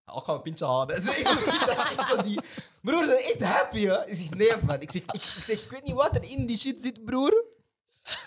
Ook 0.06 0.26
gaan 0.26 0.36
een 0.36 0.42
pintje 0.42 0.66
halen. 0.66 0.88
Dat 0.96 0.98
is 0.98 1.24
echt- 1.24 1.66
dat 1.66 1.78
is 1.78 1.98
echt 1.98 2.10
zo 2.10 2.22
die... 2.22 2.40
Broer, 2.82 3.02
ze 3.04 3.08
zijn 3.08 3.24
echt 3.24 3.42
happy, 3.54 3.86
hè? 3.86 4.06
Ik 4.08 4.16
zeg, 4.16 4.30
nee, 4.30 4.52
man. 4.66 4.82
Ik 4.82 4.92
zeg, 4.92 5.02
ik, 5.02 5.34
ik 5.38 5.44
zeg, 5.44 5.64
ik 5.64 5.72
weet 5.72 5.84
niet 5.84 5.94
wat 5.94 6.16
er 6.16 6.24
in 6.24 6.46
die 6.46 6.58
shit 6.58 6.82
zit, 6.82 7.06
broer. 7.06 7.44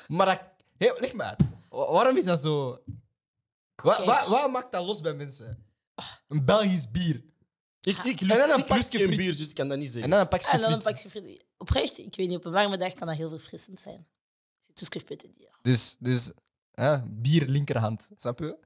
Maar 0.06 0.26
dat... 0.26 0.40
Hey, 0.78 0.94
leg 0.98 1.12
me 1.12 1.22
uit. 1.22 1.56
Wa- 1.68 1.92
Waarom 1.92 2.16
is 2.16 2.24
dat 2.24 2.40
zo... 2.40 2.68
Wat, 3.82 3.96
Kijk. 3.96 4.06
wat, 4.08 4.26
wat 4.26 4.50
maakt 4.50 4.72
dat 4.72 4.84
los 4.86 5.00
bij 5.00 5.14
mensen? 5.14 5.66
Een 6.28 6.44
Belgisch 6.44 6.90
bier. 6.90 7.24
Ik, 7.80 7.98
ik 7.98 8.20
En 8.20 8.28
dan 8.28 8.36
lust, 8.36 8.40
een 8.50 8.50
ik 8.50 8.56
lust 8.56 8.66
pakje 8.66 8.98
geen 8.98 9.06
friet. 9.06 9.18
bier, 9.18 9.36
dus 9.36 9.48
ik 9.48 9.54
kan 9.54 9.68
dat 9.68 9.76
niet 9.78 9.86
En 9.86 9.92
zeggen. 9.92 10.10
dan 10.10 10.20
een 10.20 10.28
pakje 10.28 10.50
En 10.52 10.60
dan 10.60 10.72
een 10.72 10.82
friet. 10.82 10.94
pakje 10.94 11.10
friet. 11.10 11.44
Oprecht, 11.56 11.98
ik 11.98 12.16
weet 12.16 12.28
niet, 12.28 12.36
op 12.36 12.44
een 12.44 12.52
warme 12.52 12.76
dag 12.78 12.92
kan 12.92 13.06
dat 13.06 13.16
heel 13.16 13.28
verfrissend 13.28 13.80
zijn. 13.80 14.06
Peux 15.04 15.18
te 15.18 15.28
dire. 15.36 15.50
Dus, 15.62 15.96
dus 15.98 16.32
hè, 16.74 17.02
bier 17.06 17.46
linkerhand, 17.46 18.10
snap 18.16 18.38
je? 18.38 18.56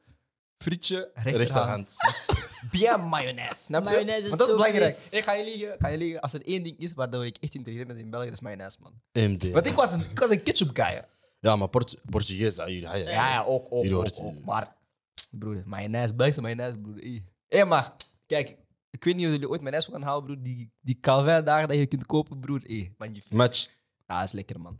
Frietje 0.58 1.10
rechterhand. 1.14 1.36
Rechterhand. 1.38 1.96
Bien 2.72 3.00
mayonaise, 3.08 3.62
snap 3.62 3.82
je? 3.82 3.88
Mayonaise 3.90 4.22
is 4.22 4.28
Want 4.28 4.38
dat 4.38 4.48
is 4.48 4.54
zo 4.56 4.60
belangrijk. 4.62 4.94
fris. 4.94 5.18
Ik 5.18 5.24
ga 5.24 5.32
je 5.32 5.44
liegen, 5.44 5.74
ga 5.78 5.88
je 5.88 5.98
liegen. 5.98 6.20
Als 6.20 6.32
er 6.32 6.46
één 6.46 6.62
ding 6.62 6.78
is 6.78 6.92
waardoor 6.92 7.26
ik 7.26 7.36
echt 7.40 7.54
integreer 7.54 7.86
ben 7.86 7.96
in 7.98 8.10
België, 8.10 8.24
dat 8.24 8.34
is 8.34 8.40
mayonaise, 8.40 8.76
man. 8.80 8.92
MD. 9.12 9.50
Want 9.50 9.66
ik 9.66 9.74
was 9.74 9.92
een, 9.92 10.00
ik 10.10 10.18
was 10.18 10.30
een 10.30 10.42
ketchup 10.42 10.70
guy. 10.76 10.94
hè. 10.94 11.00
Ja, 11.42 11.56
maar 11.56 11.68
Port 11.68 12.00
Portugees, 12.10 12.56
ja, 12.56 12.68
jullie- 12.68 12.82
ja, 12.82 12.94
ja. 12.94 13.10
Ja, 13.10 13.44
ook, 13.44 13.66
ook, 13.70 13.82
Jullie 13.82 13.96
ook, 13.96 14.02
hoort- 14.02 14.18
ook. 14.18 14.44
Maar, 14.44 14.76
broer, 15.30 15.62
mayonaise, 15.64 16.14
Belgische 16.14 16.40
mayonaise, 16.40 16.78
broer. 16.78 16.96
Hé, 16.96 17.22
hey, 17.48 17.64
maar, 17.64 17.92
kijk, 18.26 18.56
ik 18.90 19.04
weet 19.04 19.16
niet 19.16 19.26
of 19.26 19.32
jullie 19.32 19.48
ooit 19.48 19.60
mayonaise 19.60 19.90
gaan 19.90 20.02
halen, 20.02 20.24
broer. 20.24 20.42
Die, 20.42 20.72
die 20.80 20.98
Calvin 21.00 21.44
daar 21.44 21.66
dat 21.66 21.76
je 21.76 21.86
kunt 21.86 22.06
kopen, 22.06 22.40
broer. 22.40 22.60
Hé. 22.62 22.92
Match. 23.30 23.66
Ja, 24.06 24.18
dat 24.18 24.24
is 24.26 24.32
lekker, 24.32 24.60
man. 24.60 24.78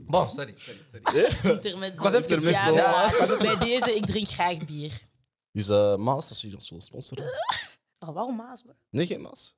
Bon, 0.00 0.30
sorry, 0.30 0.54
sorry, 0.56 0.80
sorry. 1.02 1.24
Intermezzo. 1.54 2.02
was 2.02 2.12
even 2.14 2.28
intermezzo. 2.36 2.74
Ja, 2.74 2.90
maar 2.90 3.38
bij 3.38 3.56
deze, 3.58 3.94
ik 3.96 4.06
drink 4.06 4.28
graag 4.28 4.64
bier. 4.66 5.00
Dus 5.52 5.68
eh 5.68 5.96
Maas, 5.96 6.28
als 6.28 6.40
jullie 6.40 6.56
ons 6.56 6.68
willen 6.68 6.84
sponsoren. 6.84 7.24
Oh, 8.00 8.14
waarom 8.14 8.36
Maas? 8.36 8.62
man? 8.64 8.74
Nee, 8.90 9.06
geen 9.06 9.20
Maas. 9.20 9.54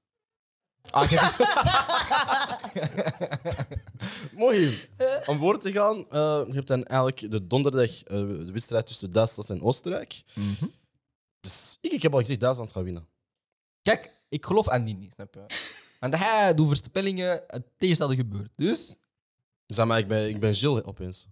Ah, 0.90 1.10
Mooi. 4.32 4.88
Om 5.26 5.38
voor 5.38 5.58
te 5.58 5.72
gaan, 5.72 5.96
eh, 5.96 6.42
je 6.46 6.52
hebt 6.52 6.66
dan 6.68 6.84
eigenlijk 6.84 7.30
de 7.30 7.46
donderdag 7.46 8.02
eh, 8.02 8.16
de 8.16 8.52
wedstrijd 8.52 8.86
tussen 8.86 9.10
Duitsland 9.10 9.50
en 9.50 9.62
Oostenrijk. 9.62 10.22
Mhm. 10.34 10.64
Dus 11.40 11.78
ik, 11.80 11.92
ik 11.92 12.02
heb 12.02 12.12
al 12.12 12.18
gezegd 12.20 12.40
Duitsland 12.40 12.72
gaat 12.72 12.84
winnen. 12.84 13.08
Kijk, 13.82 14.20
ik 14.28 14.46
geloof 14.46 14.68
aan 14.68 14.84
die 14.84 14.96
niet, 14.96 15.12
snap 15.12 15.34
je? 15.34 15.44
Want 16.00 16.16
hij 16.16 16.54
doet 16.54 16.66
voorspellingen, 16.66 17.42
het 17.46 17.66
tegenstelde 17.76 18.14
gebeurt. 18.16 18.52
Dus, 18.56 18.96
Zeg 19.66 19.86
maar, 19.86 19.98
ik 19.98 20.08
ben, 20.08 20.28
ik 20.28 20.40
ben 20.40 20.54
Gilles 20.54 20.82
opeens. 20.82 21.28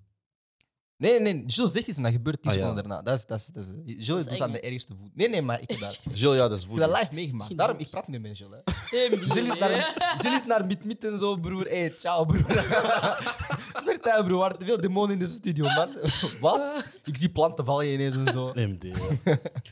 Nee, 0.98 1.20
nee, 1.20 1.44
Jules 1.46 1.72
zegt 1.72 1.86
iets 1.86 1.96
en 1.96 2.02
dat 2.02 2.12
gebeurt 2.12 2.42
tien 2.42 2.50
Ah, 2.50 2.56
ja. 2.56 2.62
seconden 2.62 2.88
daarna. 2.88 3.02
Dat 3.02 3.18
is, 3.18 3.26
dat 3.26 3.38
is, 3.38 3.46
dat 3.46 3.64
is, 3.64 4.06
Jules 4.06 4.22
is 4.22 4.28
doet 4.28 4.34
eng, 4.34 4.42
aan 4.42 4.52
de 4.52 4.60
ergste 4.60 4.94
voet. 5.00 5.10
Nee, 5.16 5.28
nee, 5.28 5.42
maar 5.42 5.60
ik 5.60 5.70
heb 5.70 5.80
dat, 5.80 5.92
ik 6.10 6.16
Gilles, 6.16 6.36
ja, 6.36 6.48
dat 6.48 6.58
is 6.58 6.64
heb 6.64 6.76
dat 6.76 6.90
live 7.00 7.14
meegemaakt. 7.14 7.56
Daarom, 7.56 7.78
ik 7.78 7.90
praat 7.90 8.08
niet 8.08 8.20
met 8.20 8.38
Jules. 8.38 8.60
Hè. 8.64 8.98
Jules 9.16 9.34
is 9.36 9.58
naar, 9.58 10.16
Jules 10.22 10.40
is 10.40 10.46
naar 10.46 10.66
mit 10.84 11.04
en 11.04 11.18
zo, 11.18 11.36
broer. 11.36 11.68
Hey, 11.68 11.92
ciao, 11.98 12.24
broer. 12.24 12.44
Vertel, 13.84 14.24
broer, 14.24 14.38
waar 14.38 14.56
te 14.58 14.64
veel 14.66 14.80
demonen 14.80 15.12
in 15.12 15.18
de 15.18 15.26
studio, 15.26 15.64
man. 15.64 15.96
Wat? 16.40 16.84
Ik 17.04 17.16
zie 17.16 17.28
planten 17.30 17.64
vallen 17.64 17.86
ineens 17.92 18.16
en 18.16 18.32
zo. 18.32 18.52
Ja. 18.54 18.68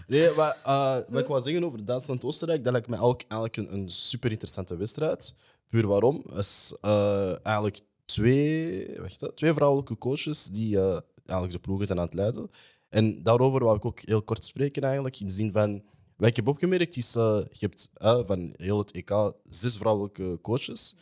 Nee, 0.07 0.31
maar, 0.37 0.57
eh, 0.65 0.95
wat 1.09 1.21
ik 1.21 1.27
wou 1.27 1.43
zeggen 1.43 1.65
over 1.65 1.85
Duitsland-Oostenrijk, 1.85 2.65
dat 2.65 2.73
lijkt 2.73 2.89
me 2.89 2.99
ook 2.99 3.23
eigenlijk 3.29 3.57
een, 3.57 3.73
een 3.79 3.91
super 3.91 4.31
interessante 4.31 4.77
wedstrijd. 4.77 5.35
Puur 5.69 5.87
waarom? 5.87 6.23
Het 6.27 6.39
is 6.39 6.77
eh, 6.81 7.47
eigenlijk 7.47 7.81
twee, 8.05 8.89
wacht, 9.01 9.21
hè, 9.21 9.33
twee 9.33 9.53
vrouwelijke 9.55 9.99
coaches 9.99 10.45
die 10.45 10.81
eh, 10.81 10.97
eigenlijk 11.29 11.53
de 11.53 11.67
ploegen 11.69 11.87
zijn 11.87 11.99
aan 11.99 12.05
het 12.05 12.15
leiden. 12.15 12.51
En 12.89 13.23
daarover 13.23 13.65
wou 13.65 13.77
ik 13.77 13.85
ook 13.85 14.01
heel 14.01 14.23
kort 14.23 14.45
spreken, 14.45 14.83
eigenlijk. 14.83 15.21
In 15.21 15.27
de 15.27 15.33
zin 15.33 15.53
van, 15.53 15.83
wat 16.17 16.29
ik 16.29 16.37
heb 16.37 16.49
opgemerkt 16.49 16.97
is, 16.97 17.15
eh, 17.15 17.41
je 17.51 17.67
hebt 17.67 17.91
eh, 17.95 18.21
van 18.27 18.55
heel 18.57 18.79
het 18.79 18.93
EK 18.93 19.33
zes 19.45 19.77
vrouwelijke 19.77 20.39
coaches. 20.43 20.97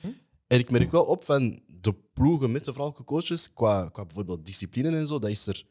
En 0.46 0.58
ik 0.58 0.70
merk 0.70 0.90
wel 0.90 1.04
op 1.04 1.24
van 1.24 1.60
de 1.66 1.94
ploegen 2.12 2.52
met 2.52 2.64
de 2.64 2.72
vrouwelijke 2.72 3.06
coaches, 3.06 3.52
qua, 3.52 3.88
qua 3.88 4.04
bijvoorbeeld 4.04 4.46
discipline 4.46 4.96
en 4.96 5.06
zo, 5.06 5.18
dat 5.18 5.30
is 5.30 5.46
er 5.46 5.66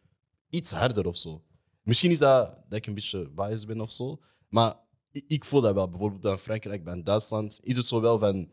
iets 0.50 0.72
harder 0.72 1.08
of 1.08 1.18
zo. 1.18 1.44
Misschien 1.84 2.12
is 2.12 2.20
dat 2.20 2.58
dat 2.70 2.78
ik 2.78 2.86
een 2.86 2.94
beetje 2.94 3.30
biased 3.30 3.68
ben 3.68 3.82
of 3.82 3.92
zo. 3.92 4.20
Maar 4.50 4.76
ik, 5.12 5.24
ik 5.28 5.46
voel 5.46 5.62
dat 5.62 5.74
wel. 5.74 5.90
Bijvoorbeeld 5.90 6.22
bij 6.22 6.38
Frankrijk, 6.38 6.84
bij 6.84 7.04
Duitsland, 7.04 7.60
is 7.64 7.76
het 7.76 7.86
zo 7.86 8.02
wel 8.02 8.20
van. 8.20 8.50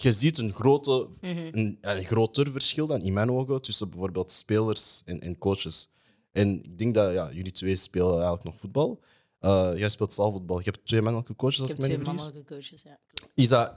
Je 0.00 0.12
ziet 0.12 0.38
een, 0.38 0.52
grote, 0.52 1.08
een, 1.20 1.78
een 1.80 2.04
groter 2.04 2.50
verschil 2.50 2.86
dan 2.86 3.00
in 3.02 3.12
mijn 3.12 3.30
ogen 3.30 3.62
tussen 3.62 3.90
bijvoorbeeld 3.90 4.30
spelers 4.32 5.02
en, 5.04 5.20
en 5.20 5.38
coaches. 5.38 5.88
En 6.32 6.62
ik 6.62 6.78
denk 6.78 6.94
dat 6.94 7.12
ja, 7.12 7.32
jullie 7.32 7.52
twee 7.52 7.76
spelen 7.76 8.12
eigenlijk 8.12 8.44
nog 8.44 8.58
voetbal. 8.58 9.02
Eh, 9.38 9.70
jij 9.76 9.88
speelt 9.88 10.12
zelf 10.12 10.32
voetbal. 10.32 10.58
Je 10.58 10.64
hebt 10.70 10.86
twee 10.86 11.00
mannelijke 11.02 11.36
coaches, 11.36 11.60
als 11.60 11.70
Ik 11.70 11.76
ik 11.76 11.82
heb 11.82 11.90
me 11.90 11.96
twee 11.96 12.06
niet 12.14 12.20
vergis. 12.20 12.34
mannelijke 12.34 12.54
coaches, 12.54 12.82
ja. 12.82 12.98
klopt. 13.14 13.32
Is 13.34 13.48
dat 13.48 13.74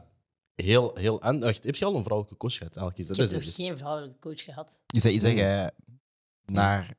heel, 0.55 0.91
heel 0.95 1.21
aan? 1.21 1.39
Wacht, 1.39 1.63
heb 1.63 1.75
je 1.75 1.85
al 1.85 1.95
een 1.95 2.03
vrouwelijke 2.03 2.37
coach 2.37 2.53
gehad? 2.57 2.75
Eigenlijk 2.77 2.97
is 2.97 3.07
dat 3.07 3.15
Ik 3.17 3.21
heb 3.23 3.31
dat 3.31 3.41
nog 3.41 3.49
is- 3.49 3.55
geen 3.65 3.77
vrouwelijke 3.77 4.19
coach 4.19 4.43
gehad. 4.43 4.79
Is 4.93 5.03
dat 5.03 5.11
iets 5.11 5.23
dat 5.23 5.33
jij 5.33 5.71
naar... 6.45 6.93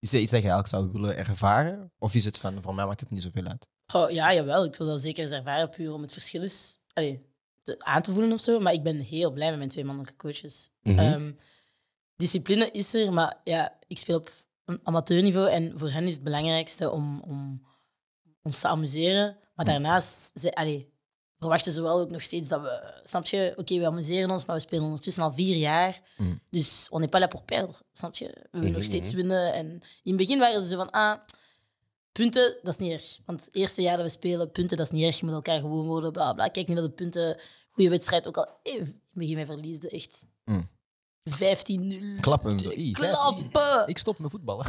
Is 0.00 0.10
dat 0.10 0.20
iets 0.20 0.30
dat 0.30 0.42
je 0.42 0.48
eigenlijk 0.48 0.68
zou 0.68 0.92
willen 0.92 1.16
ervaren? 1.16 1.92
Of 1.98 2.14
is 2.14 2.24
het 2.24 2.38
van, 2.38 2.62
voor 2.62 2.74
mij 2.74 2.86
maakt 2.86 3.00
het 3.00 3.10
niet 3.10 3.22
zoveel 3.22 3.44
uit? 3.44 3.68
Oh, 3.94 4.10
ja, 4.10 4.34
jawel. 4.34 4.64
Ik 4.64 4.76
wil 4.76 4.86
dat 4.86 5.00
zeker 5.00 5.22
eens 5.22 5.32
ervaren, 5.32 5.70
puur 5.70 5.92
om 5.92 6.02
het 6.02 6.12
verschil 6.12 6.42
is, 6.42 6.78
allee, 6.92 7.26
aan 7.78 8.02
te 8.02 8.12
voelen 8.12 8.32
of 8.32 8.40
zo. 8.40 8.58
Maar 8.58 8.72
ik 8.72 8.82
ben 8.82 8.98
heel 8.98 9.30
blij 9.30 9.48
met 9.48 9.58
mijn 9.58 9.70
twee 9.70 9.84
mannelijke 9.84 10.16
coaches. 10.16 10.70
Mhm. 10.82 10.98
Ehm, 10.98 11.32
discipline 12.16 12.70
is 12.70 12.94
er, 12.94 13.12
maar 13.12 13.40
ja, 13.44 13.78
ik 13.86 13.98
speel 13.98 14.16
op 14.16 14.32
amateurniveau 14.82 15.50
en 15.50 15.72
voor 15.78 15.90
hen 15.90 16.06
is 16.06 16.14
het 16.14 16.22
belangrijkste 16.22 16.90
om, 16.90 17.20
om 17.20 17.66
ons 18.42 18.60
te 18.60 18.68
amuseren. 18.68 19.36
Maar 19.54 19.64
daarnaast 19.64 20.30
ze, 20.34 20.84
verwachten 21.38 21.72
ze 21.72 21.82
wel 21.82 22.00
ook 22.00 22.10
nog 22.10 22.22
steeds 22.22 22.48
dat 22.48 22.60
we... 22.60 23.00
Snap 23.04 23.26
je? 23.26 23.52
Oké, 23.56 23.78
we 23.78 23.86
amuseren 23.86 24.30
ons, 24.30 24.44
maar 24.44 24.56
we 24.56 24.62
spelen 24.62 24.84
ondertussen 24.84 25.22
al 25.22 25.32
vier 25.32 25.56
jaar. 25.56 26.00
Mhm. 26.16 26.36
Dus 26.50 26.86
on 26.90 27.00
n'est 27.00 27.10
pas 27.10 27.20
là 27.20 27.26
pour 27.26 27.42
perdre, 27.42 27.74
snap 27.92 28.14
je? 28.14 28.26
We 28.26 28.58
willen 28.58 28.72
nog 28.72 28.84
steeds 28.84 29.12
winnen. 29.12 29.52
En 29.52 29.66
in 30.02 30.12
het 30.12 30.16
begin 30.16 30.38
waren 30.38 30.62
ze 30.62 30.68
zo 30.68 30.76
van... 30.76 30.90
Ah, 30.90 31.18
punten, 32.12 32.56
dat 32.62 32.72
is 32.72 32.80
niet 32.80 32.92
erg. 32.92 33.18
Want 33.26 33.44
het 33.44 33.54
eerste 33.54 33.82
jaar 33.82 33.96
dat 33.96 34.06
we 34.06 34.12
spelen, 34.12 34.50
punten, 34.50 34.76
dat 34.76 34.86
is 34.86 34.92
niet 34.92 35.04
erg. 35.04 35.18
Je 35.18 35.24
moet 35.24 35.34
elkaar 35.34 35.60
gewoon 35.60 35.86
worden, 35.86 36.12
bla 36.12 36.32
bla. 36.32 36.48
Kijk 36.48 36.68
nu 36.68 36.74
naar 36.74 36.82
de 36.82 36.90
punten. 36.90 37.36
Goede 37.78 37.92
wedstrijd, 37.92 38.26
ook 38.26 38.36
al 38.36 38.46
eh, 38.62 38.74
in 38.74 38.80
het 38.80 38.96
begin 39.12 39.34
wij 39.34 39.46
verliesden, 39.46 39.90
echt. 39.90 40.24
Mm. 40.44 40.70
15-0. 41.30 42.20
Klappen. 42.20 42.58
Zo. 42.58 42.70
Ih, 42.70 42.96
15. 42.96 43.50
Klappen! 43.50 43.88
Ik 43.88 43.98
stop 43.98 44.18
met 44.18 44.30
voetballen. 44.30 44.66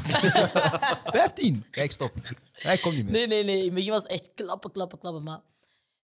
15. 1.21 1.65
Kijk, 1.71 1.91
stop. 1.91 2.11
Ja, 2.55 2.71
ik 2.71 2.81
kom 2.81 2.95
niet 2.95 3.03
meer. 3.03 3.11
Nee, 3.11 3.27
nee, 3.27 3.43
nee. 3.43 3.57
In 3.57 3.65
het 3.65 3.73
begin 3.73 3.91
was 3.91 4.01
het 4.01 4.11
echt 4.11 4.31
klappen, 4.35 4.71
klappen, 4.71 4.99
klappen. 4.99 5.23
Maar 5.23 5.41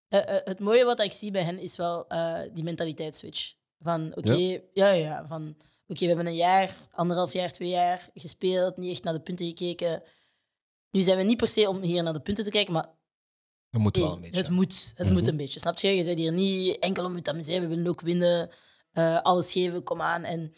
eh, 0.07 0.35
eh, 0.35 0.41
het 0.43 0.59
mooie 0.59 0.85
wat 0.85 0.99
ik 0.99 1.11
zie 1.11 1.31
bij 1.31 1.43
hen 1.43 1.59
is 1.59 1.75
wel 1.75 2.07
eh, 2.07 2.41
die 2.53 2.63
mentaliteitsswitch. 2.63 3.53
Van, 3.79 4.11
oké, 4.15 4.33
ja? 4.33 4.59
ja, 4.73 4.89
ja, 4.89 5.25
van... 5.25 5.55
Oké, 5.87 5.99
we 5.99 6.05
hebben 6.05 6.25
een 6.25 6.35
jaar, 6.35 6.75
anderhalf 6.91 7.33
jaar, 7.33 7.51
twee 7.51 7.69
jaar 7.69 8.09
gespeeld, 8.13 8.77
niet 8.77 8.91
echt 8.91 9.03
naar 9.03 9.13
de 9.13 9.19
punten 9.19 9.45
gekeken. 9.45 10.03
Nu 10.91 11.01
zijn 11.01 11.17
we 11.17 11.23
niet 11.23 11.37
per 11.37 11.47
se 11.47 11.69
om 11.69 11.81
hier 11.81 12.03
naar 12.03 12.13
de 12.13 12.19
punten 12.19 12.43
te 12.43 12.49
kijken, 12.49 12.73
maar 12.73 12.89
Dat 13.75 13.83
moet 13.83 13.97
wel 13.97 14.13
een 14.13 14.21
beetje. 14.21 14.37
Het 14.41 14.49
moet, 14.49 14.93
het 14.95 15.05
Mhm. 15.05 15.15
moet 15.15 15.27
een 15.27 15.37
beetje, 15.37 15.59
snap 15.59 15.79
je? 15.79 15.87
Je 15.87 16.03
bent 16.03 16.17
hier 16.19 16.31
niet 16.33 16.79
enkel 16.79 17.05
om 17.05 17.15
je 17.15 17.21
te 17.21 17.31
amuseren, 17.31 17.61
we 17.61 17.67
willen 17.75 17.87
ook 17.87 18.01
winnen, 18.01 18.49
eh, 18.91 19.21
alles 19.21 19.51
geven, 19.51 19.83
kom 19.83 20.01
aan. 20.01 20.23
En 20.23 20.53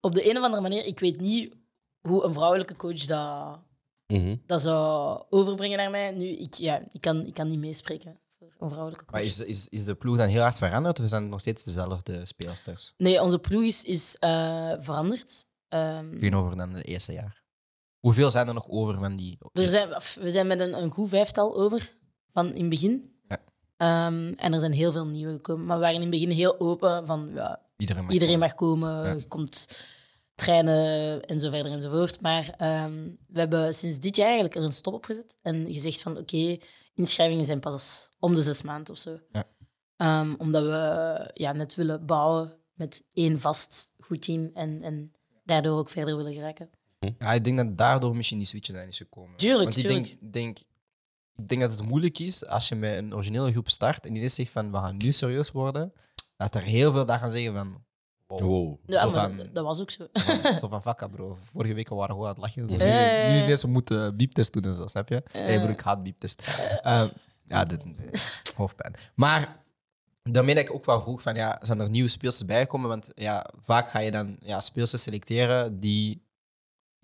op 0.00 0.14
de 0.14 0.30
een 0.30 0.36
of 0.36 0.42
andere 0.44 0.62
manier, 0.62 0.84
ik 0.84 0.98
weet 0.98 1.20
niet 1.20 1.54
hoe 2.00 2.24
een 2.24 2.32
vrouwelijke 2.32 2.76
coach 2.76 3.04
dat, 3.04 3.60
Mhm. 4.06 4.36
dat 4.46 4.62
zou 4.62 5.22
overbrengen 5.30 5.76
naar 5.78 5.90
mij. 5.90 6.10
Nu, 6.10 6.24
ik, 6.26 6.54
ja, 6.54 6.82
ik, 6.92 7.00
kan, 7.00 7.26
ik 7.26 7.34
kan 7.34 7.48
niet 7.48 7.58
meespreken 7.58 8.20
voor 8.38 8.48
een 8.58 8.68
vrouwelijke 8.68 9.04
coach. 9.04 9.14
Maar 9.14 9.22
is, 9.26 9.40
is, 9.40 9.68
is 9.68 9.84
de 9.84 9.94
ploeg 9.94 10.16
dan 10.16 10.28
heel 10.28 10.40
hard 10.42 10.58
veranderd 10.58 11.00
of 11.00 11.08
zijn 11.08 11.22
het 11.22 11.30
nog 11.30 11.40
steeds 11.40 11.64
dezelfde 11.64 12.26
speelsters? 12.26 12.92
Nee, 12.96 13.22
onze 13.22 13.38
ploeg 13.38 13.62
is, 13.62 13.84
is 13.84 14.16
eh, 14.18 14.72
veranderd. 14.78 15.46
Ehm, 15.68 16.10
Tegenover 16.18 16.56
dan 16.56 16.72
het 16.72 16.86
eerste 16.86 17.12
jaar. 17.12 17.42
Hoeveel 18.00 18.30
zijn 18.30 18.48
er 18.48 18.54
nog 18.54 18.68
over 18.68 18.98
van 18.98 19.16
die... 19.16 19.38
er 19.52 19.68
zijn, 19.68 19.88
we 20.20 20.30
zijn 20.30 20.46
met 20.46 20.60
een, 20.60 20.82
een 20.82 20.90
goed 20.90 21.08
vijftal 21.08 21.56
over 21.56 21.96
van 22.32 22.54
in 22.54 22.60
het 22.60 22.68
begin. 22.70 23.12
Ja. 23.28 23.38
Ehm, 23.76 24.32
en 24.36 24.52
er 24.52 24.60
zijn 24.60 24.72
heel 24.72 24.92
veel 24.92 25.06
nieuwe 25.06 25.32
gekomen. 25.32 25.64
Maar 25.66 25.76
we 25.76 25.82
waren 25.82 25.96
in 25.96 26.02
het 26.02 26.10
begin 26.10 26.30
heel 26.30 26.60
open 26.60 27.06
van 27.06 27.30
ja, 27.34 27.60
Iedereen 27.76 28.02
mag 28.04 28.12
Iedereen 28.12 28.34
komen. 28.38 28.48
mag 28.48 28.54
komen, 28.54 29.04
Ja. 29.06 29.12
je 29.14 29.28
komt 29.28 29.66
trainen 30.34 31.22
en 31.24 31.40
zo 31.40 31.50
verder 31.50 31.72
enzovoort. 31.72 32.20
Maar 32.20 32.54
ehm, 32.56 33.10
we 33.28 33.38
hebben 33.38 33.74
sinds 33.74 33.98
dit 33.98 34.16
jaar 34.16 34.26
eigenlijk 34.26 34.56
er 34.56 34.62
een 34.62 34.72
stop 34.72 34.94
op 34.94 35.04
gezet 35.04 35.36
en 35.42 35.72
gezegd 35.72 36.02
van 36.02 36.18
oké, 36.18 36.56
inschrijvingen 36.94 37.44
zijn 37.44 37.60
pas 37.60 38.08
om 38.18 38.34
de 38.34 38.42
zes 38.42 38.62
maanden 38.62 38.92
of 38.92 38.98
zo. 38.98 39.18
Ja. 39.32 39.44
Ehm, 39.96 40.34
omdat 40.38 40.62
we 40.62 41.30
ja, 41.34 41.52
net 41.52 41.74
willen 41.74 42.06
bouwen 42.06 42.56
met 42.74 43.02
één 43.12 43.40
vast 43.40 43.92
goed 43.98 44.22
team 44.22 44.50
en, 44.54 44.82
en 44.82 45.12
daardoor 45.44 45.78
ook 45.78 45.88
verder 45.90 46.16
willen 46.16 46.34
geraken. 46.34 46.70
Ja, 47.18 47.32
ik 47.32 47.44
denk 47.44 47.56
dat 47.56 47.78
daardoor 47.78 48.16
misschien 48.16 48.38
die 48.38 48.46
switch 48.46 48.68
is 48.70 48.96
gekomen. 48.96 49.36
Tuurlijk, 49.36 49.64
Want 49.64 49.76
ik 49.76 49.82
tuurlijk. 49.82 50.06
denk, 50.20 50.32
denk, 50.32 50.58
ik 51.36 51.48
denk 51.48 51.60
dat 51.60 51.70
het 51.70 51.82
moeilijk 51.82 52.18
is 52.18 52.46
als 52.46 52.68
je 52.68 52.74
met 52.74 52.96
een 52.96 53.14
originele 53.14 53.50
groep 53.52 53.70
start 53.70 54.06
en 54.06 54.12
die 54.12 54.28
zegt 54.28 54.50
van 54.50 54.70
we 54.70 54.76
gaan 54.78 54.96
nu 54.96 55.12
serieus 55.12 55.50
worden, 55.50 55.92
dat 56.36 56.54
er 56.54 56.62
heel 56.62 56.92
veel 56.92 57.06
daar 57.06 57.18
gaan 57.18 57.30
zeggen 57.30 57.52
van 57.54 57.84
wow, 58.26 58.40
Wow. 58.40 58.78
Ja, 58.86 59.00
Zo 59.00 59.10
van- 59.10 59.36
dat, 59.36 59.54
dat 59.54 59.64
was 59.64 59.80
ook 59.80 59.90
zo. 59.90 60.06
zo 60.60 60.68
van 60.68 60.82
vakka 60.82 61.06
bro. 61.08 61.36
Vorige 61.52 61.74
week 61.74 61.88
waren 61.88 62.06
we 62.06 62.12
gewoon 62.12 62.26
aan 62.28 62.34
het 62.34 62.42
lachen. 62.42 62.66
Nu, 62.66 62.84
ja. 62.84 63.30
nu 63.32 63.42
ineens 63.42 63.62
we 63.62 63.68
moeten 63.68 64.16
bieptest 64.16 64.52
doen 64.52 64.62
en 64.64 64.74
zo, 64.76 64.86
snap 64.86 65.08
je? 65.08 65.22
Ja. 65.32 65.40
Nee 65.44 65.58
broer, 65.58 65.70
ik 65.70 65.80
haat 65.80 66.02
bieptest. 66.02 66.42
Eh, 66.82 67.04
Ja, 67.44 67.64
dit, 67.64 67.82
hoofdpijn. 68.56 68.94
Maar 69.14 69.56
daarmee 70.22 70.54
dat 70.54 70.64
ik 70.64 70.72
ook 70.74 70.84
wel 70.84 71.00
vroeg 71.00 71.22
van, 71.22 71.34
ja, 71.34 71.58
zijn 71.62 71.80
er 71.80 71.90
nieuwe 71.90 72.08
speelsters 72.08 72.48
bijgekomen? 72.48 72.88
Want 72.88 73.10
ja, 73.14 73.46
vaak 73.60 73.88
ga 73.90 73.98
je 73.98 74.10
dan 74.10 74.36
ja, 74.40 74.60
speelsters 74.60 75.02
selecteren 75.02 75.80
die 75.80 76.22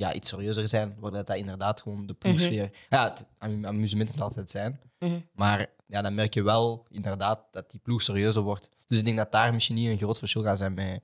ja, 0.01 0.13
iets 0.15 0.29
serieuzer 0.29 0.69
zijn, 0.69 0.97
waar 0.99 1.11
dat, 1.11 1.27
dat 1.27 1.37
inderdaad 1.37 1.81
gewoon 1.81 2.07
de 2.07 2.15
ploegsfeer... 2.15 2.71
Ja, 2.91 3.09
het 3.09 3.25
am- 3.39 3.67
amusement 3.67 4.11
moet 4.11 4.21
altijd 4.21 4.51
zijn. 4.51 4.81
Mhm. 4.99 5.19
Maar 5.33 5.67
ja, 5.87 6.03
dan 6.03 6.15
merk 6.15 6.35
je 6.35 6.43
wel 6.43 6.87
inderdaad 6.91 7.41
dat 7.51 7.71
die 7.71 7.81
ploeg 7.81 8.03
serieuzer 8.03 8.43
wordt. 8.43 8.71
Dus 8.87 8.99
ik 8.99 9.05
denk 9.05 9.17
dat 9.17 9.33
daar 9.33 9.53
misschien 9.53 9.75
niet 9.77 9.89
een 9.91 9.99
groot 9.99 10.19
verschil 10.19 10.43
gaat 10.43 10.59
zijn 10.59 10.75
bij 10.75 11.01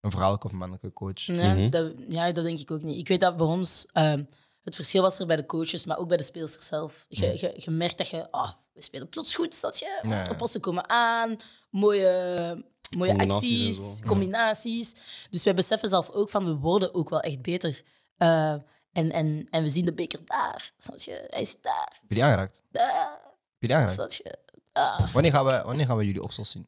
een 0.00 0.10
vrouwelijke 0.10 0.46
of 0.46 0.52
mannelijke 0.52 0.92
coach. 0.92 1.18
Ja, 1.20 1.54
Mhm. 1.54 1.70
dat, 1.70 1.92
ja, 2.08 2.32
dat 2.32 2.44
denk 2.44 2.58
ik 2.58 2.70
ook 2.70 2.82
niet. 2.82 2.98
Ik 2.98 3.08
weet 3.08 3.20
dat 3.20 3.36
bij 3.36 3.46
ons 3.46 3.86
ehm, 3.92 4.24
het 4.62 4.74
verschil 4.74 5.02
was 5.02 5.18
er 5.18 5.26
bij 5.26 5.36
de 5.36 5.46
coaches, 5.46 5.84
maar 5.84 5.98
ook 5.98 6.08
bij 6.08 6.16
de 6.16 6.22
speelsters 6.22 6.66
zelf. 6.66 7.06
Je, 7.08 7.26
je, 7.26 7.52
je 7.56 7.70
merkt 7.70 7.98
dat 7.98 8.08
je, 8.08 8.30
ah, 8.30 8.50
we 8.72 8.82
spelen 8.82 9.08
plots 9.08 9.34
goed, 9.34 9.60
dat 9.60 9.78
je. 9.78 10.00
Ja, 10.02 10.16
ja. 10.22 10.28
De 10.28 10.34
passen 10.36 10.60
komen 10.60 10.88
aan, 10.88 11.36
mooie, 11.70 12.64
mooie 12.96 13.10
Combinaties 13.10 13.78
acties, 13.78 14.00
combinaties. 14.06 14.94
Dus 15.30 15.44
wij 15.44 15.54
beseffen 15.54 15.88
zelf 15.88 16.10
ook 16.10 16.30
van, 16.30 16.44
we 16.44 16.54
worden 16.54 16.94
ook 16.94 17.10
wel 17.10 17.20
echt 17.20 17.42
beter. 17.42 17.82
Eh, 18.22 18.52
en, 18.92 19.10
en, 19.10 19.46
en 19.50 19.62
we 19.62 19.68
zien 19.68 19.84
de 19.84 19.92
beker 19.92 20.20
daar, 20.24 20.72
snap 20.78 20.98
je? 20.98 21.26
Hij 21.28 21.40
is 21.40 21.60
daar, 21.60 21.88
Heb 22.00 22.08
je 22.08 22.14
die 22.14 22.24
aangeraakt? 22.24 22.62
daar, 22.70 23.10
Heb 23.20 23.58
je 23.58 23.66
die 23.66 23.76
aangeraakt? 23.76 24.12
snap 24.12 24.26
je? 24.26 24.38
Ah. 24.72 25.12
Wanneer 25.12 25.32
gaan 25.32 25.44
we, 25.44 25.62
wanneer 25.64 25.86
gaan 25.86 25.96
we 25.96 26.04
jullie 26.06 26.22
oksels 26.22 26.50
zien? 26.50 26.66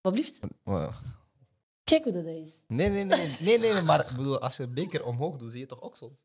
Wat 0.00 0.12
blieft? 0.12 0.38
Wow. 0.64 0.92
Kijk 1.84 2.04
hoe 2.04 2.12
dat 2.12 2.24
is. 2.24 2.50
Nee, 2.66 2.88
nee, 2.88 3.04
nee, 3.04 3.18
nee, 3.40 3.58
nee, 3.58 3.72
nee, 3.72 3.82
maar 3.82 4.00
ik 4.10 4.16
bedoel, 4.16 4.40
als 4.40 4.56
je 4.56 4.62
een 4.62 4.74
beker 4.74 5.04
omhoog 5.04 5.36
doet, 5.36 5.50
zie 5.50 5.60
je 5.60 5.66
toch 5.66 5.80
oksels? 5.80 6.24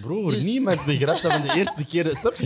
Broer, 0.00 0.30
Dus- 0.30 0.44
niemand 0.44 0.84
begrijpt 0.84 1.22
dat 1.22 1.32
van 1.32 1.42
de 1.42 1.52
eerste 1.54 1.86
keer. 1.86 2.16
Snap 2.16 2.34
je? 2.34 2.44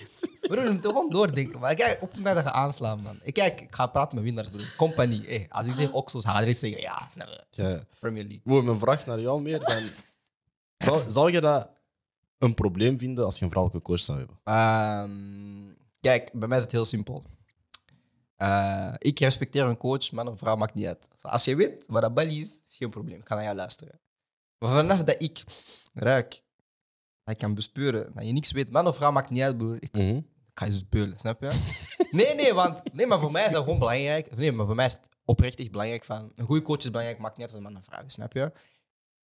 Broer, 0.48 0.64
je 0.64 0.70
moet 0.70 0.82
toch 0.82 0.92
gewoon 0.92 1.10
doordenken. 1.10 1.60
Maar 1.60 1.74
kijk, 1.74 2.02
op 2.02 2.08
het 2.08 2.16
moment 2.16 2.34
dat 2.36 2.44
je 2.44 2.52
aanslaan, 2.52 3.00
man. 3.02 3.20
Ik, 3.22 3.34
kijk, 3.34 3.60
ik 3.60 3.74
ga 3.74 3.86
praten 3.86 4.14
met 4.16 4.24
winnaars. 4.24 4.48
broer. 4.48 4.74
Compagnie. 4.76 5.24
Hey, 5.26 5.46
als 5.48 5.66
ik 5.66 5.74
zeg 5.74 5.92
oksels, 5.92 6.24
ga 6.24 6.40
je 6.40 6.52
zeggen, 6.52 6.80
ja, 6.80 7.08
snap 7.10 7.28
je. 7.28 7.62
Ja. 7.62 7.84
Premier 8.00 8.22
League. 8.22 8.40
Broer, 8.44 8.64
mijn 8.64 8.78
vraag 8.78 9.06
naar 9.06 9.20
jou 9.20 9.40
meer. 9.42 9.60
Van, 9.62 9.82
zou, 10.78 11.10
zou 11.10 11.32
je 11.32 11.40
dat 11.40 11.70
een 12.38 12.54
probleem 12.54 12.98
vinden 12.98 13.24
als 13.24 13.38
je 13.38 13.44
een 13.44 13.50
vrouwelijke 13.50 13.86
coach 13.88 14.00
zou 14.00 14.18
hebben? 14.18 14.38
Ehm, 14.44 15.74
kijk, 16.00 16.30
bij 16.32 16.48
mij 16.48 16.56
is 16.58 16.62
het 16.62 16.72
heel 16.72 16.84
simpel. 16.84 17.22
Eh, 18.36 18.94
ik 18.98 19.18
respecteer 19.18 19.64
een 19.64 19.76
coach, 19.76 20.12
man 20.12 20.28
of 20.28 20.38
vrouw, 20.38 20.56
maakt 20.56 20.74
niet 20.74 20.86
uit. 20.86 21.08
Als 21.22 21.44
je 21.44 21.56
weet 21.56 21.84
wat 21.88 22.02
dat 22.02 22.14
bal 22.14 22.26
is, 22.26 22.62
is 22.68 22.76
geen 22.76 22.90
probleem. 22.90 23.18
Ik 23.20 23.26
ga 23.26 23.34
naar 23.34 23.44
jou 23.44 23.56
luisteren. 23.56 24.00
Maar 24.58 24.70
vanaf 24.70 25.02
dat 25.02 25.22
ik 25.22 25.44
ruik, 25.94 26.42
dat 27.24 27.34
ik 27.34 27.38
kan 27.40 27.54
bespeuren, 27.54 28.12
dat 28.14 28.26
je 28.26 28.32
niks 28.32 28.52
weet, 28.52 28.70
man 28.70 28.86
of 28.86 28.96
vrouw, 28.96 29.10
maakt 29.10 29.30
niet 29.30 29.42
uit, 29.42 29.56
broer. 29.56 29.76
Ik 29.80 29.92
Mhm. 29.92 30.20
ga 30.54 30.64
je 30.64 30.72
speulen, 30.72 31.16
snap 31.16 31.40
je? 31.42 31.50
Nee, 32.10 32.34
nee, 32.34 32.54
want 32.54 32.82
nee, 32.94 33.06
maar 33.06 33.18
voor 33.18 33.30
mij 33.30 33.44
is 33.46 33.52
dat 33.52 33.62
gewoon 33.64 33.78
belangrijk. 33.78 34.36
Nee, 34.36 34.52
maar 34.52 34.66
voor 34.66 34.74
mij 34.74 34.86
is 34.86 34.92
het 34.92 35.08
oprecht 35.24 35.70
belangrijk 35.70 36.04
van 36.04 36.32
een 36.34 36.44
goede 36.46 36.62
coach 36.62 36.78
is 36.78 36.90
belangrijk, 36.90 37.18
maakt 37.18 37.36
niet 37.36 37.46
uit 37.46 37.54
het 37.54 37.62
man 37.64 37.76
of 37.76 37.84
vrouw 37.84 38.04
is, 38.04 38.12
snap 38.12 38.32
je? 38.32 38.52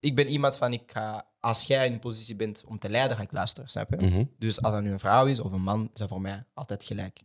Ik 0.03 0.15
ben 0.17 0.29
iemand 0.29 0.57
van, 0.57 0.73
ik 0.73 0.83
ga, 0.93 1.27
als 1.41 1.62
jij 1.62 1.87
in 1.87 1.93
een 1.93 1.99
positie 1.99 2.37
bent 2.37 2.65
om 2.67 2.79
te 2.79 2.91
leiden, 2.91 3.17
ga 3.17 3.23
ik 3.23 3.33
luisteren, 3.33 3.71
snap 3.71 3.91
je? 3.91 3.97
Mhm. 4.07 4.25
Dus 4.38 4.62
als 4.62 4.73
dat 4.73 4.83
nu 4.83 4.93
een 4.93 4.99
vrouw 4.99 5.27
is 5.27 5.41
of 5.41 5.53
een 5.53 5.62
man, 5.62 5.91
is 5.93 5.99
dat 5.99 6.09
voor 6.09 6.21
mij 6.21 6.45
altijd 6.55 6.85
gelijk. 6.85 7.23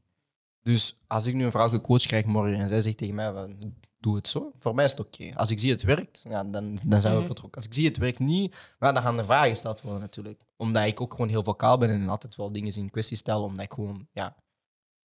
Dus 0.62 0.98
als 1.08 1.26
ik 1.26 1.34
nu 1.34 1.44
een 1.46 1.52
vrouwelijke 1.52 1.88
coach 1.88 2.02
krijg 2.02 2.26
morgen 2.26 2.60
en 2.60 2.70
zij 2.70 2.82
zegt 2.82 2.98
tegen 2.98 3.16
mij, 3.16 3.32
van, 3.34 3.74
doe 4.00 4.16
het 4.16 4.28
zo, 4.28 4.52
voor 4.60 4.76
mij 4.76 4.86
is 4.86 4.92
het 4.92 5.00
oké. 5.00 5.32
Als 5.36 5.52
ik 5.52 5.60
zie 5.60 5.72
het 5.72 5.82
werkt, 5.84 6.22
ja, 6.30 6.44
dan, 6.44 6.80
dan 6.84 7.02
zijn 7.02 7.14
we 7.14 7.18
Mhm. 7.20 7.26
vertrokken. 7.26 7.56
Als 7.58 7.66
ik 7.66 7.74
zie 7.74 7.86
het 7.88 7.98
werkt 7.98 8.20
niet, 8.20 8.76
ja, 8.80 8.92
dan 8.92 9.04
gaan 9.04 9.18
er 9.18 9.26
vragen 9.26 9.50
gesteld 9.50 9.82
worden 9.82 10.02
natuurlijk. 10.02 10.42
Omdat 10.58 10.86
ik 10.86 11.02
ook 11.02 11.12
gewoon 11.12 11.30
heel 11.30 11.44
vocaal 11.44 11.78
ben 11.78 11.90
en 11.90 12.10
altijd 12.10 12.36
wel 12.36 12.52
dingen 12.52 12.76
in 12.76 12.90
kwestie 12.90 13.18
stel, 13.18 13.44
omdat 13.44 13.66
ik 13.66 13.74
gewoon, 13.74 14.08
ja... 14.12 14.36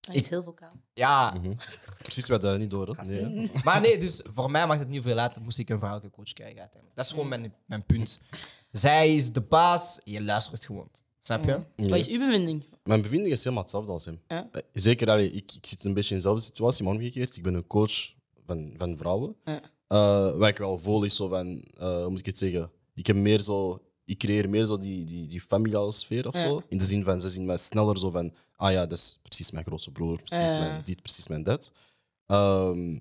Hij 0.07 0.15
is 0.17 0.29
heel 0.29 0.43
vocaal. 0.43 0.73
Ja, 0.95 1.35
Mhm. 1.43 1.53
Precies, 2.03 2.29
wat 2.29 2.41
dat 2.41 2.59
niet 2.59 2.71
door. 2.71 2.97
Nee, 3.09 3.51
maar 3.65 3.81
nee, 3.81 3.99
dus 3.99 4.23
voor 4.35 4.51
mij 4.51 4.67
maakt 4.67 4.81
het 4.81 4.89
niet 4.89 5.03
veel 5.03 5.19
uit. 5.19 5.41
Moest 5.41 5.59
ik 5.59 5.69
een 5.69 5.79
vrouwelijke 5.79 6.17
coach 6.17 6.33
krijgen 6.33 6.59
uiteindelijk. 6.59 6.97
Dat 6.97 7.05
is 7.05 7.11
gewoon 7.11 7.29
mijn, 7.29 7.55
mijn 7.67 7.85
punt. 7.85 8.21
Zij 8.73 9.15
is 9.15 9.33
de 9.33 9.41
baas, 9.41 10.01
je 10.05 10.23
luistert 10.23 10.65
gewoon. 10.67 10.89
Snap 11.21 11.45
je? 11.45 11.61
Wat 11.89 11.99
is 11.99 12.09
uw 12.09 12.19
bevinding? 12.19 12.65
Mijn 12.85 13.03
bevinding 13.03 13.33
is 13.33 13.39
helemaal 13.45 13.63
hetzelfde 13.63 13.93
als 13.93 14.05
hem. 14.05 14.21
Ja. 14.29 14.49
Eh, 14.53 14.63
Zeker, 14.73 15.11
allee, 15.11 15.31
ik, 15.33 15.53
ik 15.53 15.67
zit 15.67 15.85
een 15.85 15.95
beetje 15.95 16.11
in 16.11 16.17
dezelfde 16.17 16.43
situatie, 16.43 16.85
maar 16.85 16.95
omgekeerd. 16.95 17.37
Ik 17.37 17.43
ben 17.43 17.55
een 17.55 17.67
coach 17.67 18.13
van, 18.47 18.73
van 18.77 18.97
vrouwen. 18.97 19.37
Ja. 19.45 19.61
Eh, 19.87 20.37
wat 20.37 20.49
ik 20.49 20.59
wel 20.59 20.79
voel 20.79 21.03
is 21.03 21.17
zo 21.17 21.29
van, 21.29 21.65
eh, 21.79 21.97
hoe 21.97 22.09
moet 22.11 22.19
ik 22.19 22.27
het 22.27 22.39
zeggen? 22.39 22.71
Ik 22.95 23.07
heb 23.07 23.17
meer 23.17 23.41
zo, 23.41 23.83
ik 24.05 24.19
creëer 24.19 24.49
meer 24.49 24.67
zo 24.67 24.79
die, 24.79 25.05
die, 25.05 25.27
die 25.27 25.41
familiale 25.41 25.93
sfeer 25.93 26.27
of 26.29 26.35
Ja. 26.35 26.41
zo. 26.41 26.63
In 26.69 26.79
de 26.79 26.85
zin 26.85 27.05
van, 27.05 27.21
ze 27.21 27.29
zien 27.29 27.45
mij 27.45 27.57
sneller 27.57 27.99
zo 27.99 28.11
van, 28.11 28.35
ah 28.63 28.73
ja, 28.73 28.87
dat 28.87 28.99
is 28.99 29.19
precies 29.23 29.51
mijn 29.51 29.65
grootste 29.65 29.91
broer, 29.91 30.23
precies 30.23 30.53
Ja. 30.53 30.59
mijn 30.59 30.81
dit, 30.85 31.03
precies 31.03 31.29
mijn 31.29 31.43
dat. 31.43 31.71
Ehm, 32.27 32.99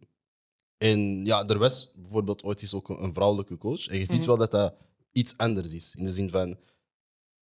en 0.78 1.26
ja, 1.26 1.48
er 1.48 1.58
was 1.58 1.92
bijvoorbeeld 1.96 2.44
ooit 2.44 2.62
eens 2.62 2.74
ook 2.74 2.90
een, 2.90 3.04
een 3.04 3.14
vrouwelijke 3.14 3.58
coach. 3.58 3.88
En 3.88 3.98
je 3.98 4.06
ziet 4.06 4.18
Mhm. 4.20 4.28
wel 4.28 4.38
dat 4.38 4.52
dat 4.52 4.74
iets 5.12 5.38
anders 5.38 5.74
is. 5.74 5.94
In 5.98 6.04
de 6.04 6.12
zin 6.12 6.30
van, 6.30 6.58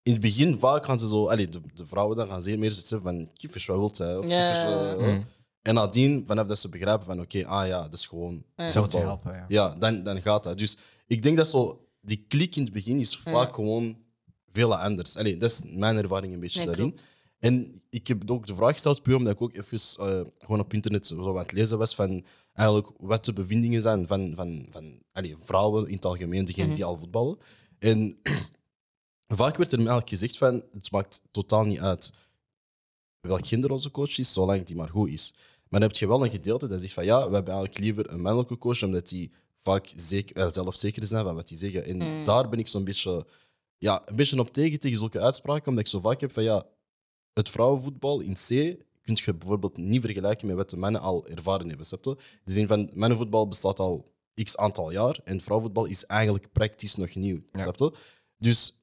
in 0.04 0.12
het 0.12 0.22
begin 0.22 0.60
vaak 0.60 0.86
gaan 0.86 1.00
ze 1.00 1.08
zo, 1.08 1.28
allee, 1.28 1.50
de, 1.50 1.62
de 1.74 1.88
vrouwen 1.88 2.18
dan 2.18 2.28
gaan 2.28 2.42
ze 2.42 2.58
meer 2.58 2.84
hebben 2.90 3.02
van, 3.16 3.30
kiefers, 3.34 3.66
wat 3.66 3.78
wilt 3.78 3.96
zij? 3.98 4.18
Of 4.18 4.28
Ja. 4.28 4.52
kiefers, 4.52 4.98
eh, 5.02 5.08
Mhm. 5.08 5.22
En 5.62 5.74
nadien, 5.74 6.24
vanaf 6.28 6.48
dat 6.48 6.60
ze 6.60 6.70
begrijpen 6.70 7.06
van, 7.06 7.20
oké, 7.22 7.46
ah 7.46 7.68
ja, 7.68 7.82
dat 7.82 7.94
is 7.94 8.06
gewoon 8.06 8.44
Ja. 8.56 8.68
Zo 8.68 8.74
te 8.74 8.80
voetbal. 8.80 9.02
helpen, 9.02 9.34
ja. 9.34 9.46
Ja, 9.48 9.76
dan, 9.76 10.04
dan 10.04 10.22
gaat 10.22 10.44
dat. 10.44 10.58
Dus 10.58 10.78
ik 11.08 11.24
denk 11.24 11.38
dat 11.38 11.48
zo, 11.48 11.88
die 12.02 12.26
klik 12.28 12.56
in 12.56 12.64
het 12.64 12.74
begin 12.74 13.00
is 13.00 13.18
vaak 13.18 13.48
Ja. 13.48 13.54
gewoon 13.54 13.98
veel 14.52 14.76
anders. 14.78 15.16
Allee, 15.16 15.38
dat 15.38 15.52
is 15.52 15.62
mijn 15.66 15.98
ervaring 15.98 16.34
een 16.34 16.40
beetje 16.40 16.66
daarin. 16.66 16.88
klopt. 16.88 17.04
En 17.40 17.82
ik 17.90 18.08
heb 18.08 18.32
ook 18.32 18.46
de 18.46 18.56
vraag 18.56 18.72
gesteld, 18.72 19.02
puur 19.02 19.16
omdat 19.16 19.34
ik 19.34 19.42
ook 19.42 19.54
even 19.54 19.80
eh, 20.08 20.22
gewoon 20.38 20.60
op 20.60 20.74
internet 20.74 21.08
zo 21.08 21.30
aan 21.30 21.38
het 21.38 21.52
lezen 21.52 21.78
was 21.78 21.96
van 21.96 22.26
eigenlijk 22.54 22.90
wat 22.98 23.26
de 23.26 23.34
bevindingen 23.34 23.82
zijn 23.82 24.08
van, 24.08 24.34
van, 24.36 24.66
van 24.70 25.02
allee, 25.12 25.36
vrouwen 25.40 25.88
in 25.88 25.96
het 25.96 26.06
algemeen, 26.06 26.46
degenen 26.46 26.74
die 26.74 26.86
al 26.86 26.98
voetballen. 26.98 27.38
En 27.80 28.20
vaak 29.28 29.58
werd 29.58 29.72
er 29.72 29.78
me 29.78 29.90
eigenlijk 29.90 30.10
gezegd 30.10 30.38
van, 30.38 30.64
het 30.74 30.92
maakt 30.92 31.22
totaal 31.32 31.64
niet 31.66 31.80
uit 31.80 32.14
welk 33.20 33.48
gender 33.48 33.72
onze 33.72 33.92
coach 33.92 34.18
is, 34.18 34.34
zolang 34.34 34.64
die 34.64 34.76
maar 34.76 34.90
goed 34.90 35.10
is. 35.10 35.34
Maar 35.70 35.80
dan 35.80 35.90
heb 35.90 35.98
je 35.98 36.08
wel 36.08 36.24
een 36.24 36.30
gedeelte 36.32 36.68
dat 36.68 36.82
zegt 36.82 36.94
van 36.94 37.06
ja, 37.06 37.28
we 37.30 37.36
hebben 37.36 37.54
eigenlijk 37.54 37.84
liever 37.84 38.12
een 38.12 38.22
mannelijke 38.22 38.58
coach, 38.58 38.84
omdat 38.84 39.10
die 39.10 39.32
vaak 39.58 39.94
zeker, 39.96 40.36
eh, 40.36 40.52
zelfzeker 40.52 41.08
zijn 41.08 41.24
van 41.24 41.36
wat 41.36 41.48
die 41.48 41.58
zeggen. 41.58 41.86
En 41.86 41.98
Mm. 41.98 42.26
daar 42.26 42.50
ben 42.50 42.60
ik 42.60 42.68
zo'n 42.68 42.84
beetje, 42.84 43.26
ja, 43.78 44.02
een 44.06 44.16
beetje 44.16 44.40
op 44.40 44.54
tegen, 44.54 44.80
tegen 44.80 44.98
zulke 44.98 45.20
uitspraken, 45.20 45.68
omdat 45.68 45.84
ik 45.84 45.90
zo 45.90 46.00
vaak 46.00 46.22
heb 46.22 46.34
van 46.34 46.44
ja, 46.44 46.66
het 47.34 47.50
vrouwenvoetbal 47.50 48.20
in 48.20 48.34
C 48.34 48.78
kun 49.16 49.18
je 49.26 49.34
bijvoorbeeld 49.34 49.78
niet 49.78 50.02
vergelijken 50.02 50.48
met 50.48 50.56
wat 50.56 50.70
de 50.70 50.78
mannen 50.78 51.02
al 51.02 51.28
ervaren 51.28 51.68
hebben. 51.68 51.86
Snap 51.86 52.04
je? 52.04 52.10
In 52.10 52.42
de 52.44 52.52
zin 52.52 52.68
van, 52.68 52.90
mannenvoetbal 52.94 53.48
bestaat 53.48 53.80
al 53.80 54.06
x 54.44 54.58
aantal 54.58 54.92
jaar 54.92 55.20
en 55.24 55.42
vrouwenvoetbal 55.42 55.86
is 55.86 56.06
eigenlijk 56.06 56.52
praktisch 56.52 56.96
nog 56.96 57.16
nieuw. 57.16 57.40
Ja. 57.52 57.62
Snap 57.62 57.78
je? 57.78 57.94
Dus 58.38 58.78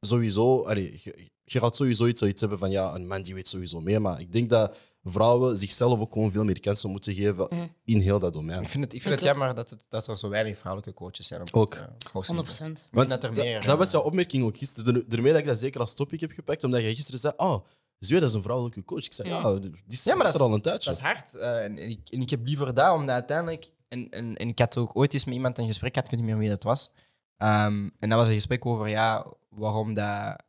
sowieso, 0.00 0.62
allee, 0.62 0.92
je, 1.02 1.28
je 1.44 1.58
gaat 1.58 1.76
sowieso 1.76 2.06
iets, 2.06 2.20
zoiets 2.20 2.40
hebben 2.40 2.58
van 2.58 2.70
ja, 2.70 2.94
een 2.94 3.06
man 3.06 3.22
die 3.22 3.34
weet 3.34 3.48
sowieso 3.48 3.80
meer. 3.80 4.00
Maar 4.00 4.20
ik 4.20 4.32
denk 4.32 4.50
dat 4.50 4.76
vrouwen 5.10 5.56
zichzelf 5.56 6.00
ook 6.00 6.12
gewoon 6.12 6.32
veel 6.32 6.44
meer 6.44 6.60
kansen 6.60 6.90
moeten 6.90 7.14
geven 7.14 7.48
in 7.84 8.00
heel 8.00 8.18
dat 8.18 8.32
domein. 8.32 8.62
Ik 8.62 8.68
vind 8.68 8.84
het, 8.84 8.94
ik 8.94 9.02
vind 9.02 9.14
het 9.14 9.24
jammer 9.24 9.54
dat, 9.54 9.70
het, 9.70 9.84
dat 9.88 10.06
er 10.06 10.18
zo 10.18 10.28
weinig 10.28 10.58
vrouwelijke 10.58 10.94
coaches 10.94 11.26
zijn. 11.26 11.40
Op 11.40 11.48
Ook. 11.56 11.74
het, 11.74 11.82
eh, 11.82 11.88
hoogste 12.12 12.32
100 12.34 12.48
niveau. 12.48 12.72
procent. 12.72 12.78
Ik 12.78 12.94
Want 12.94 13.10
dat 13.10 13.24
er 13.24 13.34
dat- 13.34 13.44
meer... 13.44 13.64
dat 13.66 13.78
was 13.78 13.86
eh, 13.86 13.92
jouw 13.92 14.02
opmerking 14.02 14.44
ook 14.44 14.56
gisteren. 14.58 14.94
Er- 14.94 15.08
Daarmee 15.08 15.32
dat 15.32 15.40
ik 15.40 15.46
dat 15.46 15.58
zeker 15.58 15.80
als 15.80 15.94
topic 15.94 16.20
heb 16.20 16.30
gepakt, 16.32 16.64
omdat 16.64 16.80
jij 16.80 16.94
gisteren 16.94 17.20
zei: 17.20 17.32
Oh, 17.36 17.58
Zweer, 17.98 18.20
dat 18.20 18.28
is 18.28 18.34
een 18.34 18.42
vrouwelijke 18.42 18.84
coach. 18.84 19.04
Ik 19.04 19.12
zei: 19.12 19.28
Ja, 19.28 19.54
die 19.54 19.72
is, 19.88 20.04
Ja, 20.04 20.14
maar 20.14 20.24
dat 20.24 20.34
is 20.34 20.40
er 20.40 20.46
al 20.46 20.54
een 20.54 20.60
tijdje. 20.62 20.90
Dat 20.90 20.98
is 20.98 21.04
hard. 21.04 21.34
eh, 21.34 21.64
en, 21.64 21.78
en 21.78 21.90
ik, 21.90 22.08
en 22.10 22.20
ik 22.20 22.30
heb 22.30 22.46
liever 22.46 22.74
dat, 22.74 22.92
omdat 22.94 23.14
uiteindelijk... 23.14 23.70
En, 23.88 24.08
en, 24.10 24.36
en 24.36 24.48
ik 24.48 24.58
had 24.58 24.76
ook 24.76 24.96
ooit 24.96 25.12
eens 25.12 25.24
met 25.24 25.34
iemand 25.34 25.58
een 25.58 25.66
gesprek 25.66 25.92
gehad, 25.94 26.04
ik 26.12 26.16
weet 26.18 26.20
niet 26.26 26.30
meer 26.30 26.40
wie 26.40 26.48
dat 26.50 26.62
was. 26.62 26.90
Ehm, 27.36 27.88
en 27.98 28.08
dat 28.08 28.18
was 28.18 28.28
een 28.28 28.34
gesprek 28.34 28.66
over 28.66 28.88
ja, 28.88 29.26
waarom 29.48 29.94
dat... 29.94 30.42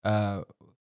eh, 0.00 0.38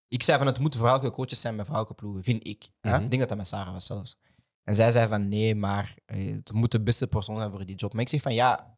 ik 0.08 0.24
zei 0.24 0.38
van 0.38 0.48
het 0.48 0.60
moeten 0.60 0.80
vrouwelijke 0.80 1.16
coaches 1.16 1.42
zijn 1.42 1.56
bij 1.56 1.66
vrouwelijke 1.66 2.02
ploegen, 2.02 2.24
vind 2.24 2.48
ik. 2.48 2.70
Mhm. 2.82 2.94
Ik 2.94 3.10
denk 3.10 3.20
dat 3.20 3.30
dat 3.30 3.38
met 3.38 3.48
Sarah 3.48 3.74
was 3.74 3.86
zelfs. 3.86 4.18
En 4.64 4.76
zij 4.76 4.92
zei 4.92 5.08
van 5.08 5.28
nee, 5.28 5.56
maar 5.56 5.96
eh, 6.06 6.34
het 6.34 6.52
moet 6.52 6.72
de 6.72 6.82
beste 6.82 7.08
persoon 7.08 7.38
zijn 7.38 7.52
voor 7.52 7.66
die 7.66 7.76
job. 7.76 7.94
Maar 7.94 8.02
ik 8.02 8.10
zeg 8.10 8.22
van 8.22 8.34
ja, 8.34 8.74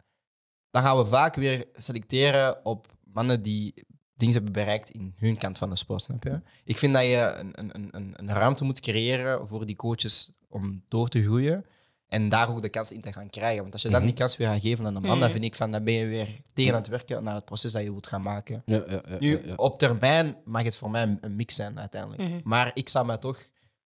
dan 0.72 0.84
gaan 0.84 0.98
we 0.98 1.06
vaak 1.06 1.36
weer 1.36 1.66
selecteren 1.74 2.66
op 2.66 2.88
mannen 3.04 3.42
die 3.42 3.86
dingen 4.14 4.36
hebben 4.36 4.54
bereikt 4.54 4.90
in 4.90 5.14
hun 5.18 5.38
kant 5.38 5.58
van 5.58 5.70
de 5.70 5.76
sport. 5.76 6.02
Snap 6.02 6.24
je? 6.24 6.42
Ik 6.64 6.78
vind 6.78 6.94
dat 6.94 7.04
je 7.04 7.34
een, 7.36 7.60
een, 7.60 7.88
een, 7.92 8.14
een 8.16 8.34
ruimte 8.34 8.64
moet 8.64 8.80
creëren 8.80 9.48
voor 9.48 9.66
die 9.66 9.76
coaches 9.76 10.32
om 10.48 10.84
door 10.88 11.08
te 11.08 11.22
groeien. 11.24 11.66
En 12.10 12.30
daar 12.30 12.50
ook 12.50 12.62
de 12.62 12.70
kans 12.70 12.92
in 12.92 13.02
te 13.02 13.14
gaan 13.14 13.30
krijgen. 13.30 13.62
Want 13.62 13.74
als 13.74 13.82
je 13.82 13.90
dan 13.90 13.98
Mhm. 13.98 14.08
die 14.08 14.18
kans 14.18 14.38
weer 14.38 14.48
gaat 14.48 14.62
geven 14.62 14.86
aan 14.86 14.96
een 14.96 15.02
man, 15.02 15.10
dan 15.12 15.20
Mhm. 15.20 15.32
vind 15.32 15.44
ik 15.44 15.56
van 15.56 15.72
dan 15.72 15.84
ben 15.84 15.94
je 15.94 16.06
weer 16.06 16.28
tegen 16.54 16.74
aan 16.74 16.80
het 16.80 16.88
werken 16.90 17.24
naar 17.24 17.36
het 17.36 17.46
proces 17.46 17.72
dat 17.72 17.84
je 17.84 17.92
wilt 17.92 18.08
gaan 18.08 18.22
maken. 18.22 18.62
Ja, 18.66 18.84
ja, 18.88 19.02
ja, 19.10 19.18
Nu, 19.20 19.30
ja, 19.32 19.40
ja. 19.48 19.54
op 19.56 19.78
termijn 19.80 20.36
mag 20.46 20.64
het 20.64 20.76
voor 20.78 20.90
mij 20.90 21.18
een, 21.22 21.36
mix 21.36 21.56
zijn 21.56 21.80
uiteindelijk. 21.80 22.22
Mhm. 22.22 22.40
Maar 22.44 22.72
ik 22.74 22.90
zou 22.90 23.06
mij 23.06 23.18
toch, 23.18 23.40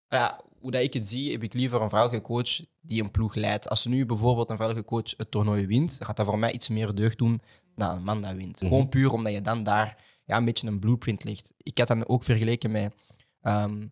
ja, 0.10 0.42
hoe 0.60 0.72
dat 0.72 0.82
ik 0.82 0.94
het 0.94 1.10
zie, 1.10 1.32
heb 1.32 1.44
ik 1.44 1.54
liever 1.54 1.82
een 1.82 1.90
vrouwelijke 1.90 2.26
coach 2.28 2.62
die 2.82 3.04
een 3.04 3.12
ploeg 3.12 3.36
leidt. 3.36 3.70
Als 3.70 3.86
nu 3.86 4.06
bijvoorbeeld 4.06 4.50
een 4.50 4.56
vrouwelijke 4.56 4.90
coach 4.90 5.14
het 5.18 5.32
toernooi 5.32 5.68
wint, 5.68 5.98
dan 5.98 6.08
gaat 6.08 6.18
dat 6.18 6.26
voor 6.26 6.40
mij 6.40 6.52
iets 6.52 6.70
meer 6.70 6.96
deugd 6.96 7.18
doen 7.18 7.42
dan 7.76 7.96
een 7.96 8.04
man 8.04 8.22
dat 8.22 8.34
wint. 8.34 8.58
Gewoon 8.58 8.90
puur 8.90 9.12
omdat 9.14 9.34
je 9.34 9.42
dan 9.42 9.64
daar 9.64 9.98
ja, 10.26 10.38
een 10.38 10.46
beetje 10.46 10.68
een 10.68 10.80
blueprint 10.80 11.24
ligt. 11.24 11.54
Ik 11.58 11.78
had 11.78 11.88
dan 11.88 12.08
ook 12.08 12.24
vergeleken 12.24 12.72
met 12.72 12.94
ehm, 13.42 13.88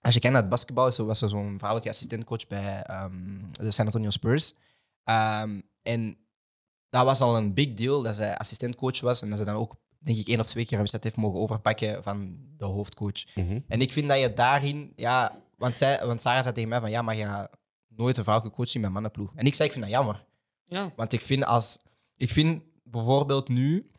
als 0.00 0.14
je 0.14 0.20
kijkt 0.20 0.34
naar 0.34 0.44
het 0.44 0.50
basketbal, 0.50 1.06
was 1.06 1.22
er 1.22 1.28
zo'n 1.28 1.54
vrouwelijke 1.56 1.90
assistentcoach 1.90 2.46
bij 2.46 2.82
ehm, 2.82 3.42
de 3.50 3.70
San 3.70 3.86
Antonio 3.86 4.10
Spurs. 4.10 4.54
Ehm, 5.04 5.60
en 5.82 6.16
dat 6.88 7.04
was 7.04 7.20
al 7.20 7.36
een 7.36 7.54
big 7.54 7.74
deal 7.74 8.02
dat 8.02 8.14
zij 8.14 8.36
assistentcoach 8.36 9.00
was 9.00 9.22
en 9.22 9.30
dat 9.30 9.38
ze 9.38 9.44
dan 9.44 9.54
ook, 9.54 9.76
denk 9.98 10.18
ik, 10.18 10.28
één 10.28 10.40
of 10.40 10.46
twee 10.46 10.64
keer 10.64 10.72
een 10.72 10.78
wedstrijd 10.78 11.04
heeft 11.04 11.16
mogen 11.16 11.40
overpakken 11.40 12.02
van 12.02 12.38
de 12.56 12.64
hoofdcoach. 12.64 13.34
Mhm. 13.34 13.60
En 13.68 13.80
ik 13.80 13.92
vind 13.92 14.08
dat 14.08 14.20
je 14.20 14.32
daarin, 14.32 14.92
ja, 14.96 15.38
want, 15.56 15.76
zij, 15.76 16.06
want 16.06 16.20
Sarah 16.20 16.42
zei 16.42 16.54
tegen 16.54 16.68
mij 16.68 16.80
van 16.80 16.90
ja, 16.90 17.02
maar 17.02 17.16
je 17.16 17.24
gaat 17.24 17.50
nooit 17.88 18.16
een 18.16 18.22
vrouwelijke 18.22 18.58
coach 18.58 18.70
zien 18.70 18.82
met 18.82 18.90
mannenploeg. 18.90 19.32
En 19.34 19.46
ik 19.46 19.54
zei, 19.54 19.68
ik 19.68 19.74
vind 19.74 19.84
dat 19.84 19.94
jammer. 19.94 20.24
Ja. 20.64 20.92
Want 20.96 21.12
ik 21.12 21.20
vind 21.20 21.44
als, 21.44 21.78
ik 22.16 22.30
vind 22.30 22.62
bijvoorbeeld 22.82 23.48
nu, 23.48 23.89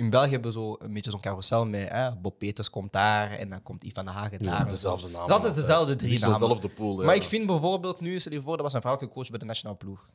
in 0.00 0.10
België 0.10 0.30
hebben 0.30 0.52
we 0.52 0.58
zo 0.58 0.76
een 0.78 0.92
beetje 0.92 1.10
zo'n 1.10 1.20
carousel 1.20 1.66
met 1.66 1.88
hè, 1.88 2.16
Bob 2.16 2.38
Peters 2.38 2.70
komt 2.70 2.92
daar 2.92 3.30
en 3.30 3.50
dan 3.50 3.62
komt 3.62 3.82
Ivan 3.82 4.04
de 4.04 4.10
Hagen 4.10 4.38
daar. 4.38 4.58
Ja, 4.58 4.64
dezelfde 4.64 5.08
naam. 5.08 5.30
Het 5.30 5.44
is 5.44 5.54
dezelfde 5.54 5.96
drie 5.96 6.18
namen. 6.18 6.38
dezelfde 6.38 6.68
pool. 6.68 6.98
Ja. 6.98 7.06
Maar 7.06 7.14
ik 7.14 7.22
vind 7.22 7.46
bijvoorbeeld 7.46 8.00
nu, 8.00 8.20
stel 8.20 8.32
je 8.32 8.40
voor, 8.40 8.52
dat 8.52 8.62
was 8.62 8.72
een 8.74 8.80
vrouwelijke 8.80 9.14
coach 9.16 9.30
bij 9.30 9.38
de 9.38 9.44
nationale 9.44 9.76
ploeg. 9.76 10.10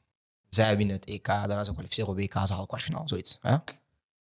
Zij 0.49 0.77
winnen 0.77 0.95
het 0.95 1.05
EK, 1.05 1.25
daarna 1.25 1.63
ze 1.63 1.71
kwalificeren 1.71 2.09
op 2.09 2.17
WK, 2.17 2.33
ze 2.33 2.53
halen 2.53 2.67
kwartfinale, 2.67 3.07
zoiets. 3.07 3.37
Hè? 3.41 3.55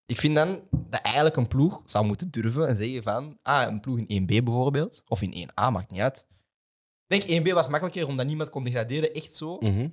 Ik 0.06 0.18
vind 0.18 0.36
dan 0.36 0.60
dat 0.70 1.00
eigenlijk 1.00 1.36
een 1.36 1.48
ploeg 1.48 1.82
zou 1.84 2.04
moeten 2.04 2.30
durven 2.30 2.68
en 2.68 2.76
zeggen 2.76 3.02
van, 3.02 3.38
ah, 3.42 3.66
een 3.68 3.80
ploeg 3.80 3.98
in 3.98 4.22
1B 4.22 4.44
bijvoorbeeld, 4.44 5.02
of 5.08 5.22
in 5.22 5.48
1A, 5.48 5.70
maakt 5.70 5.90
niet 5.90 6.00
uit. 6.00 6.26
Ik 7.06 7.26
denk 7.26 7.46
1B 7.46 7.52
was 7.52 7.68
makkelijker 7.68 8.06
omdat 8.06 8.26
niemand 8.26 8.50
kon 8.50 8.64
degraderen, 8.64 9.14
echt 9.14 9.34
zo. 9.34 9.56
Mhm. 9.60 9.88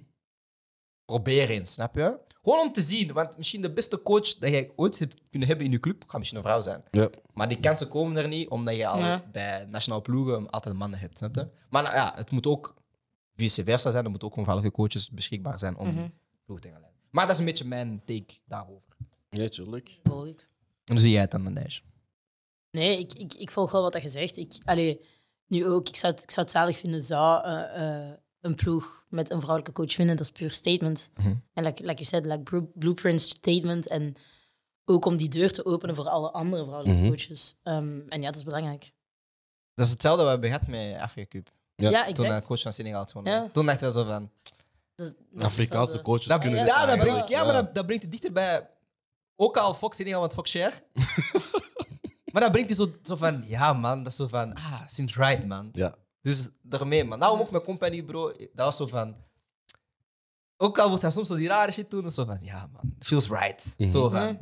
Probeer 1.11 1.49
eens, 1.49 1.73
snap 1.73 1.95
je? 1.95 2.17
Gewoon 2.41 2.59
om 2.59 2.71
te 2.71 2.81
zien, 2.81 3.13
want 3.13 3.37
misschien 3.37 3.61
de 3.61 3.71
beste 3.73 4.01
coach 4.01 4.35
dat 4.37 4.49
jij 4.49 4.71
ooit 4.75 4.99
hebt 4.99 5.15
kunnen 5.29 5.47
hebben 5.47 5.65
in 5.65 5.71
je 5.71 5.79
club, 5.79 6.03
gaat 6.07 6.17
misschien 6.17 6.37
een 6.39 6.45
vrouw 6.45 6.61
zijn. 6.61 6.83
Ja. 6.91 7.09
Maar 7.33 7.47
die 7.47 7.59
kansen 7.59 7.87
komen 7.87 8.17
er 8.17 8.27
niet, 8.27 8.49
omdat 8.49 8.75
je 8.75 8.87
al 8.87 8.99
Ja. 8.99 9.23
bij 9.31 9.65
nationale 9.65 10.01
ploegen 10.01 10.49
altijd 10.49 10.75
mannen 10.75 10.99
hebt. 10.99 11.17
Snap 11.17 11.35
je? 11.35 11.47
Maar 11.69 11.83
nou 11.83 11.95
ja, 11.95 12.11
het 12.15 12.31
moet 12.31 12.45
ook 12.47 12.75
vice 13.35 13.63
versa 13.63 13.91
zijn. 13.91 14.03
Er 14.03 14.09
moeten 14.09 14.27
ook 14.27 14.33
vrouwelijke 14.33 14.75
coaches 14.77 15.09
beschikbaar 15.09 15.59
zijn 15.59 15.77
om 15.77 15.89
die 15.95 16.13
ploeg 16.45 16.59
te 16.59 16.69
gaan 16.69 16.79
leiden. 16.79 17.01
Maar 17.09 17.23
dat 17.25 17.33
is 17.33 17.39
een 17.39 17.45
beetje 17.45 17.65
mijn 17.65 18.01
take 18.05 18.33
daarover. 18.45 18.95
Ja, 19.29 19.47
tuurlijk. 19.49 19.99
Volg 20.03 20.25
ik. 20.25 20.39
En 20.85 20.93
hoe 20.93 20.99
zie 20.99 21.11
jij 21.11 21.21
het 21.21 21.31
dan, 21.31 21.53
Nash? 21.53 21.79
Nee, 22.71 22.99
ik, 22.99 23.13
ik, 23.13 23.33
ik 23.33 23.51
volg 23.51 23.71
wel 23.71 23.81
wat 23.81 24.01
je 24.01 24.07
zegt. 24.07 24.37
Ik, 24.37 24.57
allee, 24.65 25.01
nu 25.47 25.65
ook, 25.67 25.87
ik 25.87 25.95
zou, 25.95 26.13
het, 26.13 26.23
ik 26.23 26.31
zou 26.31 26.45
het 26.45 26.55
zalig 26.55 26.77
vinden, 26.77 27.01
zou 27.01 27.43
eh, 27.43 28.07
eh, 28.09 28.17
een 28.41 28.55
ploeg 28.55 29.03
met 29.09 29.31
een 29.31 29.39
vrouwelijke 29.41 29.73
coach 29.81 29.97
winnen. 29.97 30.15
Dat 30.17 30.25
is 30.25 30.31
puur 30.31 30.51
statement. 30.51 31.11
Mhm. 31.15 31.35
En 31.53 31.63
like, 31.63 31.83
like 31.85 32.01
je 32.01 32.07
zei, 32.07 32.21
like 32.21 32.43
blu- 32.43 32.71
blueprint 32.73 33.21
statement. 33.21 33.87
En 33.87 34.15
ook 34.85 35.05
om 35.05 35.17
die 35.17 35.29
deur 35.29 35.51
te 35.51 35.65
openen 35.65 35.95
voor 35.95 36.07
alle 36.07 36.31
andere 36.31 36.63
vrouwelijke 36.63 36.99
Mhm. 37.01 37.09
coaches. 37.09 37.55
Ehm, 37.63 37.99
en 38.09 38.19
ja, 38.21 38.25
dat 38.25 38.35
is 38.35 38.43
belangrijk. 38.43 38.91
Dat 39.73 39.85
is 39.85 39.91
hetzelfde 39.91 40.23
wat 40.23 40.39
we 40.39 40.47
hebben 40.47 40.59
gehad 40.59 40.91
met 40.93 41.01
Afrika 41.01 41.27
Cup. 41.27 41.49
Ja. 41.75 41.89
Ja, 41.89 42.03
Toen 42.05 42.13
de 42.13 42.21
exact. 42.23 42.45
coach 42.45 42.61
van 42.61 42.73
Senegal 42.73 43.01
het 43.01 43.11
won. 43.11 43.23
Ja. 43.23 43.49
Toen 43.53 43.65
dachten 43.65 43.87
we 43.87 43.93
zo 43.93 44.03
van... 44.05 44.31
Dat 44.95 45.15
dat 45.31 45.43
Afrikaanse 45.43 46.01
coaches 46.01 46.25
Dat, 46.25 46.39
kunnen 46.39 46.65
ja, 46.65 46.85
dit 46.85 46.95
dat 46.97 47.07
brengt, 47.07 47.29
ja, 47.29 47.43
maar 47.43 47.53
dat, 47.53 47.75
dat 47.75 47.85
brengt 47.85 48.03
het 48.03 48.11
dichter 48.11 48.31
bij... 48.31 48.69
Ook 49.35 49.57
al 49.57 49.73
Fox 49.73 49.97
Senegal, 49.97 50.19
want 50.19 50.33
Fox 50.33 50.51
Share. 50.51 50.73
maar 52.31 52.41
dat 52.41 52.51
brengt 52.51 52.69
je 52.69 52.75
zo, 52.75 52.91
zo 53.03 53.15
van... 53.15 53.43
Ja, 53.45 53.73
man. 53.73 53.97
Dat 54.03 54.11
is 54.11 54.17
zo 54.17 54.27
van... 54.27 54.53
Ah, 54.53 54.81
sinds 54.87 55.15
right, 55.15 55.45
man. 55.45 55.69
Ja. 55.71 55.95
Dus 56.21 56.49
daarmee, 56.61 57.03
man. 57.03 57.19
Nou, 57.19 57.39
ook 57.39 57.51
met 57.51 57.63
Company, 57.63 58.03
bro. 58.03 58.27
Dat 58.53 58.65
was 58.65 58.77
zo 58.77 58.85
van... 58.85 59.15
Ook 60.57 60.79
al 60.79 60.87
wordt 60.87 61.01
hij 61.01 61.11
soms 61.11 61.27
zo 61.27 61.35
die 61.35 61.47
rare 61.47 61.71
shit 61.71 61.89
doen, 61.89 62.01
dat 62.01 62.09
is 62.09 62.15
zo 62.15 62.25
van... 62.25 62.37
Ja, 62.41 62.69
man. 62.73 62.93
It 62.99 63.05
feels 63.05 63.29
right. 63.29 63.75
Mhm. 63.77 63.89
Zo 63.89 64.09
van... 64.09 64.23
Mhm. 64.23 64.35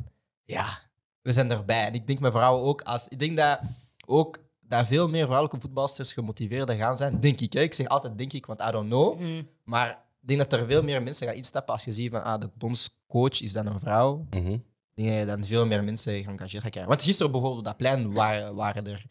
Ja, 0.44 0.78
we 1.22 1.32
zijn 1.32 1.50
erbij. 1.50 1.86
En 1.86 1.94
ik 1.94 2.06
denk 2.06 2.20
met 2.20 2.32
vrouwen 2.32 2.64
ook... 2.64 2.82
Als, 2.82 3.08
ik 3.08 3.18
denk 3.18 3.36
dat 3.36 3.60
ook... 4.06 4.38
Dat 4.60 4.86
veel 4.86 5.08
meer 5.08 5.24
vrouwelijke 5.24 5.60
voetbalsters 5.60 6.12
gemotiveerder 6.12 6.76
gaan 6.76 6.96
zijn. 6.96 7.20
Denk 7.20 7.40
ik. 7.40 7.52
Hè? 7.52 7.60
Ik 7.60 7.74
zeg 7.74 7.88
altijd 7.88 8.18
denk 8.18 8.32
ik, 8.32 8.46
want 8.46 8.60
I 8.60 8.70
don't 8.70 8.86
know. 8.86 9.18
Mhm. 9.18 9.42
Maar 9.64 9.90
ik 10.20 10.28
denk 10.28 10.38
dat 10.40 10.52
er 10.52 10.66
veel 10.66 10.82
meer 10.82 11.02
mensen 11.02 11.26
gaan 11.26 11.36
instappen 11.36 11.74
als 11.74 11.84
je 11.84 11.92
ziet 11.92 12.10
van 12.10 12.24
ah, 12.24 12.40
de 12.40 12.50
bondscoach 12.58 13.40
is 13.40 13.52
dan 13.52 13.66
een 13.66 13.80
vrouw. 13.80 14.26
Mhm. 14.30 14.52
Ik 14.94 15.06
denk 15.06 15.08
dat 15.08 15.18
je 15.18 15.26
dan 15.26 15.44
veel 15.44 15.66
meer 15.66 15.84
mensen 15.84 16.22
geëngageerd 16.22 16.62
gaat 16.62 16.70
krijgen. 16.70 16.88
Want 16.88 17.02
gisteren 17.02 17.32
bijvoorbeeld 17.32 17.60
op 17.60 17.66
dat 17.66 17.76
plein 17.76 18.12
waren, 18.12 18.54
waren 18.54 18.86
er, 18.86 19.06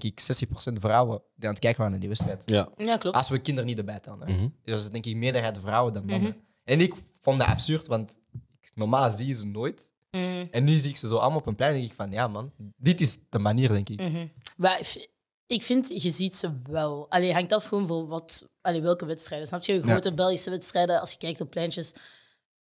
denk 0.00 0.02
ik, 0.04 0.20
60% 0.20 0.72
vrouwen 0.80 1.22
die 1.34 1.44
aan 1.48 1.54
het 1.54 1.58
kijken 1.62 1.76
waren 1.76 1.90
naar 1.90 2.00
die 2.00 2.08
wedstrijd. 2.08 2.42
Ja. 2.50 2.68
Ja, 2.76 2.96
klopt. 2.96 3.16
Als 3.16 3.28
we 3.28 3.38
kinderen 3.38 3.68
niet 3.68 3.78
erbij 3.78 4.00
tellen. 4.00 4.26
hè. 4.28 4.34
Mhm. 4.34 4.42
Dus 4.42 4.74
dat 4.74 4.78
is 4.80 4.90
denk 4.90 5.06
ik 5.06 5.16
meerderheid 5.16 5.58
vrouwen 5.58 5.92
dan 5.92 6.06
mannen. 6.06 6.28
Mhm. 6.30 6.38
En 6.64 6.80
ik 6.80 6.94
vond 7.20 7.38
dat 7.38 7.48
absurd, 7.48 7.86
want 7.86 8.16
normaal 8.74 9.10
zie 9.10 9.26
je 9.26 9.34
ze 9.34 9.46
nooit. 9.46 9.90
Mhm. 10.10 10.46
En 10.50 10.64
nu 10.64 10.76
zie 10.76 10.90
ik 10.90 10.96
ze 10.96 11.08
zo 11.08 11.16
allemaal 11.16 11.38
op 11.38 11.46
een 11.46 11.54
plein 11.54 11.72
en 11.72 11.78
denk 11.78 11.90
ik 11.90 11.96
van 11.96 12.10
ja 12.10 12.28
man, 12.28 12.52
dit 12.76 13.00
is 13.00 13.18
de 13.28 13.38
manier 13.38 13.68
denk 13.68 13.88
ik. 13.88 14.00
Mhm. 14.00 14.26
Maar 14.56 14.80
ik- 15.46 15.62
vind, 15.62 16.02
je 16.02 16.10
ziet 16.10 16.36
ze 16.36 16.50
wel. 16.70 17.06
Allee, 17.10 17.32
hangt 17.32 17.52
af 17.52 17.64
gewoon 17.66 17.86
voor 17.86 18.06
wat, 18.06 18.48
allee, 18.60 18.80
welke 18.82 19.04
wedstrijden. 19.06 19.48
Snap 19.48 19.62
je? 19.62 19.82
Grote 19.82 20.14
Belgische 20.14 20.50
wedstrijden, 20.50 21.00
als 21.00 21.10
je 21.12 21.18
kijkt 21.18 21.40
op 21.40 21.50
pleintjes, 21.50 21.92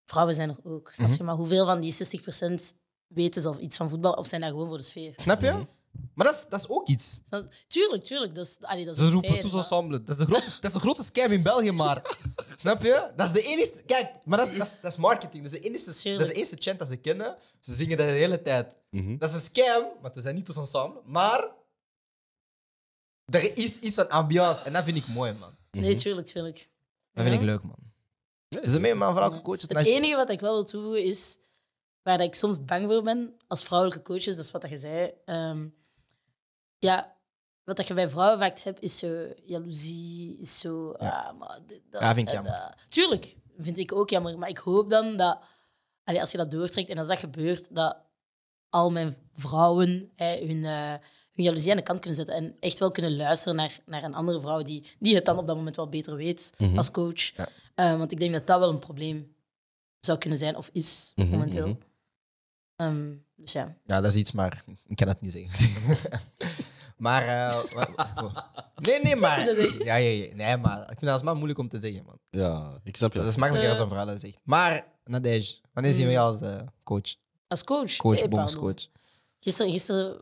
vrouwen 0.05 0.35
zijn 0.35 0.49
er 0.49 0.57
ook. 0.63 0.89
Snap 0.93 1.11
je? 1.13 1.23
Maar 1.23 1.35
hoeveel 1.35 1.65
van 1.65 1.79
die 1.81 1.93
60% 1.93 2.73
weten 3.07 3.41
zelf 3.41 3.57
iets 3.57 3.77
van 3.77 3.89
voetbal 3.89 4.13
of 4.13 4.27
zijn 4.27 4.41
daar 4.41 4.49
gewoon 4.49 4.67
voor 4.67 4.77
de 4.77 4.83
sfeer? 4.83 5.13
Snap 5.15 5.41
je? 5.41 5.65
Mhm. 5.91 6.05
Maar 6.15 6.25
dat 6.25 6.35
is, 6.35 6.47
dat 6.49 6.59
is 6.59 6.69
ook 6.69 6.87
iets. 6.87 7.21
Tuurlijk, 7.67 8.03
tuurlijk. 8.03 8.35
Dat 8.35 8.45
is, 8.45 8.57
allee, 8.61 8.85
dat 8.85 8.93
is 8.95 8.99
Ze 8.99 9.05
een 9.05 9.11
roepen 9.11 9.29
maar- 9.31 9.53
ensemble. 9.53 10.03
Dat 10.03 10.09
is, 10.09 10.17
de 10.17 10.25
grootste, 10.25 10.49
dat 10.61 10.63
is 10.63 10.73
de 10.73 10.79
grootste 10.79 11.03
scam 11.03 11.31
in 11.31 11.43
België, 11.43 11.71
maar. 11.71 12.17
Snap 12.55 12.81
je? 12.83 13.11
Dat 13.15 13.27
is 13.27 13.33
de 13.33 13.41
enige. 13.41 13.83
Kijk, 13.85 14.11
maar 14.25 14.37
dat 14.37 14.51
is, 14.51 14.57
dat 14.57 14.67
is, 14.67 14.77
dat 14.81 14.91
is 14.91 14.97
marketing. 14.97 15.43
Dat 15.43 15.51
is, 15.53 15.59
de 15.59 15.65
enige, 15.67 15.85
dat 15.85 15.95
is 15.95 16.01
Tuurlijk. 16.01 16.27
de 16.29 16.33
eerste 16.35 16.55
chant 16.59 16.79
dat 16.79 16.87
ze 16.87 16.95
kennen. 16.95 17.37
Ze 17.59 17.73
zingen 17.73 17.97
dat 17.97 18.07
de 18.07 18.11
hele 18.13 18.41
tijd. 18.41 18.75
Mhm. 18.89 19.17
Dat 19.17 19.29
is 19.29 19.35
een 19.35 19.41
scam, 19.41 19.85
want 20.01 20.15
we 20.15 20.21
zijn 20.21 20.35
niet 20.35 20.45
tous 20.45 20.57
ensemble. 20.57 21.01
Maar. 21.05 21.49
Er 23.25 23.57
is 23.57 23.79
iets 23.79 23.95
van 23.95 24.09
ambiance 24.09 24.63
en 24.63 24.73
dat 24.73 24.83
vind 24.83 24.97
ik 24.97 25.07
mooi, 25.07 25.31
man. 25.33 25.55
Nee, 25.71 25.95
tuurlijk, 25.95 26.27
tuurlijk. 26.27 26.69
Dat 27.13 27.23
vind 27.23 27.35
Ja. 27.35 27.39
ik 27.41 27.45
leuk, 27.45 27.63
man. 27.63 27.75
Is 28.49 28.73
er 28.73 28.81
meer 28.81 28.97
man, 28.97 29.11
vrouwelijke 29.13 29.45
coaches? 29.45 29.65
Het 29.67 29.85
enige 29.85 30.15
wat 30.15 30.29
ik 30.29 30.39
wel 30.39 30.53
wil 30.53 30.63
toevoegen 30.63 31.03
is, 31.03 31.37
waar 32.03 32.21
ik 32.21 32.35
soms 32.35 32.65
bang 32.65 32.85
voor 32.91 33.01
ben 33.01 33.35
als 33.47 33.63
vrouwelijke 33.63 34.03
coaches, 34.03 34.35
dat 34.35 34.45
is 34.45 34.51
wat 34.51 34.61
dat 34.61 34.69
je 34.71 34.77
zei. 34.77 35.11
ehm, 35.25 35.67
ja, 36.81 37.15
wat 37.63 37.77
dat 37.77 37.87
je 37.87 37.93
bij 37.93 38.09
vrouwen 38.09 38.39
vaak 38.39 38.59
hebt, 38.59 38.81
is 38.81 38.97
zo 38.97 39.27
jaloezie, 39.45 40.37
is 40.39 40.59
zo... 40.59 40.91
ah, 40.91 41.37
maar 41.39 41.59
dit, 41.65 41.81
dat, 41.89 42.01
Ja, 42.01 42.15
vind 42.15 42.27
ik 42.27 42.33
en 42.35 42.43
jammer. 42.43 42.75
Tuurlijk, 42.89 43.35
vind 43.57 43.77
ik 43.77 43.91
ook 43.91 44.09
jammer. 44.09 44.37
Maar 44.37 44.49
ik 44.49 44.57
hoop 44.57 44.89
dan 44.89 45.17
dat, 45.17 45.39
allee, 46.03 46.19
als 46.19 46.31
je 46.31 46.37
dat 46.37 46.51
doortrekt 46.51 46.89
en 46.89 46.97
als 46.97 47.07
dat 47.07 47.19
gebeurt, 47.19 47.75
dat 47.75 47.97
al 48.69 48.91
mijn 48.91 49.17
vrouwen 49.33 50.11
hè, 50.15 50.45
hun, 50.47 50.65
eh, 50.65 50.93
hun 51.31 51.45
jaloezie 51.45 51.71
aan 51.71 51.77
de 51.77 51.83
kant 51.83 51.99
kunnen 51.99 52.17
zetten 52.17 52.35
en 52.35 52.55
echt 52.59 52.79
wel 52.79 52.91
kunnen 52.91 53.15
luisteren 53.15 53.55
naar, 53.55 53.79
naar 53.85 54.03
een 54.03 54.13
andere 54.15 54.39
vrouw 54.41 54.61
die, 54.63 54.91
die 54.99 55.15
het 55.15 55.25
dan 55.25 55.37
op 55.37 55.47
dat 55.47 55.55
moment 55.55 55.75
wel 55.75 55.89
beter 55.89 56.15
weet 56.15 56.53
Mhm. 56.57 56.77
als 56.77 56.91
coach. 56.91 57.21
Ja. 57.35 57.47
Eh, 57.75 57.97
want 57.97 58.11
ik 58.11 58.19
denk 58.19 58.33
dat 58.33 58.47
dat 58.47 58.59
wel 58.59 58.69
een 58.69 58.79
probleem 58.79 59.35
zou 59.99 60.17
kunnen 60.17 60.39
zijn 60.39 60.55
of 60.55 60.69
is 60.73 61.11
Mhm, 61.15 61.29
momenteel. 61.29 61.67
mhm. 61.67 61.75
Ehm, 62.75 63.15
dus 63.41 63.51
ja. 63.51 63.77
Ja, 63.85 64.01
dat 64.01 64.11
is 64.11 64.15
iets, 64.19 64.31
maar 64.31 64.63
ik 64.87 64.95
kan 64.95 65.07
het 65.07 65.21
niet 65.21 65.31
zeggen. 65.31 65.97
maar. 66.97 67.27
eh, 67.47 67.63
wa- 67.73 68.51
nee, 68.75 69.01
nee, 69.01 69.15
maar. 69.15 69.45
Dat 69.45 69.57
is 69.57 69.65
iets. 69.73 69.85
Ja, 69.85 69.95
ja, 69.95 70.09
ja. 70.09 70.35
Nee, 70.35 70.57
maar 70.57 70.81
ik 70.81 70.99
vind 70.99 71.23
dat 71.23 71.35
moeilijk 71.35 71.59
om 71.59 71.67
te 71.67 71.79
zeggen, 71.79 72.03
man. 72.05 72.17
Ja, 72.29 72.79
ik 72.83 72.95
snap 72.97 73.13
je. 73.13 73.19
Dat 73.19 73.27
is 73.27 73.35
makkelijker 73.37 73.71
Eh. 73.71 73.77
als 73.79 73.85
een 73.89 73.93
vrouw 73.95 74.05
dat 74.05 74.19
zegt. 74.19 74.37
Maar, 74.43 74.85
Nadej, 75.05 75.59
wanneer 75.73 75.93
zien 75.93 76.05
we 76.05 76.11
jou 76.11 76.31
als 76.31 76.41
eh, 76.41 76.61
coach? 76.83 77.15
Als 77.47 77.63
coach. 77.63 77.95
Coach, 77.95 78.19
Eh, 78.21 78.27
pardon. 78.29 78.75
Gisteren, 79.39 79.71
gisteren 79.71 80.19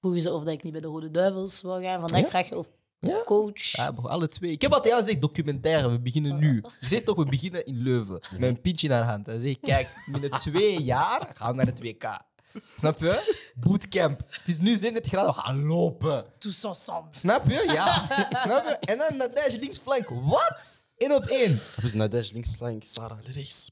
vroegen 0.00 0.20
ze 0.22 0.32
of 0.32 0.44
dat 0.44 0.52
ik 0.52 0.62
niet 0.62 0.72
bij 0.72 0.80
de 0.80 0.86
Rode 0.88 1.10
Duivels 1.10 1.60
wou 1.62 1.82
gaan. 1.82 2.00
Vandaag 2.00 2.20
Ja? 2.20 2.28
vraag 2.28 2.48
je 2.48 2.58
of 2.58 2.70
Ja? 3.10 3.22
coach. 3.24 3.62
Ja, 3.76 3.90
bro, 3.92 4.08
alle 4.08 4.28
twee. 4.28 4.50
Ik 4.50 4.62
heb 4.62 4.72
altijd 4.72 4.92
jou 4.92 5.04
gezegd, 5.04 5.20
documentaire, 5.22 5.88
we 5.90 6.00
beginnen 6.00 6.38
nu. 6.38 6.62
Je 6.80 6.86
zegt 6.86 7.04
toch, 7.04 7.16
we 7.16 7.24
beginnen 7.24 7.64
in 7.66 7.76
Leuven. 7.82 8.20
Met 8.38 8.48
een 8.48 8.60
pintje 8.60 8.88
naar 8.88 9.00
de 9.02 9.08
hand. 9.08 9.24
Dan 9.24 9.40
zeg 9.40 9.50
ik, 9.50 9.58
kijk, 9.60 9.88
binnen 10.12 10.30
twee 10.30 10.82
jaar 10.82 11.30
gaan 11.34 11.56
we 11.56 11.62
naar 11.64 11.74
de 11.74 11.94
2K. 11.94 12.30
Snap 12.76 12.98
je? 13.00 13.34
Bootcamp. 13.54 14.20
Het 14.28 14.48
is 14.48 14.58
nu 14.58 14.76
37 14.76 15.12
graden, 15.12 15.34
we 15.34 15.40
gaan 15.40 15.64
lopen. 15.66 16.24
Tous 16.38 16.64
ensemble. 16.64 17.08
Snap 17.10 17.48
je? 17.50 17.62
Ja. 17.72 18.06
Snap 18.44 18.64
je? 18.66 18.76
En 18.80 18.98
dan 18.98 19.16
Nadej 19.16 19.58
linksflank. 19.58 20.08
Wat? 20.08 20.84
Eén 20.96 21.14
op 21.14 21.24
één. 21.24 21.50
Dat 21.76 21.84
is 21.84 21.92
Nadej 21.92 22.30
links, 22.32 22.54
flank, 22.54 22.84
Sarah 22.84 23.18
rechts. 23.30 23.70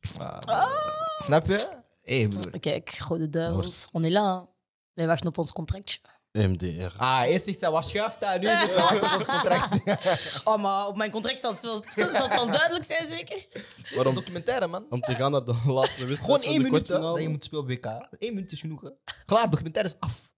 Snap 1.18 1.46
je? 1.46 1.68
Hé, 2.02 2.28
broer. 2.28 2.60
Kijk, 2.60 2.98
Rode 3.08 3.28
Duivels. 3.28 3.88
On 3.92 4.04
est 4.04 4.12
là. 4.12 4.22
hein. 4.34 4.48
Wij 4.94 5.06
wachten 5.06 5.28
op 5.28 5.38
ons 5.38 5.52
contractje. 5.52 5.98
MDR. 6.32 6.92
Ah, 6.96 7.22
eerst 7.26 7.44
zegt 7.44 7.58
zij, 7.58 7.70
wat 7.70 7.86
schuift 7.86 8.20
daar? 8.20 8.38
Nu 8.38 8.48
is 8.48 8.60
het 8.60 8.74
wachten 8.74 9.02
op 9.02 9.12
ons 9.12 9.24
contract. 9.24 9.78
Oh, 10.44 10.62
maar 10.62 10.86
op 10.86 10.96
mijn 10.96 11.10
contract 11.10 11.38
zal 11.38 11.52
het 11.52 11.60
wel, 11.60 11.84
zal 11.94 12.12
het 12.12 12.34
wel 12.34 12.46
duidelijk 12.50 12.84
zijn, 12.84 13.08
zeker? 13.08 13.46
Waarom? 13.94 14.14
documentaire, 14.14 14.66
man. 14.66 14.86
Om 14.90 15.00
te 15.00 15.14
gaan 15.14 15.30
naar 15.30 15.44
de 15.44 15.56
laatste 15.72 16.06
wedstrijd 16.06 16.18
Gewoon 16.18 16.40
van 16.40 16.50
één 16.50 16.58
de 16.58 16.64
minuut 16.64 16.88
hè, 16.88 16.98
dat 16.98 17.20
je 17.20 17.28
moet 17.28 17.44
spelen 17.44 17.62
op 17.62 17.68
WK. 17.68 17.86
Eén 18.18 18.34
minuut 18.34 18.52
is 18.52 18.60
genoeg. 18.60 18.80
Hè. 18.82 18.88
Klaar, 19.26 19.50
documentaire 19.50 19.90
is 19.92 19.96
af. 20.00 20.30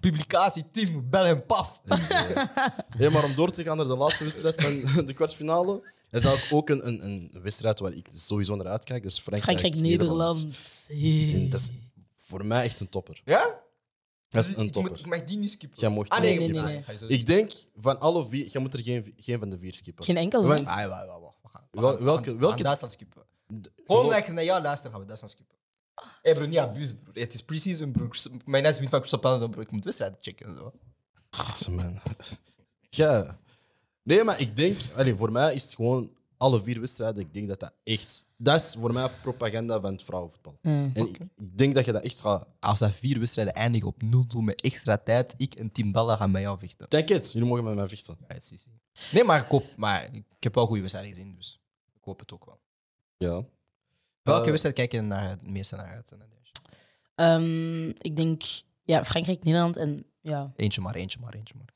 Publicatie, 0.00 0.70
team, 0.72 1.10
bel 1.10 1.24
en 1.24 1.46
paf. 1.46 1.80
Ja, 2.98 3.10
maar 3.10 3.24
om 3.24 3.34
door 3.34 3.50
te 3.50 3.62
gaan 3.62 3.76
naar 3.76 3.86
de 3.86 3.96
laatste 3.96 4.24
wedstrijd 4.24 4.62
van 4.62 5.04
de 5.06 5.12
kwartfinale, 5.12 5.92
is 6.10 6.22
dat 6.22 6.38
ook 6.50 6.68
een, 6.68 6.86
een, 6.86 7.04
een 7.04 7.30
wedstrijd 7.42 7.78
waar 7.78 7.92
ik 7.92 8.08
sowieso 8.12 8.56
naar 8.56 8.66
uitkijk. 8.66 9.02
Dat 9.02 9.12
is 9.12 9.20
Frankrijk-Nederland. 9.20 10.46
En 10.88 11.48
dat 11.50 11.60
is 11.60 11.70
voor 12.16 12.44
mij 12.44 12.64
echt 12.64 12.80
een 12.80 12.88
topper. 12.88 13.20
Ja? 13.24 13.64
Dat 14.28 14.44
is 14.44 14.48
Dus 14.50 14.58
een 14.58 14.70
topper. 14.70 14.98
ik 14.98 15.06
mag 15.06 15.24
die 15.24 15.38
niet 15.38 15.50
skippen. 15.50 15.78
Jij 15.80 15.88
mocht 15.88 16.10
ah, 16.10 16.20
niet 16.20 16.28
nee, 16.28 16.38
skippen. 16.38 16.64
nee, 16.64 16.82
Nee, 16.86 16.96
nee. 17.00 17.08
Ik 17.08 17.26
denk 17.26 17.52
van 17.76 18.00
alle 18.00 18.26
vier, 18.28 18.48
je 18.52 18.58
moet 18.58 18.74
er 18.74 18.82
geen, 18.82 19.14
geen 19.16 19.38
van 19.38 19.50
de 19.50 19.58
vier 19.58 19.74
skippen. 19.74 20.04
Geen 20.04 20.16
enkel. 20.16 20.46
Want-. 20.46 20.68
Ah, 20.68 20.76
ja, 20.76 20.88
wel, 20.88 21.06
wel. 21.70 21.98
Welke- 22.02 22.36
welke- 22.36 22.62
Duitsland 22.62 22.92
skippen. 22.92 23.22
Gewoon 23.86 24.02
omdat 24.02 24.18
ik 24.18 24.32
naar 24.32 24.44
jou 24.44 24.62
luister, 24.62 24.90
gaan 24.90 25.00
we 25.00 25.06
Duitsland 25.06 25.34
skippen. 25.34 25.56
Hé 26.22 26.34
bro, 26.34 26.46
niet 26.46 26.58
abusen 26.58 27.00
bro. 27.02 27.12
Het 27.20 27.34
is 27.34 27.42
preseason 27.42 27.92
bro. 27.92 28.08
Mijn 28.44 28.62
net 28.62 28.80
niet 28.80 28.88
van 28.88 28.98
Crystal 28.98 29.20
Palace 29.20 29.48
bro. 29.48 29.60
Ik 29.60 29.70
moet 29.70 29.84
wedstrijden 29.84 30.18
checken 30.20 30.46
en 30.46 30.54
zo. 30.54 30.72
Man. 31.70 32.00
Ja. 32.90 33.38
Nee, 34.02 34.24
maar 34.24 34.40
ik 34.40 34.56
denk, 34.56 34.80
allee, 34.96 35.14
voor 35.14 35.32
mij 35.32 35.54
is 35.54 35.62
het 35.62 35.74
gewoon 35.74 36.15
alle 36.36 36.62
vier 36.62 36.80
wedstrijden. 36.80 37.22
Ik 37.22 37.34
denk 37.34 37.48
dat 37.48 37.60
dat 37.60 37.72
echt. 37.84 38.24
Dat 38.36 38.60
is 38.60 38.76
voor 38.78 38.92
mij 38.92 39.10
propaganda 39.22 39.80
van 39.80 39.92
het 39.92 40.02
vrouwenvoetbal. 40.02 40.58
Mm. 40.62 40.90
En 40.94 41.06
ik, 41.08 41.18
ik 41.18 41.58
denk 41.58 41.74
dat 41.74 41.84
je 41.84 41.92
dat 41.92 42.02
echt 42.04 42.20
gaat. 42.20 42.46
Als 42.60 42.78
dat 42.78 42.94
vier 42.94 43.18
wedstrijden 43.18 43.54
eindigen 43.54 43.88
op 43.88 44.02
0-0 44.04 44.38
met 44.42 44.62
extra 44.62 44.96
tijd, 44.98 45.34
ik 45.36 45.54
en 45.54 45.72
Team 45.72 45.92
Dalla 45.92 46.16
gaan 46.16 46.30
met 46.30 46.42
jou 46.42 46.58
vechten. 46.58 46.88
Denk 46.88 47.08
het, 47.08 47.32
jullie 47.32 47.48
mogen 47.48 47.64
met 47.64 47.74
mij 47.74 47.88
vechten. 47.88 48.16
Ja. 48.28 48.36
Nee, 49.12 49.24
maar 49.24 49.40
ik, 49.42 49.48
hoop, 49.48 49.62
maar 49.76 50.08
ik 50.12 50.24
heb 50.40 50.54
wel 50.54 50.66
goede 50.66 50.80
wedstrijden 50.80 51.14
gezien, 51.14 51.34
dus 51.34 51.60
ik 51.94 52.00
hoop 52.04 52.18
het 52.18 52.32
ook 52.32 52.44
wel. 52.44 52.60
Ja. 53.16 53.44
Welke 54.22 54.42
Eh, 54.44 54.48
wedstrijd 54.48 54.74
kijk 54.74 54.92
je 54.92 55.00
naar 55.00 55.28
het 55.28 55.50
meeste 55.50 55.76
naar 55.76 55.86
uit? 55.94 56.12
Ehm, 57.14 57.88
ik 57.88 58.16
denk 58.16 58.42
ja, 58.82 59.04
Frankrijk, 59.04 59.44
Nederland 59.44 59.76
en 59.76 60.06
ja, 60.20 60.52
Eentje 60.56 60.80
maar, 60.80 60.94
eentje 60.94 61.18
maar, 61.20 61.34
eentje 61.34 61.54
maar. 61.54 61.74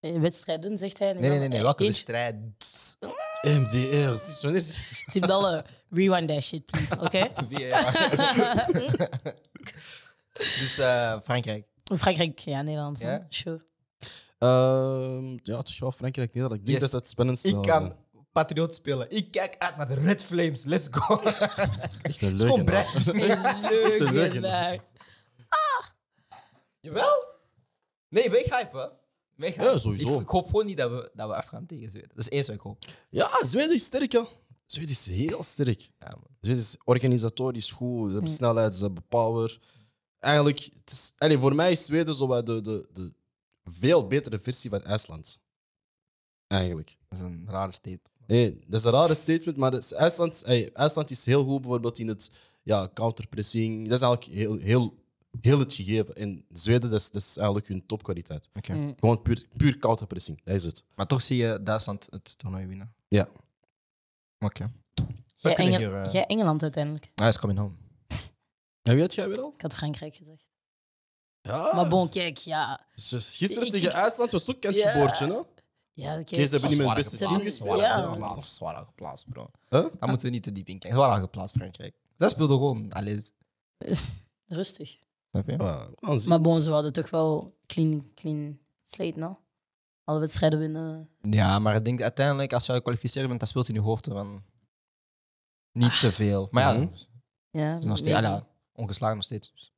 eh, 0.00 0.20
wedstrijden, 0.20 0.78
zegt 0.78 0.98
hij. 0.98 1.12
Nee, 1.12 1.28
nee, 1.30 1.38
nee, 1.38 1.48
nee. 1.48 1.62
Welke 1.62 1.84
eentje- 1.84 2.12
wedstrijd? 2.12 2.36
MDR. 3.42 4.12
Is- 4.14 4.40
Wanneer 4.42 4.60
is 4.60 4.84
Dalle, 5.20 5.64
rewind 5.90 6.28
that 6.28 6.42
shit, 6.42 6.66
please, 6.66 6.98
oké? 7.00 7.30
dus 10.58 10.78
eh, 10.78 11.16
Frankrijk. 11.24 11.66
Frankrijk, 11.96 12.38
ja, 12.38 12.62
Nederland. 12.62 12.98
Ja? 12.98 13.10
Ja? 13.10 13.26
Sure. 13.28 13.64
Ehm, 14.38 15.30
ja, 15.42 15.62
toch 15.62 15.78
wel 15.78 15.92
Frankrijk, 15.92 16.34
Nederland. 16.34 16.60
Ik 16.60 16.66
denk 16.66 16.80
Yes. 16.80 16.90
dat 16.90 17.00
het 17.00 17.10
spannend 17.10 17.38
is. 17.38 17.44
Ik 17.52 17.62
kan 17.62 17.96
Patriot 18.32 18.74
spelen. 18.74 19.10
Ik 19.10 19.30
kijk 19.30 19.54
uit 19.58 19.76
naar 19.76 19.88
de 19.88 19.94
Red 19.94 20.22
Flames. 20.24 20.64
Let's 20.64 20.88
go. 20.90 21.20
Echt 22.02 22.22
een 22.22 22.38
Het 22.38 22.94
is 22.94 23.06
een 23.06 23.16
leugen. 23.16 24.12
Leugenaar. 24.14 24.78
Jawel? 26.80 27.24
Nee, 28.08 28.30
ben 28.30 28.44
ik 28.44 28.52
hype, 28.52 28.78
hè? 28.78 28.86
Ja, 29.38 29.78
sowieso. 29.78 30.14
Ik, 30.14 30.20
ik 30.20 30.28
hoop 30.28 30.46
gewoon 30.46 30.66
niet 30.66 30.76
dat 30.76 30.90
we, 30.90 31.10
dat 31.14 31.28
we 31.28 31.34
afgaan 31.34 31.66
tegen 31.66 31.90
Zweden. 31.90 32.08
Dat 32.08 32.18
is 32.18 32.28
één 32.28 32.46
wat 32.46 32.54
ik 32.54 32.60
hoop. 32.60 32.84
Ja, 33.10 33.30
Zweden 33.44 33.74
is 33.74 33.84
sterk, 33.84 34.12
ja. 34.12 34.26
Zweden 34.66 34.90
is 34.90 35.06
heel 35.06 35.42
sterk. 35.42 35.80
Ja, 35.98 36.08
man. 36.08 36.36
Zweden 36.40 36.60
is 36.62 36.76
organisatorisch 36.84 37.70
goed. 37.70 38.06
Ze 38.06 38.12
hebben 38.12 38.30
snelheid, 38.30 38.74
ze 38.74 38.84
hebben 38.84 39.04
power. 39.08 39.58
Eigenlijk, 40.18 40.58
het 40.60 40.90
is, 40.90 41.12
allee, 41.18 41.38
voor 41.38 41.54
mij 41.54 41.72
is 41.72 41.84
Zweden 41.84 42.14
zo 42.14 42.26
wat 42.26 42.46
de, 42.46 42.60
de, 42.60 42.88
de 42.92 43.12
veel 43.64 44.06
betere 44.06 44.38
versie 44.38 44.70
van 44.70 44.82
IJsland. 44.84 45.40
Eigenlijk. 46.46 46.96
Dat 47.08 47.18
is 47.18 47.24
een 47.24 47.46
rare 47.48 47.72
statement. 47.72 48.08
Nee, 48.26 48.58
dat 48.66 48.80
is 48.80 48.84
een 48.86 48.92
rare 48.92 49.14
statement, 49.14 49.56
maar 49.56 49.74
is- 49.74 49.92
IJsland, 49.92 50.42
hey, 50.46 50.72
IJsland 50.72 51.10
is 51.10 51.24
heel 51.26 51.44
goed 51.44 51.60
bijvoorbeeld 51.60 51.98
in 51.98 52.08
het 52.08 52.30
ja, 52.62 52.90
counterpressing. 52.94 53.88
Dat 53.88 54.00
is 54.00 54.06
eigenlijk 54.06 54.38
heel, 54.38 54.56
heel, 54.56 54.94
heel 55.40 55.58
het 55.58 55.74
gegeven. 55.74 56.14
En 56.14 56.44
Zweden, 56.50 56.90
dat 56.90 57.00
is, 57.00 57.10
dat 57.10 57.22
is 57.22 57.36
eigenlijk 57.36 57.68
hun 57.68 57.86
topkwaliteit. 57.86 58.48
Oké. 58.54 58.72
Mm. 58.72 58.94
Gewoon 58.98 59.22
puur, 59.22 59.44
puur 59.56 59.78
counterpressing, 59.78 60.40
dat 60.44 60.54
is 60.54 60.64
het. 60.64 60.84
Maar 60.94 61.06
toch 61.06 61.22
zie 61.22 61.36
je 61.36 61.62
Duitsland 61.62 62.06
het 62.10 62.38
toernooi 62.38 62.66
winnen. 62.66 62.94
Ja. 63.08 63.28
Oké. 64.38 64.70
Jij, 65.36 65.54
kunnen 65.54 65.74
Engel- 65.74 65.88
hier, 65.90 66.02
eh, 66.02 66.12
jij 66.12 66.26
Engeland 66.26 66.62
uiteindelijk. 66.62 67.10
Hij 67.14 67.28
is 67.28 67.38
coming 67.38 67.58
home. 67.58 67.74
En 68.82 68.92
wie 68.94 69.00
had 69.02 69.14
jij 69.14 69.28
weer 69.28 69.40
al? 69.42 69.52
Ik 69.56 69.60
had 69.62 69.74
Frankrijk 69.74 70.14
gezegd. 70.14 70.46
Ja. 71.40 71.74
Maar 71.74 71.88
bon, 71.88 72.08
kijk, 72.08 72.36
ja. 72.36 72.86
Dus 72.94 73.08
gisteren 73.36 73.66
Ik- 73.66 73.72
tegen 73.72 73.88
ik- 73.88 73.94
IJsland 73.94 74.30
was 74.30 74.46
het 74.46 74.56
ook 74.56 74.62
kantje 74.62 74.92
boordje, 74.94 75.26
hè? 75.26 75.40
Ja, 75.92 76.12
kijk. 76.14 76.26
Kees, 76.26 76.50
hebben 76.50 76.68
niet 76.70 76.78
mijn 76.78 76.94
beste 76.94 77.16
team 77.16 77.42
gespeeld. 77.42 77.80
Ja. 77.80 78.40
Zwaar 78.40 78.84
geplaatst, 78.84 79.28
bro. 79.28 79.50
Huh? 79.68 79.86
Daar 79.98 80.08
moeten 80.08 80.26
we 80.26 80.32
niet 80.32 80.42
te 80.42 80.52
diep 80.52 80.68
in 80.68 80.78
kijken. 80.78 80.98
Zwaar 81.00 81.20
geplaatst, 81.20 81.56
Frankrijk. 81.56 81.94
Dat 82.16 82.30
speelde 82.30 82.54
gewoon 82.54 82.92
alles. 82.92 83.30
Rustig. 84.46 84.98
Snap 85.30 85.48
je? 85.48 86.18
Zien. 86.18 86.28
Maar 86.28 86.40
bon, 86.40 86.60
ze 86.60 86.70
hadden 86.70 86.92
toch 86.92 87.10
wel 87.10 87.56
clean, 87.66 88.10
clean 88.14 88.58
slate, 88.82 89.18
no? 89.18 89.38
Alle 90.04 90.18
wedstrijden 90.20 90.58
winnen. 90.58 91.08
Ja, 91.22 91.58
maar 91.58 91.74
ik 91.76 91.84
denk 91.84 92.02
uiteindelijk, 92.02 92.52
als 92.52 92.66
je 92.66 92.72
gekwalificeerd 92.72 93.28
bent, 93.28 93.40
dat 93.40 93.48
speelt 93.48 93.68
in 93.68 93.74
je 93.74 93.80
hoofd 93.80 94.06
van 94.06 94.44
niet 95.72 96.00
te 96.00 96.12
veel. 96.12 96.48
Maar 96.50 96.78
ja, 96.78 96.88
Ja, 97.50 97.76
is 97.76 97.84
nog 97.84 97.98
steeds, 97.98 98.18
ja, 98.18 98.46
ongeslagen 98.72 99.16
nog 99.16 99.24
steeds. 99.24 99.72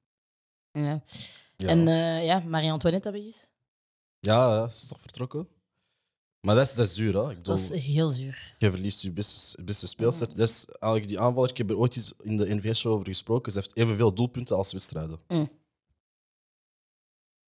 Ja. 0.73 1.03
Ja. 1.57 1.69
En 1.69 1.89
eh, 1.89 2.25
ja, 2.25 2.39
Marie-Antoinette 2.39 3.09
hebben. 3.11 3.33
Ja, 4.21 4.55
ja, 4.55 4.69
ze 4.71 4.83
is 4.83 4.89
toch 4.89 5.01
vertrokken? 5.01 5.49
Maar 6.41 6.55
dat 6.55 6.67
is, 6.67 6.75
dat 6.75 6.87
is 6.87 6.95
zuur, 6.95 7.15
hè? 7.15 7.23
Ik 7.31 7.37
bedoel, 7.37 7.55
Dat 7.55 7.59
is 7.71 7.83
heel 7.85 8.09
zuur. 8.09 8.55
je 8.59 8.71
verliest 8.71 9.03
je 9.03 9.11
beste, 9.13 9.63
beste 9.65 9.87
speelster. 9.89 10.29
Dat 10.29 10.49
is 10.49 10.65
eigenlijk 10.67 11.09
die 11.09 11.21
aanvaller. 11.21 11.51
Ik 11.51 11.57
heb 11.57 11.71
er 11.71 11.77
ooit 11.77 11.97
eens 11.97 12.13
in 12.23 12.37
de 12.37 12.55
NVS-show 12.55 12.93
over 12.93 13.07
gesproken. 13.07 13.53
Ze 13.53 13.59
heeft 13.59 13.77
evenveel 13.77 14.15
doelpunten 14.15 14.57
als 14.57 14.73
wedstrijden. 14.73 15.21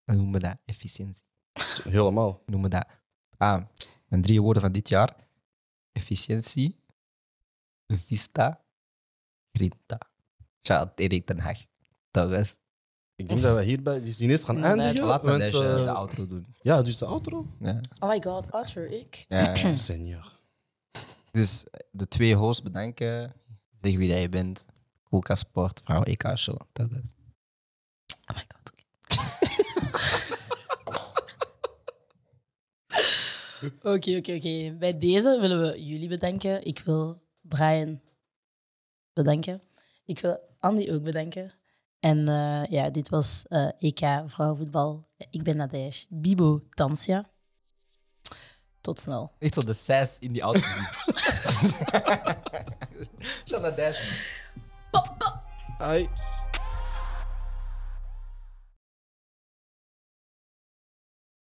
Dan 0.04 0.16
noemen 0.16 0.32
we 0.32 0.38
dat 0.38 0.56
efficiëntie. 0.64 1.24
Helemaal. 1.82 2.42
Noemen 2.46 2.70
we 2.70 2.76
dat. 2.76 2.86
Ah, 3.36 3.64
mijn 4.08 4.22
drie 4.22 4.42
woorden 4.42 4.62
van 4.62 4.72
dit 4.72 4.88
jaar: 4.88 5.16
efficiëntie, 5.92 6.80
vista, 7.86 8.64
grinta. 9.52 9.98
Shout 10.66 10.98
Erik 10.98 11.26
ten 11.26 11.38
Hag. 11.40 11.58
Dat 12.10 12.30
is. 12.32 12.56
Ik 13.22 13.28
denk 13.28 13.42
dat 13.42 13.56
we 13.56 13.62
hierbij 13.62 14.00
die 14.00 14.14
ineens 14.18 14.44
gaan 14.44 14.64
eindigen. 14.64 15.06
Laat 15.06 15.22
me 15.22 15.30
want, 15.30 15.42
deze 15.42 15.64
eh, 15.64 15.84
de 15.84 15.90
outro 15.90 16.26
doen. 16.26 16.46
ja, 16.60 16.82
dus 16.82 16.98
de 16.98 17.06
outro. 17.06 17.46
Ja. 17.60 17.80
Oh 18.00 18.08
my 18.08 18.22
god, 18.22 18.52
Arthur, 18.52 18.90
ik. 18.90 19.24
Ja, 19.28 19.54
ja. 19.54 19.76
Senior. 19.88 20.32
Dus 21.30 21.64
de 21.90 22.08
twee 22.08 22.34
hosts 22.34 22.62
bedanken. 22.62 23.32
Zeg 23.80 23.96
wie 23.96 24.08
dat 24.08 24.20
je 24.20 24.28
bent. 24.28 24.66
Koelkast 25.02 25.40
Sport, 25.48 25.80
vrouw 25.84 26.02
EK 26.02 26.32
Show. 26.36 26.60
Dat 26.72 26.90
is. 26.90 27.14
Oh 28.30 28.36
my 28.36 28.44
god. 28.48 28.72
Oké, 33.82 34.16
oké, 34.16 34.34
oké. 34.34 34.76
Bij 34.78 34.98
deze 34.98 35.38
willen 35.40 35.60
we 35.60 35.84
jullie 35.84 36.08
bedanken. 36.08 36.64
Ik 36.64 36.78
wil 36.78 37.22
Brian 37.40 38.00
bedanken. 39.12 39.62
Ik 40.04 40.18
wil 40.18 40.40
Andy 40.58 40.90
ook 40.90 41.02
bedanken. 41.02 41.52
En 42.02 42.28
eh, 42.28 42.64
ja, 42.70 42.90
dit 42.90 43.08
was 43.08 43.44
eh, 43.48 43.68
EK 43.78 44.22
Vrouwenvoetbal. 44.26 45.08
Ik 45.30 45.42
ben 45.42 45.56
Nadège 45.56 46.06
Bibo 46.08 46.60
Tansia. 46.70 47.30
Tot 48.80 49.00
snel. 49.00 49.32
Echt 49.38 49.54
zo 49.54 49.60
de 49.60 49.72
sass 49.72 50.18
in 50.18 50.32
die 50.32 50.42
auto. 50.42 50.60
Shout 53.46 53.62
naar 53.62 53.76
Dash. 53.76 54.30
Ai. 55.76 56.08